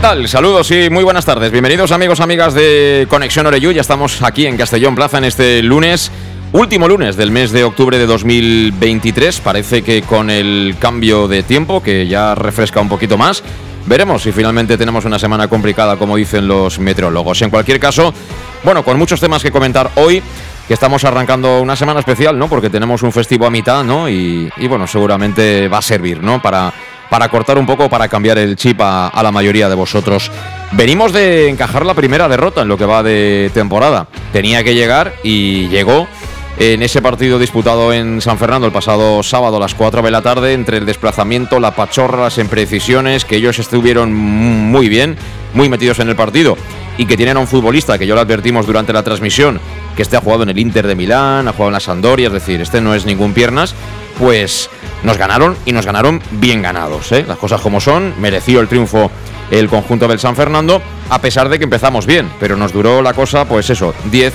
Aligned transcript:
¿Qué 0.00 0.06
tal? 0.06 0.28
Saludos 0.28 0.70
y 0.70 0.88
muy 0.88 1.04
buenas 1.04 1.26
tardes. 1.26 1.52
Bienvenidos 1.52 1.92
amigos, 1.92 2.20
amigas 2.20 2.54
de 2.54 3.06
Conexión 3.10 3.44
Oreyú. 3.44 3.70
Ya 3.70 3.82
estamos 3.82 4.22
aquí 4.22 4.46
en 4.46 4.56
Castellón 4.56 4.94
Plaza 4.94 5.18
en 5.18 5.24
este 5.24 5.62
lunes, 5.62 6.10
último 6.52 6.88
lunes 6.88 7.18
del 7.18 7.30
mes 7.30 7.52
de 7.52 7.64
octubre 7.64 7.98
de 7.98 8.06
2023. 8.06 9.40
Parece 9.40 9.82
que 9.82 10.00
con 10.00 10.30
el 10.30 10.76
cambio 10.80 11.28
de 11.28 11.42
tiempo, 11.42 11.82
que 11.82 12.08
ya 12.08 12.34
refresca 12.34 12.80
un 12.80 12.88
poquito 12.88 13.18
más, 13.18 13.42
veremos 13.84 14.22
si 14.22 14.32
finalmente 14.32 14.78
tenemos 14.78 15.04
una 15.04 15.18
semana 15.18 15.48
complicada, 15.48 15.98
como 15.98 16.16
dicen 16.16 16.48
los 16.48 16.78
meteorólogos. 16.78 17.42
En 17.42 17.50
cualquier 17.50 17.78
caso, 17.78 18.14
bueno, 18.64 18.82
con 18.82 18.96
muchos 18.96 19.20
temas 19.20 19.42
que 19.42 19.50
comentar 19.50 19.90
hoy 19.96 20.22
que 20.66 20.72
estamos 20.72 21.04
arrancando 21.04 21.60
una 21.60 21.76
semana 21.76 22.00
especial, 22.00 22.38
¿no? 22.38 22.48
Porque 22.48 22.70
tenemos 22.70 23.02
un 23.02 23.12
festivo 23.12 23.44
a 23.44 23.50
mitad, 23.50 23.84
¿no? 23.84 24.08
Y, 24.08 24.50
y 24.56 24.66
bueno, 24.66 24.86
seguramente 24.86 25.68
va 25.68 25.76
a 25.76 25.82
servir, 25.82 26.22
¿no? 26.22 26.40
Para 26.40 26.72
para 27.10 27.28
cortar 27.28 27.58
un 27.58 27.66
poco, 27.66 27.90
para 27.90 28.08
cambiar 28.08 28.38
el 28.38 28.56
chip 28.56 28.80
a, 28.80 29.20
la 29.22 29.32
mayoría 29.32 29.68
de 29.68 29.74
vosotros. 29.74 30.30
Venimos 30.72 31.12
de 31.12 31.48
encajar 31.48 31.84
la 31.84 31.94
primera 31.94 32.28
derrota 32.28 32.62
en 32.62 32.68
lo 32.68 32.78
que 32.78 32.86
va 32.86 33.02
de 33.02 33.50
temporada. 33.52 34.06
Tenía 34.32 34.64
que 34.64 34.74
llegar 34.74 35.14
y 35.22 35.68
llegó 35.68 36.06
en 36.58 36.82
ese 36.82 37.02
partido 37.02 37.38
disputado 37.38 37.92
en 37.92 38.20
San 38.20 38.38
Fernando 38.38 38.66
el 38.66 38.72
pasado 38.72 39.22
sábado 39.22 39.56
a 39.56 39.60
las 39.60 39.74
4 39.74 40.02
de 40.02 40.10
la 40.10 40.22
tarde, 40.22 40.52
entre 40.52 40.78
el 40.78 40.86
desplazamiento, 40.86 41.58
la 41.58 41.74
pachorra, 41.74 42.24
las 42.24 42.38
imprecisiones, 42.38 43.24
que 43.24 43.36
ellos 43.36 43.58
estuvieron 43.58 44.12
muy 44.14 44.88
bien, 44.88 45.16
muy 45.54 45.68
metidos 45.68 45.98
en 45.98 46.08
el 46.08 46.16
partido 46.16 46.56
y 47.00 47.06
que 47.06 47.16
tienen 47.16 47.38
a 47.38 47.40
un 47.40 47.46
futbolista 47.46 47.96
que 47.96 48.06
yo 48.06 48.14
lo 48.14 48.20
advertimos 48.20 48.66
durante 48.66 48.92
la 48.92 49.02
transmisión, 49.02 49.58
que 49.96 50.02
este 50.02 50.18
ha 50.18 50.20
jugado 50.20 50.42
en 50.42 50.50
el 50.50 50.58
Inter 50.58 50.86
de 50.86 50.94
Milán, 50.94 51.48
ha 51.48 51.52
jugado 51.52 51.70
en 51.70 51.72
la 51.72 51.80
Sandoria, 51.80 52.26
es 52.26 52.32
decir, 52.34 52.60
este 52.60 52.82
no 52.82 52.94
es 52.94 53.06
ningún 53.06 53.32
piernas, 53.32 53.74
pues 54.18 54.68
nos 55.02 55.16
ganaron 55.16 55.56
y 55.64 55.72
nos 55.72 55.86
ganaron 55.86 56.20
bien 56.32 56.60
ganados. 56.60 57.10
¿eh? 57.12 57.24
Las 57.26 57.38
cosas 57.38 57.62
como 57.62 57.80
son, 57.80 58.12
mereció 58.20 58.60
el 58.60 58.68
triunfo 58.68 59.10
el 59.50 59.70
conjunto 59.70 60.06
del 60.08 60.18
San 60.18 60.36
Fernando, 60.36 60.82
a 61.08 61.22
pesar 61.22 61.48
de 61.48 61.56
que 61.56 61.64
empezamos 61.64 62.04
bien, 62.04 62.28
pero 62.38 62.54
nos 62.58 62.70
duró 62.70 63.00
la 63.00 63.14
cosa, 63.14 63.48
pues 63.48 63.70
eso, 63.70 63.94
10, 64.10 64.34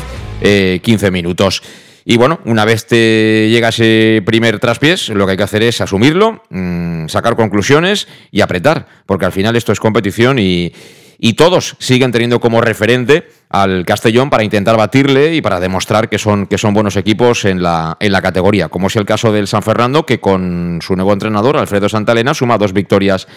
15 0.82 1.06
eh, 1.06 1.12
minutos. 1.12 1.62
Y 2.04 2.18
bueno, 2.18 2.40
una 2.46 2.66
vez 2.66 2.88
te 2.88 3.48
llega 3.48 3.70
ese 3.70 4.24
primer 4.26 4.58
traspiés, 4.58 5.10
lo 5.10 5.28
que 5.28 5.34
hay 5.34 5.38
que 5.38 5.44
hacer 5.44 5.62
es 5.62 5.82
asumirlo, 5.82 6.42
mm, 6.50 7.10
sacar 7.10 7.36
conclusiones 7.36 8.08
y 8.32 8.42
apretar, 8.42 8.88
porque 9.06 9.26
al 9.26 9.32
final 9.32 9.56
esto 9.56 9.72
es 9.72 9.80
competición 9.80 10.40
y, 10.40 10.74
y 11.18 11.34
todos 11.34 11.76
siguen 11.80 12.12
teniendo 12.12 12.40
como 12.40 12.62
referente 12.62 13.28
al 13.50 13.86
Castellón 13.86 14.30
para 14.30 14.44
intentar 14.44 14.78
batirle 14.78 15.36
y 15.36 15.42
para 15.42 15.60
demostrar 15.60 16.10
que 16.10 16.18
son, 16.18 16.48
que 16.48 16.58
son 16.58 16.74
buenos 16.74 16.96
equipos 16.96 17.46
en 17.46 17.62
la, 17.62 17.98
en 18.00 18.12
la 18.12 18.22
categoría, 18.22 18.70
como 18.70 18.88
es 18.88 18.96
el 18.96 19.06
caso 19.06 19.32
del 19.32 19.48
San 19.48 19.64
Fernando, 19.64 20.06
que 20.06 20.20
con 20.20 20.80
su 20.82 20.96
nuevo 20.96 21.14
entrenador, 21.14 21.58
Alfredo 21.58 21.90
Santalena, 21.90 22.34
suma 22.34 22.58
dos 22.58 22.74
victorias 22.74 23.28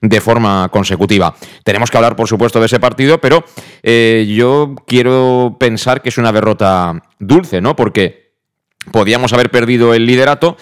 de 0.00 0.20
forma 0.20 0.68
consecutiva. 0.70 1.34
Tenemos 1.64 1.90
que 1.90 1.96
hablar, 1.96 2.16
por 2.16 2.28
supuesto, 2.28 2.60
de 2.60 2.66
ese 2.66 2.80
partido, 2.80 3.18
pero 3.20 3.44
eh, 3.82 4.26
yo 4.28 4.74
quiero 4.86 5.56
pensar 5.58 6.02
que 6.02 6.10
es 6.10 6.18
una 6.18 6.32
derrota 6.32 7.02
dulce, 7.18 7.60
¿no? 7.60 7.76
Porque 7.76 8.32
podíamos 8.92 9.32
haber 9.32 9.50
perdido 9.50 9.94
el 9.94 10.06
liderato 10.06 10.56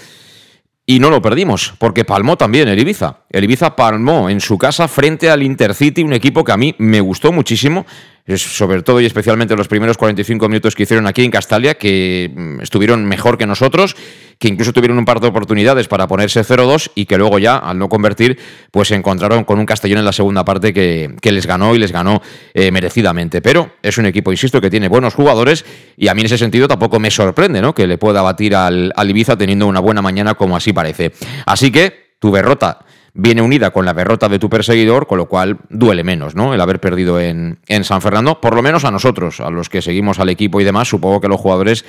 y 0.87 0.99
no 0.99 1.11
lo 1.11 1.23
perdimos, 1.23 1.75
porque 1.79 2.05
palmó 2.05 2.37
también 2.37 2.69
el 2.69 2.79
Ibiza. 2.79 3.21
El 3.31 3.45
Ibiza 3.45 3.75
palmó 3.75 4.29
en 4.29 4.41
su 4.41 4.59
casa 4.59 4.87
frente 4.87 5.31
al 5.31 5.43
Intercity, 5.43 6.03
un 6.03 6.13
equipo 6.13 6.45
que 6.45 6.53
a 6.53 6.57
mí 6.57 6.75
me 6.79 7.01
gustó 7.01 7.33
muchísimo 7.33 7.87
sobre 8.27 8.83
todo 8.83 9.01
y 9.03 9.07
especialmente 9.07 9.55
los 9.55 9.69
primeros 9.69 9.99
45 9.99 10.49
minutos 10.49 10.75
que 10.75 10.85
hicieron 10.85 11.07
aquí 11.07 11.23
en 11.25 11.31
Castalia, 11.31 11.75
que 11.75 12.33
mm, 12.35 12.61
estuvieron 12.63 13.05
mejor 13.05 13.37
que 13.37 13.47
nosotros, 13.47 13.97
que 14.39 14.49
incluso 14.49 14.73
tuvieron 14.73 14.97
un 14.97 15.05
par 15.05 15.21
de 15.21 15.29
oportunidades 15.29 15.89
para 15.89 16.09
ponerse 16.09 16.41
0-2 16.41 16.91
y 16.95 17.05
que 17.05 17.19
luego 17.19 17.39
ya, 17.39 17.59
al 17.59 17.79
no 17.79 17.91
convertir, 17.91 18.39
pues 18.71 18.89
se 18.89 18.95
encontraron 18.95 19.45
con 19.45 19.59
un 19.59 19.67
Castellón 19.67 19.99
en 19.99 20.07
la 20.07 20.13
segunda 20.13 20.43
parte 20.43 20.73
que, 20.73 21.11
les 21.23 21.47
ganó 21.47 21.75
y 21.75 21.79
les 21.79 21.93
ganó 21.93 22.23
eh, 22.55 22.71
merecidamente. 22.71 23.43
Pero 23.43 23.73
es 23.83 23.99
un 23.99 24.07
equipo, 24.07 24.33
insisto, 24.33 24.59
que 24.61 24.71
tiene 24.71 24.89
buenos 24.89 25.13
jugadores 25.13 25.67
y 25.97 26.09
a 26.09 26.15
mí 26.15 26.23
en 26.23 26.27
ese 26.27 26.39
sentido 26.39 26.67
tampoco 26.67 26.99
me 26.99 27.11
sorprende 27.11 27.61
¿no? 27.61 27.75
que 27.75 27.87
le 27.87 27.99
pueda 27.99 28.23
batir 28.23 28.57
al, 28.57 28.91
al 28.97 29.11
Ibiza 29.11 29.37
teniendo 29.37 29.67
una 29.67 29.81
buena 29.81 30.01
mañana 30.01 30.35
como 30.35 30.57
así 30.57 30.73
parece. 30.73 31.13
Así 31.45 31.71
que 31.71 32.15
tu 32.19 32.33
derrota 32.33 32.79
viene 33.15 33.41
unida 33.43 33.71
con 33.71 33.85
la 33.85 33.95
derrota 33.95 34.29
de 34.29 34.39
tu 34.39 34.51
perseguidor, 34.51 35.07
con 35.07 35.19
lo 35.19 35.27
cual 35.27 35.59
duele 35.71 36.05
menos, 36.05 36.35
¿no? 36.35 36.53
El 36.53 36.61
haber 36.61 36.81
perdido 36.81 37.21
en, 37.21 37.59
en 37.69 37.85
San 37.85 38.03
Fernando, 38.03 38.41
por 38.41 38.55
lo 38.55 38.63
menos 38.63 38.85
a 38.85 38.91
nosotros, 38.91 39.41
a 39.41 39.51
los 39.51 39.69
que 39.69 39.81
seguimos 39.81 40.19
al 40.19 40.29
equipo 40.29 40.61
y 40.61 40.65
demás, 40.65 40.89
supongo 40.89 41.21
que 41.21 41.29
a 41.29 41.31
los 41.31 41.41
jugadores 41.41 41.85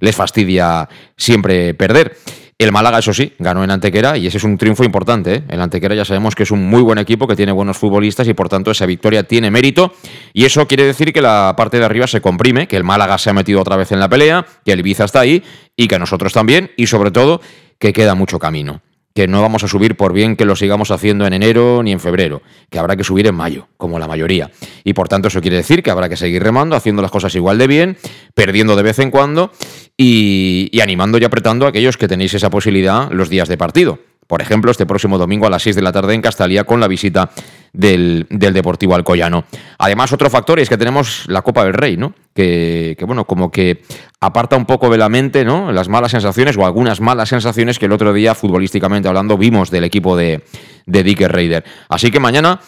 les 0.00 0.16
fastidia 0.16 0.88
siempre 1.16 1.74
perder. 1.74 2.16
El 2.58 2.72
Málaga, 2.72 2.98
eso 2.98 3.14
sí, 3.14 3.32
ganó 3.38 3.64
en 3.64 3.70
Antequera 3.70 4.18
y 4.18 4.26
ese 4.26 4.36
es 4.36 4.44
un 4.44 4.58
triunfo 4.58 4.84
importante. 4.84 5.36
¿eh? 5.36 5.42
El 5.48 5.62
Antequera 5.62 5.94
ya 5.94 6.04
sabemos 6.04 6.34
que 6.34 6.42
es 6.42 6.50
un 6.50 6.68
muy 6.68 6.82
buen 6.82 6.98
equipo, 6.98 7.26
que 7.26 7.34
tiene 7.34 7.52
buenos 7.52 7.78
futbolistas 7.78 8.28
y 8.28 8.34
por 8.34 8.50
tanto 8.50 8.70
esa 8.70 8.84
victoria 8.84 9.22
tiene 9.22 9.50
mérito. 9.50 9.94
Y 10.34 10.44
eso 10.44 10.66
quiere 10.68 10.84
decir 10.84 11.14
que 11.14 11.22
la 11.22 11.54
parte 11.56 11.78
de 11.78 11.86
arriba 11.86 12.06
se 12.06 12.20
comprime, 12.20 12.68
que 12.68 12.76
el 12.76 12.84
Málaga 12.84 13.16
se 13.16 13.30
ha 13.30 13.32
metido 13.32 13.62
otra 13.62 13.76
vez 13.76 13.92
en 13.92 14.00
la 14.00 14.10
pelea, 14.10 14.44
que 14.62 14.72
el 14.72 14.80
Ibiza 14.80 15.04
está 15.04 15.20
ahí 15.20 15.42
y 15.74 15.88
que 15.88 15.98
nosotros 15.98 16.34
también 16.34 16.70
y 16.76 16.86
sobre 16.86 17.10
todo 17.10 17.40
que 17.78 17.94
queda 17.94 18.14
mucho 18.14 18.38
camino 18.38 18.82
que 19.14 19.26
no 19.26 19.42
vamos 19.42 19.64
a 19.64 19.68
subir 19.68 19.96
por 19.96 20.12
bien 20.12 20.36
que 20.36 20.44
lo 20.44 20.56
sigamos 20.56 20.90
haciendo 20.90 21.26
en 21.26 21.32
enero 21.32 21.82
ni 21.82 21.92
en 21.92 22.00
febrero, 22.00 22.42
que 22.70 22.78
habrá 22.78 22.96
que 22.96 23.04
subir 23.04 23.26
en 23.26 23.34
mayo, 23.34 23.68
como 23.76 23.98
la 23.98 24.06
mayoría. 24.06 24.50
Y 24.84 24.92
por 24.92 25.08
tanto 25.08 25.28
eso 25.28 25.40
quiere 25.40 25.56
decir 25.56 25.82
que 25.82 25.90
habrá 25.90 26.08
que 26.08 26.16
seguir 26.16 26.42
remando, 26.42 26.76
haciendo 26.76 27.02
las 27.02 27.10
cosas 27.10 27.34
igual 27.34 27.58
de 27.58 27.66
bien, 27.66 27.96
perdiendo 28.34 28.76
de 28.76 28.82
vez 28.82 28.98
en 28.98 29.10
cuando 29.10 29.52
y, 29.96 30.80
animando 30.80 31.18
y 31.18 31.24
apretando 31.24 31.66
a 31.66 31.70
aquellos 31.70 31.96
que 31.96 32.08
tenéis 32.08 32.34
esa 32.34 32.50
posibilidad 32.50 33.10
los 33.10 33.28
días 33.28 33.48
de 33.48 33.58
partido. 33.58 33.98
Por 34.30 34.40
ejemplo, 34.42 34.70
este 34.70 34.86
próximo 34.86 35.18
domingo 35.18 35.48
a 35.48 35.50
las 35.50 35.64
6 35.64 35.74
de 35.74 35.82
la 35.82 35.90
tarde 35.90 36.14
en 36.14 36.22
Castalía 36.22 36.62
con 36.62 36.78
la 36.78 36.86
visita 36.86 37.30
del, 37.72 38.28
Deportivo 38.30 38.94
Alcoyano. 38.94 39.42
Además, 39.76 40.12
otro 40.12 40.30
factor 40.30 40.60
es 40.60 40.68
que 40.68 40.78
tenemos 40.78 41.24
la 41.26 41.42
Copa 41.42 41.64
del 41.64 41.74
Rey, 41.74 41.96
¿no? 41.96 42.14
Que, 42.32 42.96
bueno, 43.08 43.24
como 43.24 43.50
que 43.50 43.82
aparta 44.20 44.54
un 44.54 44.66
poco 44.66 44.88
de 44.88 44.98
la 44.98 45.08
mente, 45.08 45.44
¿no? 45.44 45.72
Las 45.72 45.88
malas 45.88 46.12
sensaciones 46.12 46.56
o 46.56 46.64
algunas 46.64 47.00
malas 47.00 47.28
sensaciones 47.28 47.80
que 47.80 47.86
el 47.86 47.92
otro 47.92 48.12
día, 48.12 48.36
futbolísticamente 48.36 49.08
hablando, 49.08 49.36
vimos 49.36 49.68
del 49.72 49.82
equipo 49.82 50.16
de, 50.16 50.44
de 50.86 51.26
Raider. 51.26 51.64
Así 51.88 52.12
que 52.12 52.20
mañana 52.20 52.60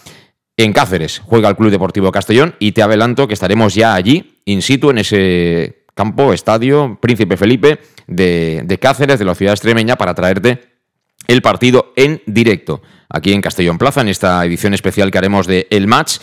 en 0.57 0.73
Cáceres 0.73 1.23
juega 1.25 1.49
el 1.49 1.55
Club 1.55 1.71
Deportivo 1.71 2.11
Castellón 2.11 2.57
y 2.59 2.73
te 2.73 2.83
adelanto 2.83 3.29
que 3.29 3.35
estaremos 3.35 3.77
ya 3.77 3.95
allí, 3.95 4.41
in 4.47 4.63
situ, 4.63 4.91
en 4.91 4.99
ese 4.99 5.85
campo, 5.95 6.33
estadio 6.33 6.99
Príncipe 7.01 7.37
Felipe 7.37 7.79
de, 8.09 8.63
de 8.65 8.79
Cáceres, 8.81 9.21
de 9.21 9.25
la 9.25 9.37
ciudad 9.37 9.55
extremeña, 9.55 9.95
para 9.95 10.13
traerte 10.13 10.72
el 11.27 11.43
partido 11.43 11.93
en 11.97 12.23
directo 12.27 12.83
aquí 13.13 13.33
en 13.33 13.41
Castellón 13.41 13.79
Plaza, 13.79 14.01
en 14.01 14.09
esta 14.09 14.45
edición 14.45 14.75
especial 14.75 15.11
que 15.11 15.19
haremos 15.19 15.47
de 15.47 15.67
El 15.71 15.87
Match. 15.87 16.19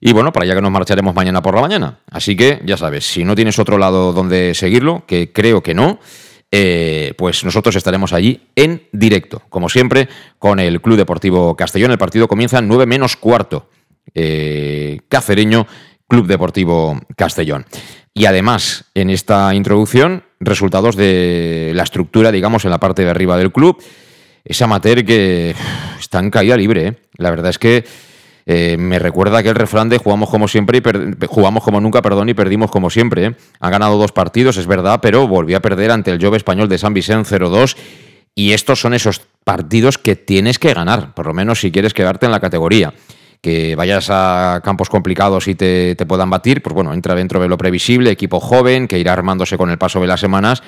Y 0.00 0.12
bueno, 0.12 0.32
para 0.32 0.44
allá 0.44 0.56
que 0.56 0.60
nos 0.60 0.70
marcharemos 0.70 1.14
mañana 1.14 1.42
por 1.42 1.54
la 1.54 1.60
mañana. 1.60 2.00
Así 2.10 2.36
que 2.36 2.60
ya 2.64 2.76
sabes, 2.76 3.04
si 3.04 3.24
no 3.24 3.34
tienes 3.34 3.58
otro 3.58 3.78
lado 3.78 4.12
donde 4.12 4.54
seguirlo, 4.54 5.04
que 5.06 5.32
creo 5.32 5.62
que 5.62 5.74
no, 5.74 6.00
eh, 6.50 7.14
pues 7.16 7.44
nosotros 7.44 7.76
estaremos 7.76 8.12
allí 8.12 8.48
en 8.56 8.82
directo, 8.92 9.42
como 9.48 9.68
siempre, 9.68 10.08
con 10.38 10.60
el 10.60 10.80
Club 10.80 10.98
Deportivo 10.98 11.56
Castellón. 11.56 11.92
El 11.92 11.98
partido 11.98 12.28
comienza 12.28 12.58
en 12.58 12.68
9 12.68 12.84
menos 12.84 13.16
cuarto. 13.16 13.70
Eh, 14.14 15.00
cacereño, 15.08 15.66
Club 16.08 16.26
Deportivo 16.26 17.00
Castellón. 17.16 17.64
Y 18.12 18.26
además, 18.26 18.84
en 18.94 19.08
esta 19.08 19.54
introducción, 19.54 20.24
resultados 20.40 20.96
de 20.96 21.72
la 21.74 21.84
estructura, 21.84 22.30
digamos, 22.32 22.64
en 22.64 22.72
la 22.72 22.80
parte 22.80 23.04
de 23.04 23.10
arriba 23.10 23.38
del 23.38 23.52
club. 23.52 23.82
Esa 24.44 24.64
amateur 24.64 25.04
que 25.04 25.54
está 25.98 26.18
en 26.18 26.30
caída 26.30 26.56
libre, 26.56 26.86
¿eh? 26.86 26.94
La 27.16 27.30
verdad 27.30 27.50
es 27.50 27.58
que 27.58 27.84
eh, 28.44 28.76
me 28.76 28.98
recuerda 28.98 29.38
aquel 29.38 29.54
refrán 29.54 29.88
de 29.88 29.98
jugamos 29.98 30.28
como 30.28 30.48
siempre 30.48 30.78
y 30.78 31.26
jugamos 31.26 31.62
como 31.62 31.80
nunca, 31.80 32.02
perdón, 32.02 32.28
y 32.28 32.34
perdimos 32.34 32.70
como 32.70 32.90
siempre. 32.90 33.26
¿eh? 33.26 33.34
Han 33.60 33.70
ganado 33.70 33.98
dos 33.98 34.12
partidos, 34.12 34.56
es 34.56 34.66
verdad, 34.66 34.98
pero 35.00 35.28
volvió 35.28 35.56
a 35.56 35.60
perder 35.60 35.90
ante 35.90 36.10
el 36.10 36.22
Jove 36.22 36.36
español 36.36 36.68
de 36.68 36.78
San 36.78 36.94
Vicente 36.94 37.38
0-2. 37.38 37.76
Y 38.34 38.52
estos 38.52 38.80
son 38.80 38.94
esos 38.94 39.20
partidos 39.44 39.98
que 39.98 40.16
tienes 40.16 40.58
que 40.58 40.72
ganar, 40.72 41.14
por 41.14 41.26
lo 41.26 41.34
menos 41.34 41.60
si 41.60 41.70
quieres 41.70 41.92
quedarte 41.92 42.26
en 42.26 42.32
la 42.32 42.40
categoría. 42.40 42.94
Que 43.42 43.74
vayas 43.76 44.08
a 44.08 44.60
campos 44.64 44.88
complicados 44.88 45.48
y 45.48 45.54
te, 45.54 45.94
te 45.96 46.06
puedan 46.06 46.30
batir, 46.30 46.62
pues 46.62 46.74
bueno, 46.74 46.94
entra 46.94 47.14
dentro 47.14 47.40
de 47.40 47.48
lo 47.48 47.58
previsible, 47.58 48.10
equipo 48.10 48.40
joven 48.40 48.88
que 48.88 48.98
irá 48.98 49.12
armándose 49.12 49.58
con 49.58 49.68
el 49.68 49.78
paso 49.78 50.00
de 50.00 50.06
las 50.06 50.20
semanas 50.20 50.62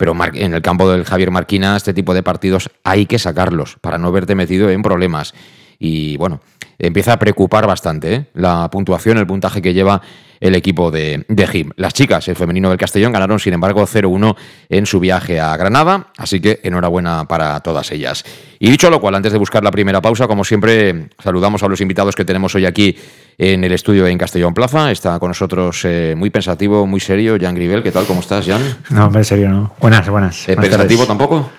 pero 0.00 0.16
en 0.32 0.54
el 0.54 0.62
campo 0.62 0.90
del 0.90 1.04
Javier 1.04 1.30
Marquina 1.30 1.76
este 1.76 1.92
tipo 1.92 2.14
de 2.14 2.22
partidos 2.22 2.70
hay 2.84 3.04
que 3.04 3.18
sacarlos 3.18 3.76
para 3.82 3.98
no 3.98 4.10
verte 4.10 4.34
metido 4.34 4.70
en 4.70 4.80
problemas. 4.80 5.34
Y 5.80 6.16
bueno, 6.18 6.40
empieza 6.78 7.14
a 7.14 7.18
preocupar 7.18 7.66
bastante 7.66 8.14
¿eh? 8.14 8.26
la 8.34 8.70
puntuación, 8.70 9.18
el 9.18 9.26
puntaje 9.26 9.60
que 9.60 9.74
lleva 9.74 10.00
el 10.40 10.54
equipo 10.54 10.90
de, 10.90 11.24
de 11.28 11.46
Jim. 11.46 11.70
Las 11.76 11.92
chicas, 11.92 12.26
el 12.28 12.36
femenino 12.36 12.68
del 12.68 12.78
Castellón, 12.78 13.12
ganaron 13.12 13.38
sin 13.38 13.52
embargo 13.52 13.82
0-1 13.82 14.36
en 14.68 14.86
su 14.86 15.00
viaje 15.00 15.40
a 15.40 15.56
Granada, 15.56 16.08
así 16.16 16.40
que 16.40 16.60
enhorabuena 16.62 17.26
para 17.26 17.60
todas 17.60 17.90
ellas. 17.92 18.24
Y 18.58 18.70
dicho 18.70 18.90
lo 18.90 19.00
cual, 19.00 19.14
antes 19.14 19.32
de 19.32 19.38
buscar 19.38 19.62
la 19.62 19.70
primera 19.70 20.00
pausa, 20.00 20.26
como 20.26 20.44
siempre, 20.44 21.08
saludamos 21.18 21.62
a 21.62 21.68
los 21.68 21.80
invitados 21.80 22.14
que 22.14 22.24
tenemos 22.24 22.54
hoy 22.54 22.66
aquí 22.66 22.96
en 23.36 23.64
el 23.64 23.72
estudio 23.72 24.06
en 24.06 24.18
Castellón 24.18 24.54
Plaza. 24.54 24.90
Está 24.90 25.18
con 25.18 25.28
nosotros 25.28 25.82
eh, 25.84 26.14
muy 26.16 26.30
pensativo, 26.30 26.86
muy 26.86 27.00
serio, 27.00 27.36
Jan 27.40 27.54
Gribel. 27.54 27.82
¿Qué 27.82 27.90
tal? 27.90 28.06
¿Cómo 28.06 28.20
estás, 28.20 28.46
Jan? 28.46 28.62
No, 28.90 29.10
en 29.14 29.24
serio, 29.24 29.48
no. 29.48 29.74
Buenas, 29.80 30.08
buenas. 30.08 30.48
Eh, 30.48 30.56
¿Pensativo 30.56 31.06
tampoco? 31.06 31.50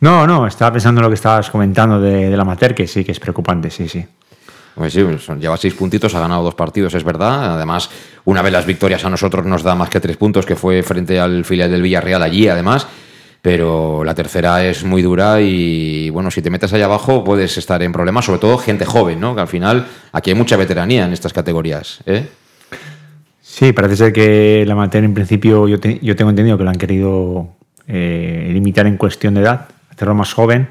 No, 0.00 0.26
no, 0.26 0.46
estaba 0.46 0.72
pensando 0.72 1.00
en 1.00 1.04
lo 1.04 1.08
que 1.08 1.14
estabas 1.14 1.50
comentando 1.50 2.00
de, 2.00 2.28
de 2.28 2.36
la 2.36 2.44
Mater, 2.44 2.74
que 2.74 2.86
sí, 2.86 3.04
que 3.04 3.12
es 3.12 3.20
preocupante, 3.20 3.70
sí, 3.70 3.88
sí. 3.88 4.04
Pues 4.74 4.92
sí, 4.92 5.06
lleva 5.38 5.56
seis 5.56 5.74
puntitos, 5.74 6.14
ha 6.14 6.20
ganado 6.20 6.42
dos 6.42 6.54
partidos, 6.54 6.94
es 6.94 7.04
verdad. 7.04 7.54
Además, 7.54 7.88
una 8.24 8.42
vez 8.42 8.52
las 8.52 8.66
victorias 8.66 9.04
a 9.04 9.10
nosotros 9.10 9.46
nos 9.46 9.62
da 9.62 9.74
más 9.74 9.88
que 9.88 10.00
tres 10.00 10.16
puntos, 10.16 10.44
que 10.44 10.56
fue 10.56 10.82
frente 10.82 11.20
al 11.20 11.44
filial 11.44 11.70
del 11.70 11.82
Villarreal 11.82 12.22
allí, 12.22 12.48
además. 12.48 12.86
Pero 13.40 14.02
la 14.04 14.14
tercera 14.14 14.64
es 14.64 14.84
muy 14.84 15.02
dura 15.02 15.40
y, 15.40 16.10
bueno, 16.10 16.30
si 16.30 16.42
te 16.42 16.50
metes 16.50 16.72
ahí 16.72 16.82
abajo 16.82 17.22
puedes 17.22 17.56
estar 17.56 17.82
en 17.82 17.92
problemas, 17.92 18.24
sobre 18.24 18.40
todo 18.40 18.58
gente 18.58 18.84
joven, 18.84 19.20
¿no? 19.20 19.34
Que 19.34 19.42
al 19.42 19.48
final 19.48 19.86
aquí 20.12 20.30
hay 20.30 20.36
mucha 20.36 20.56
veteranía 20.56 21.04
en 21.04 21.12
estas 21.12 21.32
categorías, 21.32 22.00
¿eh? 22.06 22.26
Sí, 23.42 23.72
parece 23.72 23.96
ser 23.96 24.12
que 24.12 24.64
la 24.66 24.74
materia 24.74 25.04
en 25.04 25.14
principio 25.14 25.68
yo, 25.68 25.76
yo 25.78 26.16
tengo 26.16 26.30
entendido 26.30 26.58
que 26.58 26.64
lo 26.64 26.70
han 26.70 26.78
querido 26.78 27.48
eh, 27.86 28.48
limitar 28.50 28.86
en 28.86 28.96
cuestión 28.96 29.34
de 29.34 29.42
edad, 29.42 29.68
hacerlo 29.94 30.14
más 30.14 30.32
joven, 30.32 30.68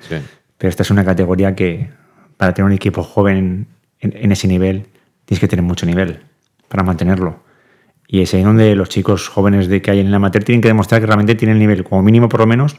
pero 0.58 0.70
esta 0.70 0.84
es 0.84 0.92
una 0.92 1.04
categoría 1.04 1.56
que 1.56 1.90
para 2.38 2.54
tener 2.54 2.66
un 2.66 2.74
equipo 2.74 3.04
joven 3.04 3.68
en, 4.00 4.32
ese 4.32 4.48
nivel, 4.48 4.88
tienes 5.26 5.40
que 5.40 5.48
tener 5.48 5.64
mucho 5.64 5.86
nivel 5.86 6.20
para 6.68 6.84
mantenerlo. 6.84 7.40
Y 8.08 8.22
es 8.22 8.34
ahí 8.34 8.44
donde 8.44 8.76
los 8.76 8.90
chicos 8.90 9.30
jóvenes 9.30 9.68
de 9.68 9.82
que 9.82 9.92
hay 9.92 10.00
en 10.00 10.12
la 10.12 10.18
amateur 10.18 10.44
tienen 10.44 10.62
que 10.62 10.68
demostrar 10.68 11.00
que 11.00 11.08
realmente 11.08 11.36
tienen 11.36 11.58
nivel, 11.58 11.84
como 11.84 12.04
mínimo 12.04 12.30
por 12.30 12.42
lo 12.42 12.48
menos, 12.48 12.76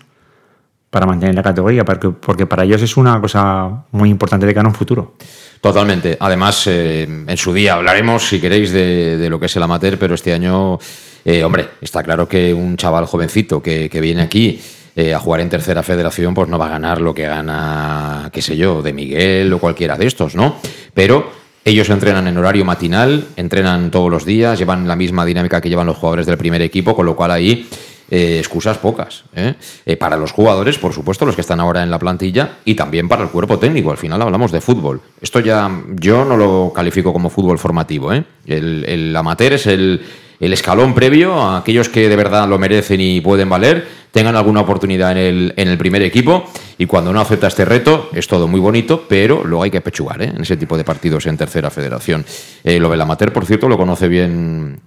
para 0.90 1.06
mantener 1.06 1.34
la 1.34 1.42
categoría, 1.42 1.84
porque, 1.84 2.10
porque 2.10 2.46
para 2.46 2.64
ellos 2.64 2.80
es 2.82 2.96
una 2.96 3.20
cosa 3.20 3.84
muy 3.90 4.10
importante 4.10 4.46
de 4.46 4.54
cara 4.54 4.66
a 4.66 4.70
un 4.70 4.74
futuro. 4.74 5.16
Totalmente. 5.60 6.16
Además, 6.20 6.66
eh, 6.66 7.02
en 7.02 7.36
su 7.36 7.52
día 7.52 7.74
hablaremos, 7.74 8.28
si 8.28 8.40
queréis, 8.40 8.70
de, 8.70 9.26
lo 9.28 9.40
que 9.40 9.46
es 9.46 9.56
el 9.56 9.62
amateur, 9.62 9.98
pero 9.98 10.14
este 10.14 10.32
año, 10.32 10.78
eh, 11.24 11.42
hombre, 11.42 11.70
está 11.80 12.02
claro 12.02 12.28
que 12.28 12.52
un 12.54 12.76
chaval 12.76 13.06
jovencito 13.06 13.62
que, 13.62 13.88
que 13.88 14.00
viene 14.00 14.22
aquí 14.22 14.60
eh, 14.96 15.12
a 15.12 15.18
jugar 15.18 15.40
en 15.40 15.50
tercera 15.50 15.82
federación, 15.82 16.34
pues 16.34 16.48
no 16.48 16.56
va 16.56 16.66
a 16.66 16.70
ganar 16.70 17.00
lo 17.00 17.14
que 17.14 17.26
gana, 17.26 18.30
qué 18.32 18.40
sé 18.40 18.56
yo, 18.56 18.80
de 18.80 18.92
Miguel 18.92 19.52
o 19.52 19.58
cualquiera 19.58 19.96
de 19.96 20.06
estos, 20.06 20.36
¿no? 20.36 20.56
Pero 20.94 21.32
ellos 21.64 21.90
entrenan 21.90 22.28
en 22.28 22.36
horario 22.38 22.64
matinal, 22.64 23.24
entrenan 23.36 23.90
todos 23.90 24.08
los 24.08 24.24
días, 24.24 24.56
llevan 24.56 24.86
la 24.86 24.94
misma 24.94 25.24
dinámica 25.24 25.60
que 25.60 25.68
llevan 25.68 25.88
los 25.88 25.96
jugadores 25.96 26.26
del 26.26 26.38
primer 26.38 26.62
equipo, 26.62 26.94
con 26.94 27.06
lo 27.06 27.16
cual 27.16 27.32
ahí 27.32 27.68
eh, 28.08 28.38
excusas 28.38 28.78
pocas. 28.78 29.24
¿eh? 29.34 29.54
para 29.98 30.16
los 30.16 30.30
jugadores, 30.30 30.78
por 30.78 30.92
supuesto, 30.92 31.26
los 31.26 31.34
que 31.34 31.40
están 31.40 31.58
ahora 31.58 31.82
en 31.82 31.90
la 31.90 31.98
plantilla, 31.98 32.58
y 32.64 32.74
también 32.74 33.08
para 33.08 33.24
el 33.24 33.30
cuerpo 33.30 33.58
técnico. 33.58 33.90
Al 33.90 33.96
final 33.96 34.22
hablamos 34.22 34.52
de 34.52 34.60
fútbol. 34.60 35.00
Esto 35.20 35.40
ya 35.40 35.68
yo 35.94 36.24
no 36.24 36.36
lo 36.36 36.72
califico 36.72 37.12
como 37.12 37.30
fútbol 37.30 37.58
formativo. 37.58 38.12
El, 38.12 38.84
el 38.86 39.16
amateur 39.16 39.54
es 39.54 39.66
el, 39.66 40.02
el 40.40 40.52
escalón 40.52 40.94
previo 40.94 41.34
a 41.40 41.58
aquellos 41.58 41.88
que 41.88 42.08
de 42.08 42.16
verdad 42.16 42.48
lo 42.48 42.58
merecen 42.58 43.00
y 43.00 43.20
pueden 43.20 43.48
valer 43.48 44.04
tengan 44.14 44.36
alguna 44.36 44.60
oportunidad 44.60 45.10
en 45.10 45.18
el, 45.18 45.54
en 45.56 45.68
el 45.68 45.76
primer 45.76 46.00
equipo 46.02 46.44
y 46.78 46.86
cuando 46.86 47.12
no 47.12 47.20
acepta 47.20 47.48
este 47.48 47.64
reto 47.64 48.10
es 48.14 48.28
todo 48.28 48.46
muy 48.46 48.60
bonito, 48.60 49.06
pero 49.08 49.42
luego 49.44 49.64
hay 49.64 49.72
que 49.72 49.80
pechugar 49.80 50.22
¿eh? 50.22 50.32
en 50.34 50.40
ese 50.40 50.56
tipo 50.56 50.76
de 50.76 50.84
partidos 50.84 51.26
en 51.26 51.36
tercera 51.36 51.68
federación. 51.68 52.24
Eh, 52.62 52.78
lo 52.78 52.88
del 52.88 53.00
amateur, 53.00 53.32
por 53.32 53.44
cierto, 53.44 53.68
lo 53.68 53.76
conoce 53.76 54.06
bien 54.06 54.78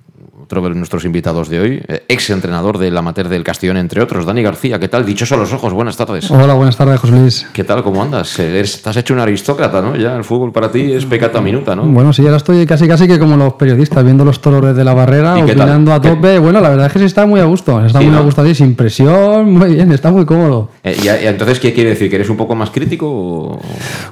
otro 0.48 0.62
de 0.62 0.76
nuestros 0.76 1.04
invitados 1.04 1.50
de 1.50 1.60
hoy, 1.60 1.84
eh, 1.90 2.06
ex 2.08 2.30
entrenador 2.30 2.78
del 2.78 2.96
amateur 2.96 3.28
del 3.28 3.44
Castellón, 3.44 3.76
entre 3.76 4.02
otros, 4.02 4.26
Dani 4.26 4.42
García. 4.42 4.80
¿Qué 4.80 4.88
tal? 4.88 5.06
Dichoso 5.06 5.36
a 5.36 5.38
los 5.38 5.52
ojos, 5.52 5.74
buenas 5.74 5.98
tardes. 5.98 6.32
Hola, 6.32 6.54
buenas 6.54 6.78
tardes, 6.78 7.02
José 7.02 7.14
Luis. 7.14 7.48
¿Qué 7.52 7.66
tal? 7.66 7.84
¿Cómo 7.84 8.02
andas? 8.02 8.40
Estás 8.40 8.96
hecho 8.96 9.14
un 9.14 9.20
aristócrata, 9.20 9.82
¿no? 9.82 9.98
Ya 9.98 10.16
el 10.16 10.24
fútbol 10.24 10.54
para 10.54 10.72
ti 10.72 10.94
es 10.94 11.06
pecata 11.06 11.42
minuta, 11.42 11.76
¿no? 11.76 11.84
Bueno, 11.84 12.14
sí, 12.14 12.22
ahora 12.24 12.38
estoy 12.38 12.66
casi 12.66 12.88
casi 12.88 13.10
que 13.10 13.20
como 13.20 13.36
los 13.36 13.56
periodistas, 13.56 14.06
viendo 14.06 14.24
los 14.24 14.40
toros 14.40 14.64
desde 14.64 14.86
la 14.86 14.94
barrera, 14.94 15.36
opinando 15.36 15.92
a 15.92 16.02
tope. 16.02 16.40
Bueno, 16.40 16.62
la 16.62 16.70
verdad 16.70 16.88
es 16.88 16.94
que 16.94 17.00
sí 17.00 17.06
está 17.06 17.26
muy 17.26 17.42
a 17.42 17.46
gusto, 17.46 17.86
está 17.86 18.00
muy 18.00 18.16
a 18.16 18.22
gusto 18.22 18.42
así, 18.42 18.56
sin 18.56 18.74
presión, 18.74 19.52
muy 19.52 19.76
bien, 19.76 19.92
está 19.92 20.12
muy 20.12 20.26
cómodo. 20.26 20.70
Eh, 20.82 20.96
¿Y, 21.04 21.28
entonces 21.28 21.60
qué 21.60 21.74
quiere 21.74 21.90
decir? 21.90 22.10
¿Que 22.10 22.16
eres 22.16 22.30
un 22.30 22.38
poco 22.38 22.56
más 22.56 22.70
crítico? 22.70 23.60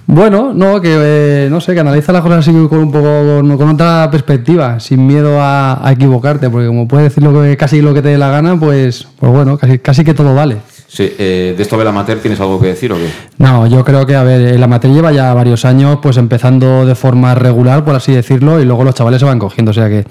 Bueno, 0.05 0.53
no, 0.53 0.81
que 0.81 1.45
eh, 1.45 1.47
no 1.49 1.61
sé, 1.61 1.73
que 1.73 1.79
analiza 1.79 2.11
las 2.11 2.21
cosas 2.21 2.39
así 2.39 2.51
con 2.67 2.79
un 2.79 2.91
poco 2.91 3.57
con, 3.57 3.69
otra 3.69 4.09
perspectiva, 4.11 4.81
sin 4.81 5.07
miedo 5.07 5.39
a, 5.39 5.87
a 5.87 5.95
equivocarte, 6.25 6.49
porque 6.49 6.67
como 6.67 6.87
puede 6.87 7.05
decir 7.05 7.23
lo 7.23 7.41
que, 7.41 7.57
casi 7.57 7.81
lo 7.81 7.93
que 7.93 8.01
te 8.01 8.09
dé 8.09 8.17
la 8.17 8.29
gana, 8.29 8.59
pues, 8.59 9.07
pues 9.19 9.31
bueno, 9.31 9.57
casi, 9.57 9.79
casi 9.79 10.03
que 10.03 10.13
todo 10.13 10.33
vale. 10.33 10.57
Sí, 10.87 11.13
eh, 11.17 11.53
¿de 11.55 11.63
esto 11.63 11.77
del 11.77 11.87
amateur 11.87 12.19
tienes 12.19 12.39
algo 12.39 12.59
que 12.59 12.67
decir 12.67 12.91
o 12.91 12.95
qué? 12.95 13.09
No, 13.37 13.67
yo 13.67 13.83
creo 13.83 14.05
que, 14.05 14.15
a 14.15 14.23
ver, 14.23 14.41
el 14.41 14.63
amateur 14.63 14.91
lleva 14.91 15.11
ya 15.11 15.33
varios 15.33 15.65
años 15.65 15.99
pues 16.01 16.17
empezando 16.17 16.85
de 16.85 16.95
forma 16.95 17.35
regular, 17.35 17.83
por 17.83 17.95
así 17.95 18.13
decirlo, 18.13 18.61
y 18.61 18.65
luego 18.65 18.83
los 18.83 18.95
chavales 18.95 19.19
se 19.19 19.25
van 19.25 19.39
cogiendo, 19.39 19.71
o 19.71 19.73
sea 19.73 19.89
que 19.89 20.05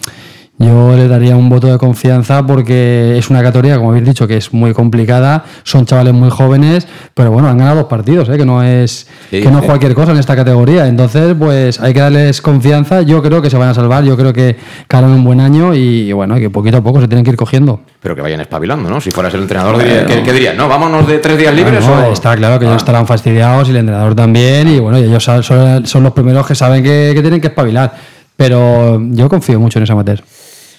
yo 0.56 0.94
le 0.94 1.08
daría 1.08 1.36
un 1.36 1.48
voto 1.48 1.66
de 1.66 1.78
confianza 1.78 2.46
porque 2.46 3.18
es 3.18 3.28
una 3.28 3.42
categoría, 3.42 3.76
como 3.76 3.90
habéis 3.90 4.04
dicho, 4.04 4.28
que 4.28 4.36
es 4.36 4.52
muy 4.52 4.72
complicada. 4.72 5.44
Son 5.64 5.84
chavales 5.84 6.14
muy 6.14 6.30
jóvenes, 6.30 6.86
pero 7.12 7.32
bueno, 7.32 7.48
han 7.48 7.58
ganado 7.58 7.78
dos 7.78 7.86
partidos, 7.86 8.28
¿eh? 8.28 8.36
que 8.36 8.46
no 8.46 8.62
es 8.62 9.08
que 9.30 9.50
no 9.50 9.62
cualquier 9.62 9.94
cosa 9.94 10.12
en 10.12 10.18
esta 10.18 10.36
categoría. 10.36 10.86
Entonces, 10.86 11.34
pues 11.36 11.80
hay 11.80 11.92
que 11.92 11.98
darles 11.98 12.40
confianza. 12.40 13.02
Yo 13.02 13.20
creo 13.20 13.42
que 13.42 13.50
se 13.50 13.58
van 13.58 13.70
a 13.70 13.74
salvar. 13.74 14.04
Yo 14.04 14.16
creo 14.16 14.32
que 14.32 14.56
harán 14.88 15.10
un 15.10 15.24
buen 15.24 15.40
año 15.40 15.74
y, 15.74 16.12
bueno, 16.12 16.36
que 16.36 16.50
poquito 16.50 16.76
a 16.76 16.82
poco 16.82 17.00
se 17.00 17.08
tienen 17.08 17.24
que 17.24 17.32
ir 17.32 17.36
cogiendo. 17.36 17.80
Pero 18.00 18.14
que 18.14 18.22
vayan 18.22 18.40
espabilando, 18.40 18.88
¿no? 18.88 19.00
Si 19.00 19.10
fueras 19.10 19.34
el 19.34 19.42
entrenador, 19.42 19.82
¿qué, 19.82 20.32
dirías? 20.32 20.56
No, 20.56 20.68
vámonos 20.68 21.04
de 21.08 21.18
tres 21.18 21.36
días 21.36 21.52
libres. 21.52 21.84
o... 21.84 22.12
Está 22.12 22.36
claro 22.36 22.60
que 22.60 22.66
ellos 22.66 22.74
ah. 22.74 22.78
estarán 22.78 23.08
fastidiados 23.08 23.66
y 23.66 23.72
el 23.72 23.78
entrenador 23.78 24.14
también. 24.14 24.68
Y 24.68 24.78
bueno, 24.78 24.98
ellos 24.98 25.24
son, 25.24 26.04
los 26.04 26.12
primeros 26.12 26.46
que 26.46 26.54
saben 26.54 26.84
que, 26.84 27.10
que 27.12 27.20
tienen 27.22 27.40
que 27.40 27.48
espabilar. 27.48 27.92
Pero 28.36 29.00
yo 29.10 29.28
confío 29.28 29.58
mucho 29.58 29.80
en 29.80 29.82
esa 29.82 29.96
materia. 29.96 30.22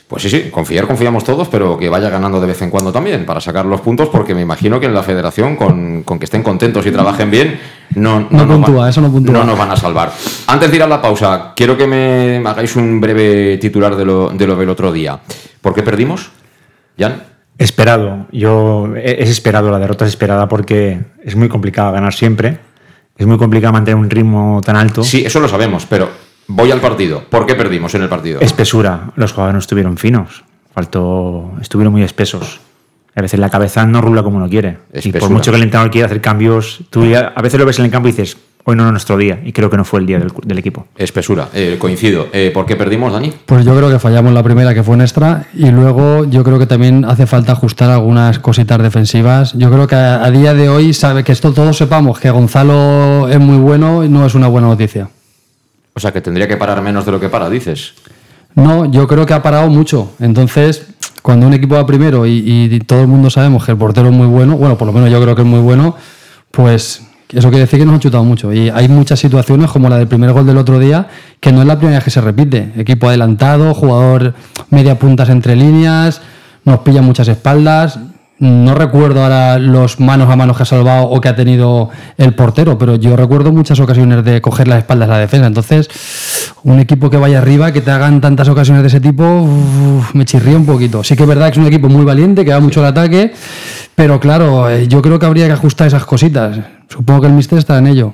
Pues 0.07 0.21
sí, 0.21 0.29
sí, 0.29 0.49
confiar 0.51 0.85
confiamos 0.85 1.23
todos, 1.23 1.47
pero 1.47 1.79
que 1.79 1.89
vaya 1.89 2.09
ganando 2.11 2.39
de 2.39 2.45
vez 2.45 2.61
en 2.61 2.69
cuando 2.69 2.91
también 2.91 3.25
para 3.25 3.41
sacar 3.41 3.65
los 3.65 3.81
puntos, 3.81 4.07
porque 4.09 4.35
me 4.35 4.41
imagino 4.41 4.79
que 4.79 4.85
en 4.85 4.93
la 4.93 5.01
federación, 5.01 5.55
con, 5.55 6.03
que 6.03 6.25
estén 6.25 6.43
contentos 6.43 6.85
y 6.85 6.91
trabajen 6.91 7.31
bien, 7.31 7.59
no, 7.95 8.27
no, 8.29 8.47
puntúa, 8.47 8.87
eso 8.87 9.01
no, 9.01 9.11
puntúa. 9.11 9.33
no 9.33 9.43
nos 9.43 9.57
van 9.57 9.71
a 9.71 9.75
salvar. 9.75 10.11
Antes 10.45 10.69
de 10.69 10.75
ir 10.75 10.83
a 10.83 10.87
la 10.87 11.01
pausa, 11.01 11.53
quiero 11.55 11.75
que 11.75 11.87
me 11.87 12.37
hagáis 12.47 12.75
un 12.75 13.01
breve 13.01 13.57
titular 13.57 13.95
de 13.95 14.05
lo, 14.05 14.29
de 14.29 14.45
lo 14.45 14.55
del 14.55 14.69
otro 14.69 14.91
día. 14.91 15.19
¿Por 15.59 15.73
qué 15.73 15.81
perdimos, 15.81 16.29
Jan? 16.99 17.23
Esperado. 17.57 18.27
Yo 18.31 18.93
es 18.95 19.29
esperado, 19.29 19.71
la 19.71 19.79
derrota 19.79 20.05
es 20.05 20.09
esperada 20.09 20.47
porque 20.47 20.99
es 21.23 21.35
muy 21.35 21.49
complicado 21.49 21.91
ganar 21.91 22.13
siempre. 22.13 22.59
Es 23.17 23.25
muy 23.25 23.37
complicado 23.37 23.73
mantener 23.73 23.97
un 23.97 24.09
ritmo 24.09 24.61
tan 24.63 24.75
alto. 24.75 25.03
Sí, 25.03 25.23
eso 25.25 25.39
lo 25.39 25.47
sabemos, 25.47 25.87
pero 25.89 26.09
Voy 26.47 26.71
al 26.71 26.79
partido. 26.79 27.23
¿Por 27.29 27.45
qué 27.45 27.55
perdimos 27.55 27.95
en 27.95 28.03
el 28.03 28.09
partido? 28.09 28.39
Espesura. 28.41 29.11
Los 29.15 29.31
jugadores 29.31 29.53
no 29.53 29.59
estuvieron 29.59 29.97
finos. 29.97 30.43
Faltó, 30.73 31.53
estuvieron 31.61 31.93
muy 31.93 32.03
espesos. 32.03 32.59
A 33.15 33.21
veces 33.21 33.39
la 33.39 33.49
cabeza 33.49 33.85
no 33.85 34.01
rula 34.01 34.23
como 34.23 34.37
uno 34.37 34.49
quiere. 34.49 34.77
Y 34.93 35.11
por 35.13 35.29
mucho 35.29 35.51
que 35.51 35.57
el 35.57 35.63
entrenador 35.63 35.89
quiera 35.89 36.07
hacer 36.07 36.19
cambios, 36.19 36.81
tú 36.89 37.03
a 37.15 37.41
veces 37.41 37.59
lo 37.59 37.65
ves 37.65 37.79
en 37.79 37.85
el 37.85 37.91
campo 37.91 38.09
y 38.09 38.11
dices, 38.11 38.37
hoy 38.65 38.75
no 38.75 38.85
es 38.85 38.91
nuestro 38.91 39.17
día. 39.17 39.39
Y 39.45 39.53
creo 39.53 39.69
que 39.69 39.77
no 39.77 39.85
fue 39.85 40.01
el 40.01 40.05
día 40.05 40.19
del, 40.19 40.57
equipo. 40.57 40.85
Espesura, 40.97 41.47
eh, 41.53 41.77
coincido. 41.79 42.27
Eh, 42.33 42.51
¿Por 42.53 42.65
qué 42.65 42.75
perdimos, 42.75 43.13
Dani? 43.13 43.31
Pues 43.45 43.63
yo 43.63 43.75
creo 43.75 43.89
que 43.89 43.99
fallamos 43.99 44.33
la 44.33 44.43
primera, 44.43 44.73
que 44.73 44.83
fue 44.83 44.97
nuestra. 44.97 45.47
Y 45.53 45.71
luego 45.71 46.25
yo 46.25 46.43
creo 46.43 46.59
que 46.59 46.67
también 46.67 47.05
hace 47.05 47.25
falta 47.25 47.53
ajustar 47.53 47.89
algunas 47.89 48.39
cositas 48.39 48.81
defensivas. 48.81 49.53
Yo 49.53 49.71
creo 49.71 49.87
que 49.87 49.95
a, 49.95 50.25
a 50.25 50.29
día 50.29 50.53
de 50.53 50.67
hoy, 50.67 50.93
sabe 50.93 51.23
que 51.23 51.31
esto 51.31 51.53
todos 51.53 51.77
sepamos 51.77 52.19
que 52.19 52.29
Gonzalo 52.29 53.29
es 53.29 53.39
muy 53.39 53.57
bueno, 53.57 54.03
y 54.03 54.09
no 54.09 54.25
es 54.25 54.35
una 54.35 54.47
buena 54.47 54.67
noticia. 54.67 55.07
O 55.95 55.99
sea, 55.99 56.11
que 56.11 56.19
tendría 56.19 56.45
que 56.45 56.57
parar 56.57 56.81
menos 56.81 57.05
de 57.05 57.11
lo 57.13 57.21
que 57.21 57.29
para, 57.29 57.49
dices. 57.49 57.93
No, 58.53 58.83
yo 58.91 59.07
creo 59.07 59.25
que 59.25 59.33
ha 59.33 59.41
parado 59.41 59.69
mucho. 59.69 60.11
Entonces, 60.19 60.87
cuando 61.21 61.47
un 61.47 61.53
equipo 61.53 61.75
va 61.75 61.85
primero 61.85 62.25
y, 62.27 62.81
todo 62.85 62.99
el 62.99 63.07
mundo 63.07 63.29
sabemos 63.29 63.63
que 63.65 63.71
el 63.71 63.77
portero 63.77 64.09
es 64.09 64.13
muy 64.13 64.27
bueno, 64.27 64.57
bueno, 64.57 64.77
por 64.77 64.87
lo 64.87 64.93
menos 64.93 65.09
yo 65.09 65.21
creo 65.21 65.35
que 65.35 65.41
es 65.43 65.47
muy 65.47 65.61
bueno, 65.61 65.95
pues 66.51 67.01
Eso 67.29 67.49
quiere 67.49 67.61
decir 67.61 67.79
que 67.79 67.85
nos 67.85 67.95
han 67.95 68.01
chutado 68.01 68.25
mucho. 68.25 68.53
Y 68.53 68.69
hay 68.69 68.89
muchas 68.89 69.19
situaciones, 69.19 69.71
como 69.71 69.87
la 69.87 69.97
del 69.97 70.07
primer 70.07 70.33
gol 70.33 70.45
del 70.45 70.57
otro 70.57 70.79
día, 70.79 71.07
que 71.39 71.53
no 71.53 71.61
es 71.61 71.67
la 71.67 71.77
primera 71.77 71.97
vez 71.97 72.03
que 72.03 72.11
se 72.11 72.21
repite. 72.21 72.73
Equipo 72.75 73.07
adelantado, 73.07 73.73
jugador 73.73 74.33
media 74.69 74.99
puntas 74.99 75.29
entre 75.29 75.55
líneas, 75.55 76.21
nos 76.65 76.79
pilla 76.79 77.01
muchas 77.01 77.29
espaldas. 77.29 77.99
No 78.37 78.75
recuerdo 78.75 79.23
ahora 79.23 79.57
los 79.59 80.01
manos 80.01 80.29
a 80.29 80.35
manos 80.35 80.57
que 80.57 80.63
ha 80.63 80.65
salvado 80.65 81.05
o 81.05 81.21
que 81.21 81.29
ha 81.29 81.35
tenido 81.37 81.89
el 82.17 82.33
portero, 82.33 82.77
pero 82.77 82.95
yo 82.95 83.15
recuerdo 83.15 83.53
muchas 83.53 83.79
ocasiones 83.79 84.25
de 84.25 84.41
coger 84.41 84.67
las 84.67 84.79
espaldas 84.79 85.07
a 85.07 85.13
la 85.13 85.19
defensa. 85.19 85.47
Entonces, 85.47 85.89
un 86.63 86.79
equipo 86.79 87.09
que 87.09 87.15
vaya 87.15 87.37
arriba, 87.37 87.71
que 87.71 87.79
te 87.79 87.91
hagan 87.91 88.19
tantas 88.19 88.49
ocasiones 88.49 88.83
de 88.83 88.89
ese 88.89 88.99
tipo, 88.99 89.47
me 90.13 90.25
chirría 90.25 90.57
un 90.57 90.65
poquito. 90.65 91.01
Sí 91.01 91.15
que 91.15 91.23
es 91.23 91.29
verdad 91.29 91.45
que 91.45 91.53
es 91.53 91.57
un 91.59 91.67
equipo 91.67 91.87
muy 91.87 92.03
valiente, 92.03 92.43
que 92.43 92.51
va 92.51 92.59
mucho 92.59 92.81
al 92.81 92.87
ataque, 92.87 93.31
pero 93.95 94.19
claro, 94.19 94.69
eh, 94.69 94.85
yo 94.89 95.01
creo 95.01 95.17
que 95.17 95.25
habría 95.25 95.47
que 95.47 95.53
ajustar 95.53 95.87
esas 95.87 96.05
cositas. 96.05 96.59
Supongo 96.89 97.21
que 97.21 97.27
el 97.27 97.33
mister 97.33 97.57
está 97.57 97.77
en 97.77 97.87
ello. 97.87 98.13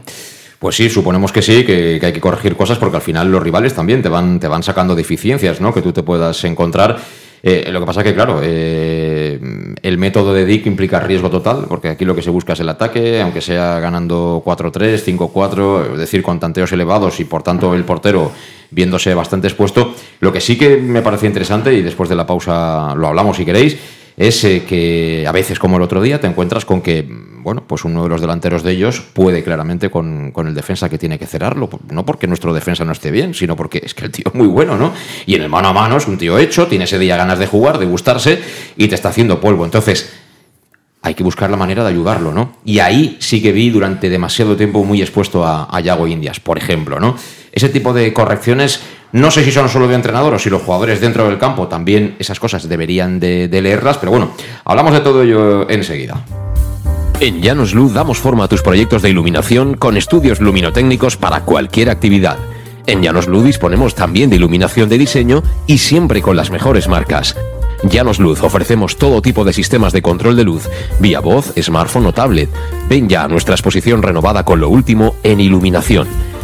Pues 0.60 0.76
sí, 0.76 0.92
suponemos 0.92 1.32
que 1.32 1.42
sí, 1.42 1.66
que, 1.66 2.00
hay 2.00 2.14
que 2.14 2.22
corregir 2.22 2.56
cosas 2.56 2.78
porque 2.78 2.98
al 2.98 3.02
final 3.02 3.32
los 3.32 3.42
rivales 3.42 3.74
también 3.74 4.04
te 4.04 4.10
van, 4.10 4.40
te 4.40 4.48
van 4.48 4.62
sacando 4.62 4.94
deficiencias, 4.94 5.60
¿no? 5.60 5.74
Que 5.74 5.82
tú 5.82 5.92
te 5.92 6.04
puedas 6.04 6.44
encontrar. 6.44 7.00
Eh, 7.44 7.70
lo 7.72 7.80
que 7.80 7.86
pasa 7.86 8.04
que, 8.04 8.14
claro, 8.14 8.40
eh, 8.44 9.40
el 9.82 9.98
método 9.98 10.34
de 10.34 10.46
Dick 10.46 10.68
implica 10.68 11.00
riesgo 11.00 11.30
total, 11.30 11.66
porque 11.68 11.90
aquí 11.90 12.06
lo 12.06 12.16
que 12.16 12.22
se 12.22 12.30
busca 12.30 12.54
es 12.54 12.60
el 12.60 12.70
ataque, 12.70 13.20
aunque 13.20 13.42
sea 13.42 13.80
ganando 13.80 14.44
4-3, 14.46 15.04
5-4, 15.04 15.94
es 15.94 15.98
decir, 15.98 16.22
con 16.22 16.40
tanteos 16.40 16.72
elevados 16.72 17.20
y 17.20 17.26
por 17.26 17.42
tanto 17.42 17.74
el 17.74 17.84
portero 17.84 18.32
viéndose 18.70 19.14
bastante 19.16 19.48
expuesto. 19.48 19.96
Lo 20.20 20.32
que 20.32 20.40
sí 20.40 20.58
que 20.58 20.78
me 20.78 21.02
parece 21.02 21.26
interesante, 21.26 21.74
y 21.74 21.82
después 21.82 22.10
de 22.10 22.16
la 22.16 22.28
pausa 22.28 22.94
lo 22.96 23.08
hablamos 23.08 23.38
si 23.38 23.46
queréis, 23.46 23.78
es 24.22 24.44
eh, 24.44 24.64
que 24.68 25.26
a 25.28 25.32
veces, 25.32 25.58
como 25.58 25.78
el 25.78 25.82
otro 25.82 26.00
día, 26.00 26.22
te 26.22 26.28
encuentras 26.28 26.64
con 26.64 26.82
que, 26.82 27.04
bueno, 27.10 27.64
pues 27.66 27.86
uno 27.86 28.04
de 28.04 28.10
los 28.10 28.22
delanteros 28.22 28.62
de 28.62 28.72
ellos 28.74 29.02
puede 29.02 29.44
claramente 29.44 29.90
con, 29.90 30.32
el 30.46 30.54
defensa 30.54 30.90
que 30.90 31.00
tiene 31.00 31.18
que 31.18 31.26
cerrarlo. 31.26 31.68
No 31.90 32.06
porque 32.06 32.28
nuestro 32.28 32.54
defensa 32.54 32.86
no 32.86 32.92
esté 32.92 33.10
bien, 33.10 33.34
sino 33.34 33.56
porque 33.56 33.82
es 33.84 33.96
que 33.96 34.06
el 34.06 34.12
tío 34.12 34.26
es 34.28 34.36
muy 34.36 34.46
bueno, 34.46 34.78
¿no? 34.78 34.94
Y 35.26 35.34
en 35.34 35.42
el 35.42 35.50
mano 35.50 35.70
a 35.70 35.74
mano 35.74 35.98
es 35.98 36.08
un 36.08 36.20
tío 36.20 36.38
hecho, 36.38 36.68
tiene 36.68 36.84
ese 36.84 37.00
día 37.00 37.18
ganas 37.18 37.40
de 37.40 37.48
jugar, 37.48 37.80
de 37.80 37.88
gustarse 37.88 38.40
y 38.78 38.88
te 38.88 38.94
está 38.94 39.10
haciendo 39.10 39.42
polvo. 39.42 39.66
Entonces, 39.66 40.14
hay 41.02 41.16
que 41.16 41.24
buscar 41.24 41.50
la 41.50 41.58
manera 41.58 41.82
de 41.82 41.90
ayudarlo, 41.90 42.32
¿no? 42.32 42.58
Y 42.64 42.78
ahí 42.78 43.18
sí 43.20 43.42
que 43.42 43.52
vi 43.52 43.72
durante 43.72 44.08
demasiado 44.08 44.56
tiempo 44.56 44.84
muy 44.84 45.02
expuesto 45.02 45.44
a, 45.44 45.68
a 45.76 45.80
Yago 45.80 46.06
Indias, 46.08 46.40
por 46.40 46.60
ejemplo, 46.60 47.00
¿no? 47.00 47.16
Ese 47.52 47.70
tipo 47.70 47.92
de 47.92 48.14
correcciones 48.14 48.82
no 49.14 49.30
sé 49.30 49.44
si 49.44 49.52
son 49.52 49.68
solo 49.68 49.88
de 49.88 49.96
entrenador 49.96 50.34
o 50.34 50.40
si 50.40 50.50
los 50.50 50.62
jugadores 50.62 51.02
dentro 51.02 51.28
del 51.28 51.38
campo 51.38 51.68
también 51.68 52.16
esas 52.20 52.40
cosas 52.40 52.68
deberían 52.70 53.20
de, 53.20 53.50
leerlas, 53.62 53.98
pero 53.98 54.12
bueno, 54.12 54.32
hablamos 54.64 54.94
de 54.94 55.02
todo 55.02 55.24
ello 55.24 55.70
enseguida. 55.70 56.24
En 57.20 57.42
Llanos 57.42 57.74
Luz 57.74 57.94
damos 57.94 58.18
forma 58.18 58.46
a 58.46 58.48
tus 58.48 58.64
proyectos 58.64 59.02
de 59.02 59.10
iluminación 59.10 59.76
con 59.76 59.98
estudios 59.98 60.40
luminotécnicos 60.40 61.18
para 61.18 61.42
cualquier 61.42 61.90
actividad. 61.90 62.38
En 62.88 63.04
Llanos 63.04 63.28
Luz 63.28 63.44
disponemos 63.44 63.94
también 63.94 64.30
de 64.30 64.38
iluminación 64.38 64.90
de 64.90 64.98
diseño 64.98 65.44
y 65.68 65.78
siempre 65.78 66.22
con 66.22 66.36
las 66.36 66.50
mejores 66.50 66.88
marcas. 66.88 67.36
Llanos 67.84 68.20
Luz 68.20 68.42
ofrecemos 68.44 68.98
todo 68.98 69.22
tipo 69.22 69.44
de 69.44 69.54
sistemas 69.54 69.92
de 69.92 70.02
control 70.02 70.36
de 70.36 70.44
luz, 70.44 70.70
vía 71.00 71.20
voz, 71.20 71.54
smartphone 71.60 72.06
o 72.06 72.14
tablet. 72.14 72.50
Ven 72.88 73.10
ya 73.10 73.24
a 73.24 73.28
nuestra 73.28 73.56
exposición 73.56 74.02
renovada 74.02 74.46
con 74.46 74.60
lo 74.60 74.70
último 74.70 75.16
en 75.24 75.40
iluminación. 75.40 76.08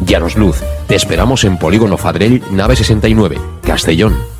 Llanos 0.00 0.36
Luz, 0.36 0.56
te 0.86 0.94
esperamos 0.94 1.44
en 1.44 1.58
Polígono 1.58 1.96
Fadrell, 1.96 2.42
nave 2.50 2.76
69, 2.76 3.38
Castellón. 3.62 4.39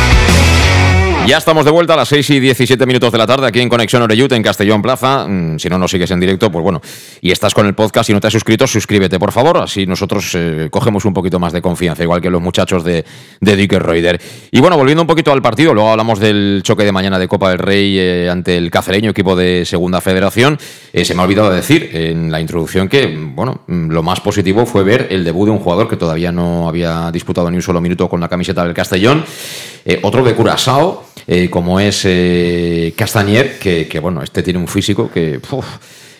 Ya 1.27 1.37
estamos 1.37 1.63
de 1.63 1.71
vuelta 1.71 1.93
a 1.93 1.97
las 1.97 2.09
6 2.09 2.29
y 2.31 2.39
17 2.41 2.85
minutos 2.85 3.09
de 3.11 3.17
la 3.17 3.25
tarde 3.25 3.47
aquí 3.47 3.61
en 3.61 3.69
Conexión 3.69 4.01
Oreyut 4.01 4.31
en 4.33 4.43
Castellón 4.43 4.81
Plaza. 4.81 5.27
Mm, 5.27 5.59
Si 5.59 5.69
no 5.69 5.77
nos 5.77 5.89
sigues 5.91 6.11
en 6.11 6.19
directo, 6.19 6.51
pues 6.51 6.61
bueno, 6.61 6.81
y 7.21 7.31
estás 7.31 7.53
con 7.53 7.65
el 7.67 7.73
podcast 7.73 8.09
y 8.09 8.13
no 8.13 8.19
te 8.19 8.27
has 8.27 8.33
suscrito, 8.33 8.67
suscríbete 8.67 9.17
por 9.17 9.31
favor. 9.31 9.59
Así 9.59 9.85
nosotros 9.85 10.31
eh, 10.35 10.67
cogemos 10.69 11.05
un 11.05 11.13
poquito 11.13 11.39
más 11.39 11.53
de 11.53 11.61
confianza, 11.61 12.03
igual 12.03 12.21
que 12.21 12.29
los 12.29 12.41
muchachos 12.41 12.83
de, 12.83 13.05
de 13.39 13.55
Dicker 13.55 13.81
Reuter. 13.81 14.19
Y 14.51 14.59
bueno, 14.59 14.75
volviendo 14.75 15.03
un 15.03 15.07
poquito 15.07 15.31
al 15.31 15.41
partido, 15.41 15.73
luego 15.73 15.91
hablamos 15.91 16.19
del 16.19 16.61
choque 16.63 16.83
de 16.83 16.91
mañana 16.91 17.17
de 17.17 17.27
Copa 17.29 17.49
del 17.51 17.59
Rey 17.59 17.97
eh, 17.97 18.29
ante 18.29 18.57
el 18.57 18.69
Cacereño, 18.69 19.11
equipo 19.11 19.35
de 19.35 19.63
Segunda 19.63 20.01
Federación. 20.01 20.57
Eh, 20.91 21.05
se 21.05 21.13
me 21.15 21.21
ha 21.21 21.25
olvidado 21.25 21.49
decir 21.51 21.91
en 21.93 22.29
la 22.29 22.41
introducción 22.41 22.89
que, 22.89 23.07
bueno, 23.07 23.61
mm, 23.67 23.89
lo 23.89 24.03
más 24.03 24.19
positivo 24.19 24.65
fue 24.65 24.83
ver 24.83 25.07
el 25.11 25.23
debut 25.23 25.45
de 25.45 25.51
un 25.51 25.59
jugador 25.59 25.87
que 25.87 25.95
todavía 25.95 26.33
no 26.33 26.67
había 26.67 27.09
disputado 27.11 27.49
ni 27.51 27.55
un 27.57 27.63
solo 27.63 27.79
minuto 27.79 28.09
con 28.09 28.19
la 28.19 28.27
camiseta 28.27 28.65
del 28.65 28.73
Castellón. 28.73 29.23
Otro 30.03 30.23
de 30.23 30.35
Curazao, 30.35 31.05
eh, 31.27 31.49
como 31.49 31.79
es 31.79 32.01
eh, 32.05 32.93
Castañer, 32.95 33.59
que, 33.59 33.87
que, 33.87 33.99
bueno, 33.99 34.21
este 34.21 34.43
tiene 34.43 34.59
un 34.59 34.67
físico 34.67 35.09
que 35.11 35.39
uf, 35.51 35.65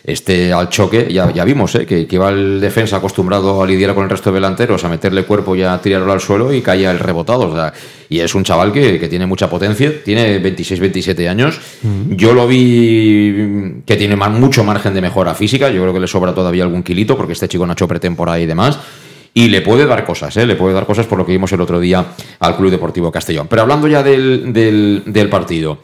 este 0.03 0.51
al 0.51 0.69
choque, 0.69 1.07
ya, 1.11 1.31
ya 1.31 1.45
vimos 1.45 1.75
eh, 1.75 1.85
que, 1.85 2.07
que 2.07 2.15
iba 2.15 2.29
el 2.29 2.59
defensa 2.59 2.97
acostumbrado 2.97 3.61
a 3.61 3.67
lidiar 3.67 3.93
con 3.93 4.03
el 4.03 4.09
resto 4.09 4.31
de 4.31 4.35
delanteros, 4.35 4.83
a 4.83 4.89
meterle 4.89 5.25
cuerpo 5.25 5.55
y 5.55 5.61
a 5.61 5.77
tirarlo 5.79 6.11
al 6.11 6.19
suelo 6.19 6.53
y 6.53 6.61
caía 6.61 6.91
el 6.91 6.99
rebotado. 6.99 7.49
o 7.49 7.55
sea, 7.55 7.73
y 8.09 8.19
es 8.19 8.33
un 8.33 8.43
chaval 8.43 8.71
que, 8.71 8.99
que 8.99 9.07
tiene 9.07 9.25
mucha 9.25 9.49
potencia, 9.49 10.03
tiene 10.03 10.41
26-27 10.41 11.29
años. 11.29 11.59
Yo 12.09 12.33
lo 12.33 12.47
vi 12.47 13.81
que 13.85 13.95
tiene 13.95 14.15
mucho 14.15 14.63
margen 14.63 14.93
de 14.93 15.01
mejora 15.01 15.35
física, 15.35 15.69
yo 15.69 15.81
creo 15.81 15.93
que 15.93 15.99
le 15.99 16.07
sobra 16.07 16.33
todavía 16.33 16.63
algún 16.63 16.83
kilito 16.83 17.15
porque 17.15 17.33
este 17.33 17.47
chico 17.47 17.65
no 17.65 17.71
ha 17.71 17.73
hecho 17.73 17.87
pretemporada 17.87 18.39
y 18.39 18.45
demás. 18.45 18.79
Y 19.33 19.47
le 19.47 19.61
puede 19.61 19.85
dar 19.85 20.03
cosas, 20.03 20.35
¿eh? 20.37 20.45
le 20.45 20.55
puede 20.55 20.73
dar 20.73 20.85
cosas 20.85 21.05
por 21.05 21.17
lo 21.17 21.25
que 21.25 21.31
vimos 21.31 21.51
el 21.53 21.61
otro 21.61 21.79
día 21.79 22.05
al 22.39 22.57
Club 22.57 22.69
Deportivo 22.69 23.11
Castellón. 23.11 23.47
Pero 23.47 23.61
hablando 23.61 23.87
ya 23.87 24.03
del, 24.03 24.51
del- 24.51 25.29
partido, 25.29 25.79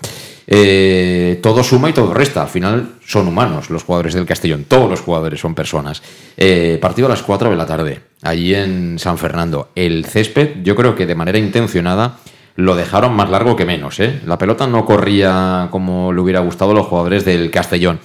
eh, 0.45 1.39
todo 1.41 1.63
suma 1.63 1.89
y 1.89 1.93
todo 1.93 2.13
resta. 2.13 2.41
Al 2.41 2.49
final 2.49 2.95
son 3.05 3.27
humanos 3.27 3.69
los 3.69 3.83
jugadores 3.83 4.13
del 4.13 4.25
Castellón, 4.25 4.65
todos 4.67 4.89
los 4.89 4.99
jugadores 5.01 5.39
son 5.39 5.55
personas. 5.55 6.01
Eh, 6.35 6.77
partido 6.81 7.07
a 7.07 7.09
las 7.11 7.23
4 7.23 7.49
de 7.49 7.55
la 7.55 7.65
tarde, 7.65 8.01
allí 8.21 8.53
en 8.53 8.99
San 8.99 9.17
Fernando. 9.17 9.69
El 9.75 10.03
césped, 10.05 10.61
yo 10.63 10.75
creo 10.75 10.95
que 10.95 11.05
de 11.05 11.15
manera 11.15 11.37
intencionada 11.37 12.17
lo 12.57 12.75
dejaron 12.75 13.13
más 13.15 13.29
largo 13.29 13.55
que 13.55 13.65
menos. 13.65 13.99
¿eh? 13.99 14.19
La 14.25 14.37
pelota 14.37 14.67
no 14.67 14.83
corría 14.85 15.67
como 15.71 16.11
le 16.11 16.19
hubiera 16.19 16.39
gustado 16.41 16.71
a 16.71 16.73
los 16.75 16.87
jugadores 16.87 17.23
del 17.23 17.49
Castellón. 17.51 17.99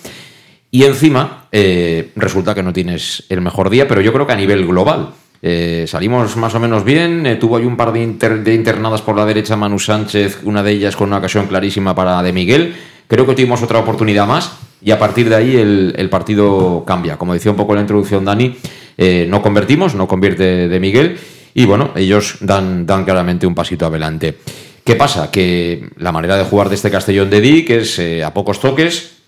Y 0.70 0.84
encima, 0.84 1.48
eh, 1.52 2.12
resulta 2.16 2.54
que 2.54 2.62
no 2.62 2.72
tienes 2.72 3.24
el 3.28 3.40
mejor 3.40 3.70
día, 3.70 3.86
pero 3.88 4.00
yo 4.00 4.12
creo 4.12 4.26
que 4.26 4.32
a 4.32 4.36
nivel 4.36 4.66
global. 4.66 5.10
Eh, 5.42 5.84
salimos 5.88 6.36
más 6.36 6.54
o 6.54 6.60
menos 6.60 6.84
bien. 6.84 7.26
eh, 7.26 7.36
tuvo 7.36 7.56
ahí 7.56 7.64
un 7.66 7.76
par 7.76 7.92
de, 7.92 8.02
inter- 8.02 8.44
de 8.44 8.54
internadas 8.54 9.02
por 9.02 9.16
la 9.16 9.26
derecha 9.26 9.56
Manu 9.56 9.78
Sánchez, 9.78 10.38
una 10.44 10.62
de 10.62 10.70
ellas 10.70 10.94
con 10.96 11.08
una 11.08 11.18
ocasión 11.18 11.46
clarísima 11.48 11.94
para 11.94 12.22
De 12.22 12.32
Miguel. 12.32 12.74
Creo 13.08 13.26
que 13.26 13.34
tuvimos 13.34 13.62
otra 13.62 13.80
oportunidad 13.80 14.26
más 14.26 14.52
y 14.80 14.92
a 14.92 14.98
partir 14.98 15.28
de 15.28 15.34
ahí 15.34 15.56
el, 15.56 16.08
partido 16.10 16.84
cambia. 16.86 17.18
Como 17.18 17.34
decía 17.34 17.50
un 17.50 17.56
poco 17.56 17.72
en 17.72 17.76
la 17.76 17.82
introducción 17.82 18.24
Dani, 18.24 18.56
eh, 18.96 19.26
no 19.28 19.42
convertimos, 19.42 19.94
no 19.94 20.06
convierte 20.08 20.68
De 20.68 20.80
Miguel 20.80 21.18
y 21.54 21.66
bueno, 21.66 21.90
ellos 21.96 22.36
dan, 22.40 22.86
dan 22.86 23.04
claramente 23.04 23.46
un 23.46 23.54
pasito 23.54 23.86
adelante. 23.86 24.38
¿Qué 24.84 24.96
pasa? 24.96 25.30
Que 25.30 25.90
la 25.98 26.10
manera 26.12 26.36
de 26.36 26.44
jugar 26.44 26.68
de 26.68 26.76
este 26.76 26.90
Castellón 26.90 27.30
de 27.30 27.40
Dick 27.40 27.70
es 27.70 28.00
a 28.24 28.32
pocos 28.32 28.58
toques, 28.60 29.21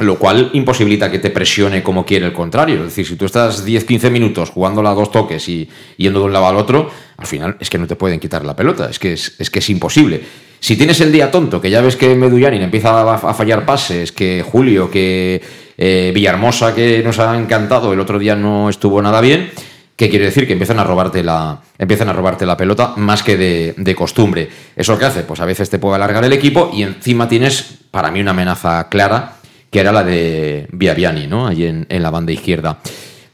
lo 0.00 0.18
cual 0.18 0.50
imposibilita 0.52 1.10
que 1.10 1.18
te 1.18 1.30
presione 1.30 1.82
como 1.82 2.04
quiere 2.04 2.26
el 2.26 2.32
contrario. 2.32 2.76
Es 2.76 2.84
decir, 2.84 3.06
si 3.06 3.16
tú 3.16 3.24
estás 3.24 3.66
10-15 3.66 4.10
minutos 4.10 4.50
jugándola 4.50 4.90
a 4.90 4.94
dos 4.94 5.10
toques 5.10 5.48
y 5.48 5.68
yendo 5.96 6.20
de 6.20 6.26
un 6.26 6.32
lado 6.32 6.46
al 6.46 6.56
otro, 6.56 6.90
al 7.16 7.26
final 7.26 7.56
es 7.60 7.68
que 7.70 7.78
no 7.78 7.86
te 7.86 7.96
pueden 7.96 8.20
quitar 8.20 8.44
la 8.44 8.54
pelota, 8.54 8.88
es 8.90 8.98
que 8.98 9.12
es, 9.12 9.34
es 9.38 9.50
que 9.50 9.58
es 9.58 9.70
imposible. 9.70 10.22
Si 10.60 10.76
tienes 10.76 11.00
el 11.00 11.12
día 11.12 11.30
tonto, 11.30 11.60
que 11.60 11.70
ya 11.70 11.80
ves 11.80 11.96
que 11.96 12.14
Medullanin 12.14 12.62
empieza 12.62 13.14
a, 13.14 13.34
fallar 13.34 13.64
pases, 13.64 14.10
que 14.12 14.44
Julio, 14.44 14.90
que 14.90 15.40
eh, 15.76 16.10
Villahermosa, 16.14 16.74
que 16.74 17.02
nos 17.04 17.18
ha 17.20 17.38
encantado, 17.38 17.92
el 17.92 18.00
otro 18.00 18.18
día 18.18 18.34
no 18.34 18.68
estuvo 18.68 19.00
nada 19.00 19.20
bien, 19.20 19.50
¿Qué 19.98 20.08
quiere 20.08 20.26
decir? 20.26 20.46
Que 20.46 20.52
empiezan 20.52 20.78
a 20.78 20.84
robarte 20.84 21.24
la, 21.24 21.60
empiezan 21.76 22.08
a 22.08 22.12
robarte 22.12 22.46
la 22.46 22.56
pelota 22.56 22.92
más 22.94 23.24
que 23.24 23.36
de, 23.36 23.74
de 23.76 23.94
costumbre. 23.96 24.48
¿Eso 24.76 24.96
qué 24.96 25.06
hace? 25.06 25.22
Pues 25.24 25.40
a 25.40 25.44
veces 25.44 25.70
te 25.70 25.80
puede 25.80 25.96
alargar 25.96 26.24
el 26.24 26.32
equipo 26.32 26.70
y 26.72 26.84
encima 26.84 27.26
tienes, 27.28 27.80
para 27.90 28.12
mí, 28.12 28.20
una 28.20 28.30
amenaza 28.30 28.88
clara, 28.90 29.37
que 29.70 29.80
era 29.80 29.92
la 29.92 30.04
de 30.04 30.68
Viaviani, 30.72 31.26
¿no? 31.26 31.46
Allí 31.46 31.66
en, 31.66 31.86
en 31.88 32.02
la 32.02 32.10
banda 32.10 32.32
izquierda. 32.32 32.78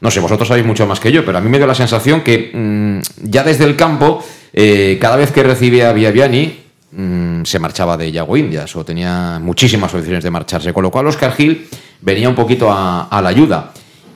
No 0.01 0.11
sé, 0.11 0.19
vosotros 0.19 0.47
sabéis 0.47 0.65
mucho 0.65 0.85
más 0.85 0.99
que 0.99 1.11
yo, 1.11 1.25
pero 1.25 1.37
a 1.37 1.41
mí 1.41 1.49
me 1.49 1.57
dio 1.57 1.67
la 1.67 1.75
sensación 1.75 2.21
que 2.21 2.51
mm, 2.53 3.29
ya 3.29 3.43
desde 3.43 3.63
el 3.63 3.75
campo, 3.75 4.23
eh, 4.53 4.97
cada 4.99 5.15
vez 5.15 5.31
que 5.31 5.41
recibía 5.43 5.89
a 5.89 5.93
Viaviani, 5.93 6.59
mm, 6.91 7.43
se 7.43 7.59
marchaba 7.59 7.97
de 7.97 8.11
Yago 8.11 8.37
Indias 8.37 8.75
o 8.75 8.85
tenía 8.85 9.39
muchísimas 9.41 9.93
opciones 9.93 10.23
de 10.23 10.31
marcharse, 10.31 10.73
con 10.73 10.83
lo 10.83 10.91
cual 10.91 11.07
Oscar 11.07 11.33
Gil 11.33 11.67
venía 12.01 12.29
un 12.29 12.35
poquito 12.35 12.71
a, 12.71 13.05
a 13.05 13.21
la 13.21 13.29
ayuda. 13.29 13.71